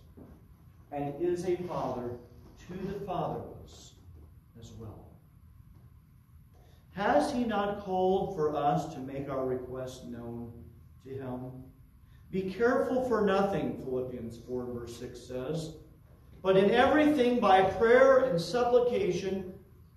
and 0.91 1.15
is 1.21 1.45
a 1.47 1.57
father 1.57 2.11
to 2.69 2.87
the 2.87 3.01
fatherless 3.07 3.93
as 4.61 4.73
well. 4.73 5.12
Has 6.93 7.33
he 7.33 7.45
not 7.45 7.81
called 7.81 8.37
for 8.37 8.55
us 8.55 8.93
to 8.95 9.01
make 9.01 9.31
our 9.31 9.47
requests 9.47 10.05
known 10.05 10.53
to 11.05 11.11
him? 11.11 11.41
Be 12.31 12.53
careful 12.53 13.07
for 13.09 13.27
nothing, 13.27 13.79
Philippians 13.79 14.39
4, 14.47 14.73
verse 14.73 14.97
6 14.99 15.19
says, 15.19 15.75
but 16.43 16.57
in 16.57 16.71
everything 16.73 17.39
by 17.39 17.63
prayer 17.63 18.25
and 18.25 18.41
supplication 18.41 19.55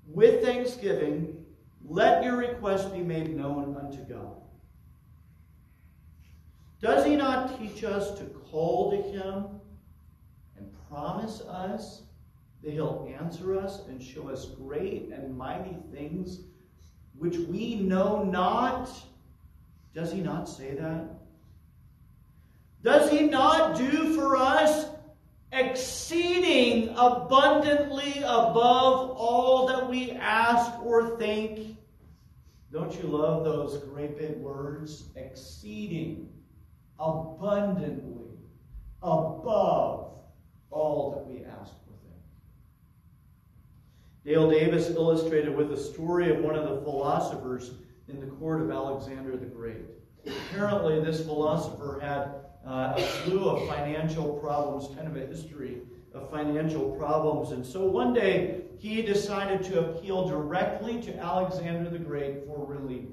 with 0.07 0.43
thanksgiving, 0.43 1.43
let 1.83 2.23
your 2.23 2.37
request 2.37 2.93
be 2.93 3.01
made 3.01 3.35
known 3.35 3.75
unto 3.75 4.03
God. 4.03 4.41
Does 6.81 7.03
he 7.03 7.15
not 7.15 7.59
teach 7.59 7.83
us 7.83 8.17
to 8.19 8.25
call 8.25 8.91
to 8.91 8.97
him 8.97 9.45
and 10.57 10.71
promise 10.87 11.41
us 11.41 12.03
that 12.63 12.73
he'll 12.73 13.11
answer 13.19 13.59
us 13.59 13.81
and 13.87 14.01
show 14.01 14.29
us 14.29 14.45
great 14.45 15.09
and 15.11 15.35
mighty 15.35 15.77
things 15.91 16.41
which 17.17 17.37
we 17.37 17.75
know 17.75 18.23
not? 18.23 18.89
Does 19.93 20.11
he 20.11 20.21
not 20.21 20.49
say 20.49 20.75
that? 20.75 21.05
Does 22.83 23.09
he 23.09 23.27
not 23.27 23.77
do 23.77 24.13
for 24.13 24.35
us 24.35 24.87
exceeding 25.51 26.89
abundantly 26.97 28.19
above 28.19 29.11
all 29.11 29.67
that 29.67 29.89
we 29.89 30.11
ask 30.11 30.71
or 30.83 31.17
think? 31.17 31.77
Don't 32.71 32.93
you 33.01 33.07
love 33.07 33.43
those 33.43 33.77
great 33.85 34.17
big 34.17 34.37
words? 34.37 35.05
Exceeding 35.15 36.29
abundantly 36.99 38.37
above 39.01 40.11
all 40.69 41.11
that 41.11 41.25
we 41.25 41.45
ask. 41.45 41.71
Dale 44.25 44.49
Davis 44.49 44.89
illustrated 44.89 45.55
with 45.55 45.71
a 45.71 45.77
story 45.77 46.31
of 46.35 46.43
one 46.43 46.55
of 46.55 46.67
the 46.67 46.81
philosophers 46.81 47.73
in 48.07 48.19
the 48.19 48.25
court 48.25 48.59
of 48.59 48.71
Alexander 48.71 49.37
the 49.37 49.45
Great. 49.45 49.83
Apparently, 50.25 50.99
this 50.99 51.23
philosopher 51.23 51.99
had 52.01 52.33
uh, 52.67 52.95
a 52.97 53.01
slew 53.01 53.47
of 53.47 53.67
financial 53.67 54.33
problems, 54.37 54.95
kind 54.95 55.07
of 55.07 55.15
a 55.15 55.27
history 55.27 55.81
of 56.15 56.31
financial 56.31 56.89
problems. 56.95 57.51
And 57.51 57.63
so 57.63 57.85
one 57.85 58.13
day, 58.15 58.61
he 58.79 59.03
decided 59.03 59.63
to 59.65 59.89
appeal 59.89 60.27
directly 60.27 60.99
to 61.01 61.15
Alexander 61.19 61.91
the 61.91 61.99
Great 61.99 62.47
for 62.47 62.65
relief. 62.65 63.09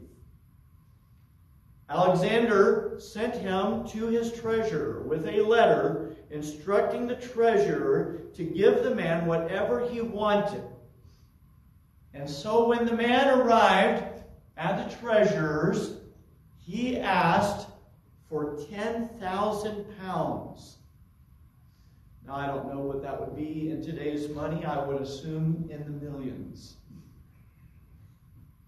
Alexander 1.90 2.96
sent 2.98 3.34
him 3.34 3.86
to 3.88 4.06
his 4.06 4.32
treasurer 4.32 5.02
with 5.02 5.26
a 5.26 5.42
letter 5.42 6.16
instructing 6.30 7.06
the 7.06 7.16
treasurer 7.16 8.22
to 8.34 8.44
give 8.44 8.82
the 8.82 8.94
man 8.94 9.26
whatever 9.26 9.86
he 9.86 10.00
wanted. 10.00 10.62
And 12.14 12.28
so 12.28 12.68
when 12.68 12.84
the 12.84 12.94
man 12.94 13.40
arrived 13.40 14.04
at 14.56 14.88
the 14.88 14.96
treasurer's, 14.96 15.96
he 16.58 16.98
asked 16.98 17.68
for 18.28 18.58
10,000 18.70 19.84
pounds. 19.98 20.76
Now, 22.26 22.34
I 22.34 22.46
don't 22.46 22.68
know 22.68 22.80
what 22.80 23.02
that 23.02 23.18
would 23.18 23.36
be 23.36 23.70
in 23.70 23.82
today's 23.82 24.28
money. 24.28 24.64
I 24.64 24.84
would 24.84 25.02
assume 25.02 25.68
in 25.70 25.84
the 25.84 26.06
millions. 26.06 26.74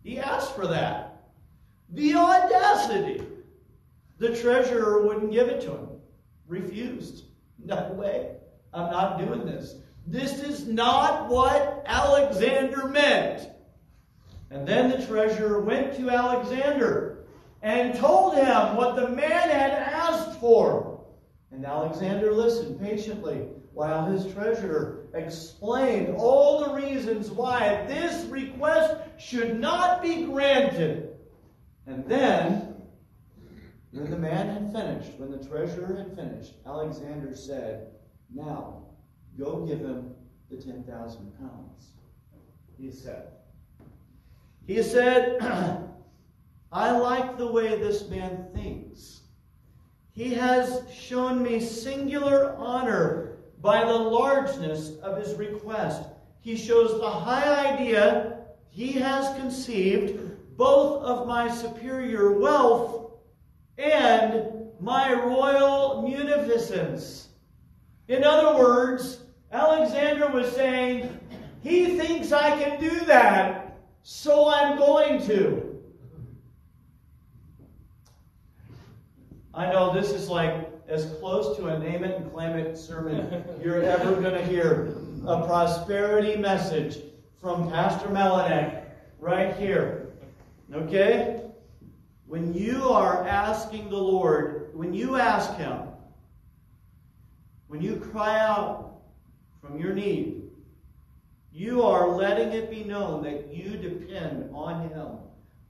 He 0.03 0.19
asked 0.19 0.55
for 0.55 0.67
that. 0.67 1.23
The 1.91 2.15
audacity! 2.15 3.23
The 4.19 4.37
treasurer 4.37 5.07
wouldn't 5.07 5.33
give 5.33 5.49
it 5.49 5.61
to 5.63 5.71
him. 5.71 5.89
Refused. 6.47 7.25
No 7.65 7.93
way. 7.93 8.37
I'm 8.73 8.91
not 8.91 9.19
doing 9.19 9.47
this. 9.47 9.77
This 10.07 10.41
is 10.43 10.67
not 10.67 11.29
what 11.29 11.83
Alexander 11.87 12.89
meant. 12.89 13.49
And 14.51 14.67
then 14.69 14.91
the 14.91 15.07
treasurer 15.07 15.61
went 15.61 15.97
to 15.97 16.11
Alexander 16.11 17.25
and 17.63 17.95
told 17.95 18.35
him 18.35 18.77
what 18.77 18.97
the 18.97 19.09
man 19.09 19.49
had 19.49 19.73
asked 19.73 20.39
for. 20.39 21.05
And 21.51 21.65
Alexander 21.65 22.33
listened 22.33 22.81
patiently 22.81 23.47
while 23.73 24.07
his 24.07 24.33
treasurer 24.33 25.07
explained 25.15 26.15
all 26.17 26.65
the 26.65 26.75
reasons 26.75 27.31
why 27.31 27.85
this 27.87 28.25
request 28.27 28.97
should 29.19 29.59
not 29.59 30.03
be 30.03 30.25
granted. 30.25 31.17
And 31.87 32.07
then 32.07 32.75
When 33.93 34.11
the 34.11 34.19
man 34.19 34.49
had 34.49 34.73
finished, 34.73 35.19
when 35.19 35.31
the 35.31 35.39
treasurer 35.39 35.97
had 35.97 36.17
finished, 36.17 36.55
Alexander 36.67 37.33
said, 37.37 37.93
Now, 38.35 38.84
go 39.39 39.64
give 39.66 39.80
him 39.80 40.14
the 40.51 40.57
10,000 40.57 41.39
pounds. 41.39 41.91
He 42.78 42.91
said, 42.91 43.28
He 44.66 44.82
said, 44.82 45.39
I 46.72 46.91
like 46.91 47.39
the 47.39 47.51
way 47.51 47.78
this 47.78 48.09
man 48.09 48.49
thinks. 48.55 49.20
He 50.12 50.35
has 50.35 50.82
shown 50.93 51.43
me 51.43 51.61
singular 51.61 52.55
honor 52.57 53.37
by 53.61 53.85
the 53.85 53.93
largeness 53.93 54.97
of 55.03 55.18
his 55.18 55.35
request. 55.35 56.03
He 56.41 56.57
shows 56.57 57.01
the 57.01 57.11
high 57.11 57.74
idea 57.74 58.39
he 58.68 58.93
has 58.93 59.35
conceived 59.37 60.57
both 60.57 61.03
of 61.03 61.26
my 61.26 61.51
superior 61.51 62.39
wealth 62.39 63.12
and 63.78 64.70
my 64.80 65.12
royal 65.12 66.03
munificence. 66.03 67.28
In 68.09 68.22
other 68.22 68.57
words, 68.59 69.24
Alexander 69.55 70.27
was 70.27 70.51
saying, 70.51 71.17
he 71.63 71.97
thinks 71.97 72.33
I 72.33 72.61
can 72.61 72.81
do 72.81 73.05
that, 73.05 73.79
so 74.03 74.49
I'm 74.49 74.77
going 74.77 75.25
to. 75.29 75.81
I 79.55 79.71
know 79.71 79.95
this 79.95 80.11
is 80.11 80.29
like 80.29 80.69
as 80.89 81.07
close 81.21 81.57
to 81.57 81.67
a 81.67 81.79
name 81.79 82.03
it 82.03 82.21
and 82.21 82.33
claim 82.33 82.57
it 82.57 82.77
sermon 82.77 83.45
you're 83.63 83.81
ever 83.81 84.21
going 84.21 84.35
to 84.35 84.45
hear. 84.45 84.97
A 85.25 85.47
prosperity 85.47 86.37
message 86.37 86.99
from 87.41 87.71
Pastor 87.71 88.09
Melinek 88.09 88.87
right 89.21 89.55
here. 89.55 90.09
Okay? 90.73 91.43
When 92.27 92.53
you 92.53 92.89
are 92.89 93.25
asking 93.25 93.89
the 93.89 93.97
Lord, 93.99 94.71
when 94.75 94.93
you 94.93 95.15
ask 95.15 95.55
Him, 95.55 95.79
when 97.69 97.81
you 97.81 97.97
cry 97.97 98.41
out 98.41 98.84
from 99.65 99.79
your 99.79 99.95
need, 99.95 100.43
you 101.53 101.83
are 101.83 102.09
letting 102.09 102.53
it 102.53 102.71
be 102.71 102.85
known 102.85 103.23
that 103.23 103.55
you 103.55 103.77
depend 103.77 104.51
on 104.53 104.89
Him, 104.89 105.09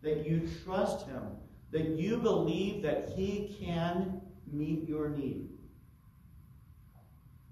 that 0.02 0.26
you 0.26 0.48
trust 0.64 1.06
Him, 1.06 1.22
that 1.70 1.90
you 1.90 2.16
believe 2.16 2.82
that 2.82 3.10
He 3.14 3.54
can 3.60 4.20
meet 4.50 4.88
your 4.88 5.10
need. 5.10 5.48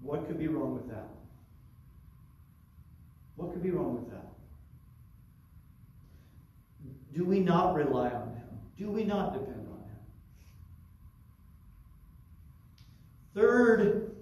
What 0.01 0.27
could 0.27 0.37
be 0.37 0.47
wrong 0.47 0.73
with 0.73 0.89
that? 0.89 1.07
What 3.35 3.53
could 3.53 3.63
be 3.63 3.71
wrong 3.71 3.95
with 3.95 4.09
that? 4.11 4.27
Do 7.13 7.23
we 7.25 7.39
not 7.39 7.73
rely 7.75 8.09
on 8.09 8.29
Him? 8.35 8.47
Do 8.77 8.89
we 8.89 9.03
not 9.03 9.33
depend 9.33 9.67
on 9.71 9.79
Him? 9.79 9.97
Third, 13.35 14.15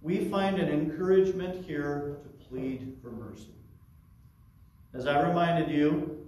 we 0.00 0.28
find 0.28 0.58
an 0.58 0.68
encouragement 0.68 1.64
here 1.64 2.18
to 2.22 2.28
plead 2.46 2.96
for 3.02 3.10
mercy. 3.10 3.54
As 4.94 5.06
I 5.06 5.26
reminded 5.26 5.70
you, 5.70 6.26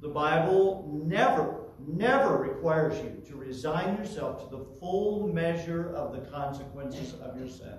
the 0.00 0.08
Bible 0.08 1.00
never, 1.04 1.66
never 1.78 2.36
requires 2.36 2.96
you 2.98 3.22
to 3.28 3.36
resign 3.36 3.96
yourself 3.96 4.42
to 4.48 4.56
the 4.56 4.64
full 4.80 5.28
measure 5.28 5.94
of 5.94 6.12
the 6.12 6.30
consequences 6.30 7.14
of 7.20 7.38
your 7.38 7.48
sin. 7.48 7.78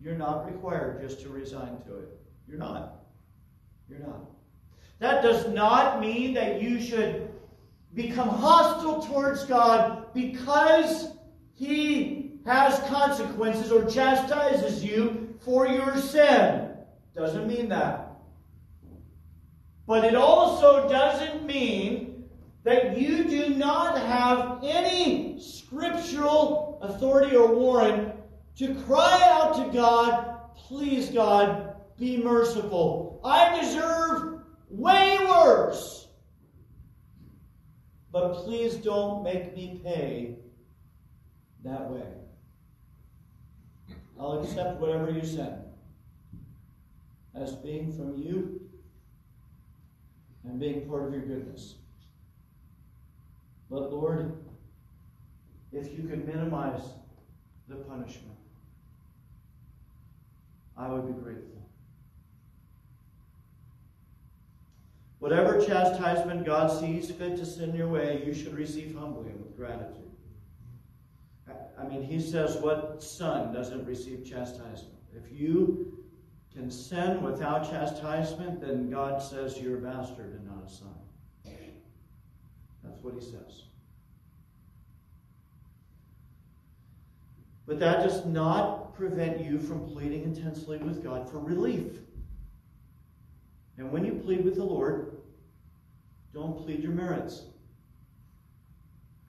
You're 0.00 0.16
not 0.16 0.46
required 0.46 1.00
just 1.00 1.20
to 1.22 1.28
resign 1.28 1.80
to 1.86 1.96
it. 1.98 2.20
You're 2.46 2.58
not. 2.58 3.00
You're 3.88 4.00
not. 4.00 4.30
That 5.00 5.22
does 5.22 5.48
not 5.48 6.00
mean 6.00 6.34
that 6.34 6.60
you 6.60 6.80
should 6.80 7.30
become 7.94 8.28
hostile 8.28 9.02
towards 9.02 9.44
God 9.44 10.12
because 10.12 11.12
He 11.54 12.17
has 12.48 12.78
consequences 12.88 13.70
or 13.70 13.84
chastises 13.84 14.82
you 14.82 15.34
for 15.44 15.68
your 15.68 15.98
sin. 15.98 16.70
Doesn't 17.14 17.46
mean 17.46 17.68
that. 17.68 18.16
But 19.86 20.04
it 20.04 20.14
also 20.14 20.88
doesn't 20.88 21.44
mean 21.44 22.24
that 22.64 22.98
you 22.98 23.24
do 23.24 23.50
not 23.50 23.98
have 23.98 24.60
any 24.62 25.38
scriptural 25.38 26.78
authority 26.80 27.36
or 27.36 27.54
warrant 27.54 28.14
to 28.56 28.74
cry 28.86 29.28
out 29.30 29.54
to 29.56 29.72
God, 29.72 30.54
please, 30.56 31.10
God, 31.10 31.74
be 31.98 32.16
merciful. 32.16 33.20
I 33.24 33.60
deserve 33.60 34.40
way 34.70 35.18
worse. 35.28 36.08
But 38.10 38.34
please 38.36 38.76
don't 38.76 39.22
make 39.22 39.54
me 39.54 39.80
pay 39.84 40.36
that 41.62 41.90
way. 41.90 42.27
I'll 44.18 44.42
accept 44.42 44.80
whatever 44.80 45.10
you 45.10 45.24
send 45.24 45.62
as 47.34 47.54
being 47.54 47.92
from 47.92 48.16
you 48.16 48.60
and 50.44 50.58
being 50.58 50.88
part 50.88 51.04
of 51.04 51.12
your 51.12 51.22
goodness. 51.22 51.76
But 53.70 53.92
Lord, 53.92 54.44
if 55.72 55.96
you 55.96 56.08
could 56.08 56.26
minimize 56.26 56.82
the 57.68 57.76
punishment, 57.76 58.36
I 60.76 60.88
would 60.88 61.06
be 61.06 61.22
grateful. 61.22 61.68
Whatever 65.18 65.64
chastisement 65.64 66.46
God 66.46 66.68
sees 66.68 67.10
fit 67.10 67.36
to 67.36 67.44
send 67.44 67.76
your 67.76 67.88
way, 67.88 68.22
you 68.24 68.32
should 68.32 68.56
receive 68.56 68.96
humbly 68.96 69.30
and 69.30 69.40
with 69.40 69.56
gratitude. 69.56 70.07
I 71.80 71.86
mean, 71.86 72.02
he 72.02 72.20
says, 72.20 72.56
What 72.56 73.02
son 73.02 73.52
doesn't 73.52 73.84
receive 73.84 74.24
chastisement? 74.24 74.98
If 75.14 75.32
you 75.32 75.98
can 76.52 76.70
sin 76.70 77.22
without 77.22 77.70
chastisement, 77.70 78.60
then 78.60 78.90
God 78.90 79.22
says 79.22 79.58
you're 79.58 79.78
a 79.78 79.80
bastard 79.80 80.34
and 80.34 80.46
not 80.46 80.66
a 80.66 80.70
son. 80.70 80.94
That's 82.82 83.02
what 83.02 83.14
he 83.14 83.20
says. 83.20 83.64
But 87.66 87.78
that 87.80 88.02
does 88.02 88.24
not 88.24 88.94
prevent 88.94 89.44
you 89.44 89.58
from 89.58 89.86
pleading 89.86 90.24
intensely 90.24 90.78
with 90.78 91.04
God 91.04 91.30
for 91.30 91.38
relief. 91.38 91.98
And 93.76 93.92
when 93.92 94.04
you 94.04 94.14
plead 94.14 94.44
with 94.44 94.56
the 94.56 94.64
Lord, 94.64 95.18
don't 96.32 96.56
plead 96.56 96.82
your 96.82 96.92
merits. 96.92 97.42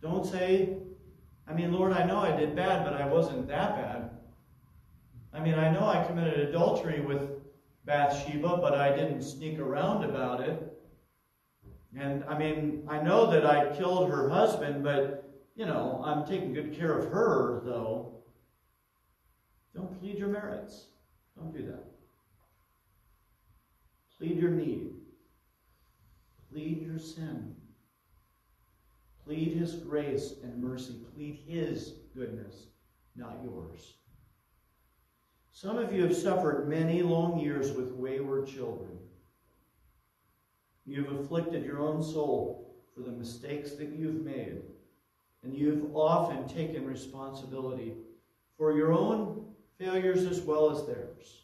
Don't 0.02 0.26
say, 0.26 0.78
I 1.50 1.54
mean, 1.54 1.74
Lord, 1.74 1.93
I 1.93 2.06
know 2.06 2.20
I 2.20 2.36
did 2.36 2.56
bad, 2.56 2.86
but 2.86 2.93
I 2.93 3.08
wasn't 3.08 3.47
that 3.47 3.76
bad. 3.76 4.12
I 5.34 5.39
mean, 5.39 5.56
I 5.56 5.72
know 5.72 5.86
I 5.86 6.06
committed 6.06 6.47
adultery 6.47 7.02
with 7.02 7.22
Bathsheba, 7.86 8.58
but 8.58 8.76
I 8.76 8.95
didn't 8.95 9.24
sneak 9.24 9.58
around 9.58 10.04
about 10.04 10.41
it. 10.41 10.62
And 11.97 12.24
I 12.26 12.38
mean, 12.38 12.84
I 12.88 13.02
know 13.02 13.32
that 13.32 13.47
I 13.47 13.76
killed 13.76 14.12
her 14.12 14.30
husband, 14.30 14.84
but, 14.84 15.28
you 15.56 15.66
know, 15.66 16.02
I'm 16.06 16.24
taking 16.24 16.54
good 16.54 16.78
care 16.78 16.97
of 16.97 17.12
her, 17.12 17.62
though. 17.66 18.22
Don't 19.76 20.00
plead 20.00 20.20
your 20.20 20.28
merits. 20.28 20.86
Don't 21.36 21.52
do 21.52 21.66
that. 21.66 21.86
Plead 24.20 24.38
your 24.38 24.52
need. 24.52 24.91
Plead 26.52 26.84
your 26.84 27.00
sin. 27.00 27.56
Plead 29.30 29.53
His 29.53 29.75
grace 29.75 30.34
and 30.41 30.57
mercy. 30.59 30.95
Plead 31.13 31.38
His 31.45 31.93
goodness, 32.15 32.65
not 33.15 33.38
yours. 33.43 33.93
Some 35.51 35.77
of 35.77 35.93
you 35.93 36.01
have 36.01 36.15
suffered 36.15 36.67
many 36.67 37.03
long 37.03 37.38
years 37.38 37.71
with 37.71 37.91
wayward 37.91 38.47
children. 38.47 38.97
You've 40.84 41.11
afflicted 41.11 41.63
your 41.63 41.80
own 41.80 42.01
soul 42.01 42.75
for 42.95 43.01
the 43.01 43.11
mistakes 43.11 43.73
that 43.73 43.89
you've 43.89 44.25
made, 44.25 44.63
and 45.43 45.55
you've 45.55 45.95
often 45.95 46.47
taken 46.47 46.88
responsibility 46.88 47.93
for 48.57 48.75
your 48.75 48.91
own 48.91 49.45
failures 49.77 50.23
as 50.23 50.41
well 50.41 50.71
as 50.71 50.88
theirs. 50.88 51.43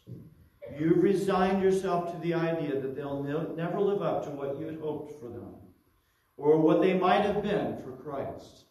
You've 0.76 1.04
resigned 1.04 1.62
yourself 1.62 2.10
to 2.10 2.18
the 2.18 2.34
idea 2.34 2.80
that 2.80 2.96
they'll 2.96 3.22
never 3.56 3.80
live 3.80 4.02
up 4.02 4.24
to 4.24 4.30
what 4.30 4.58
you 4.58 4.66
had 4.66 4.80
hoped 4.80 5.20
for 5.20 5.28
them 5.28 5.54
or 6.36 6.58
what 6.58 6.80
they 6.80 6.94
might 6.94 7.22
have 7.22 7.42
been 7.42 7.78
for 7.82 7.92
Christ. 7.92 8.64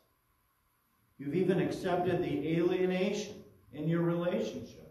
You've 1.18 1.36
even 1.36 1.60
accepted 1.60 2.22
the 2.22 2.58
alienation 2.58 3.44
in 3.74 3.88
your 3.88 4.02
relationship 4.02 4.86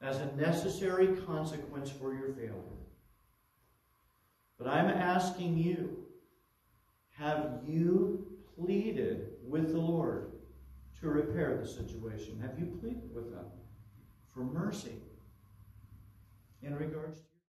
as 0.00 0.18
a 0.18 0.36
necessary 0.36 1.16
consequence 1.26 1.90
for 1.90 2.14
your 2.14 2.32
failure. 2.34 2.54
But 4.58 4.68
I'm 4.68 4.88
asking 4.88 5.58
you 5.58 6.04
have 7.18 7.62
you 7.66 8.26
pleaded 8.56 9.30
with 9.44 9.72
the 9.72 9.78
Lord 9.78 10.32
to 11.00 11.08
repair 11.08 11.56
the 11.60 11.66
situation? 11.66 12.40
Have 12.40 12.58
you 12.58 12.66
pleaded 12.80 13.12
with 13.12 13.32
Him 13.32 13.44
for 14.32 14.40
mercy 14.40 15.02
in 16.62 16.74
regards 16.74 17.20
to? 17.20 17.27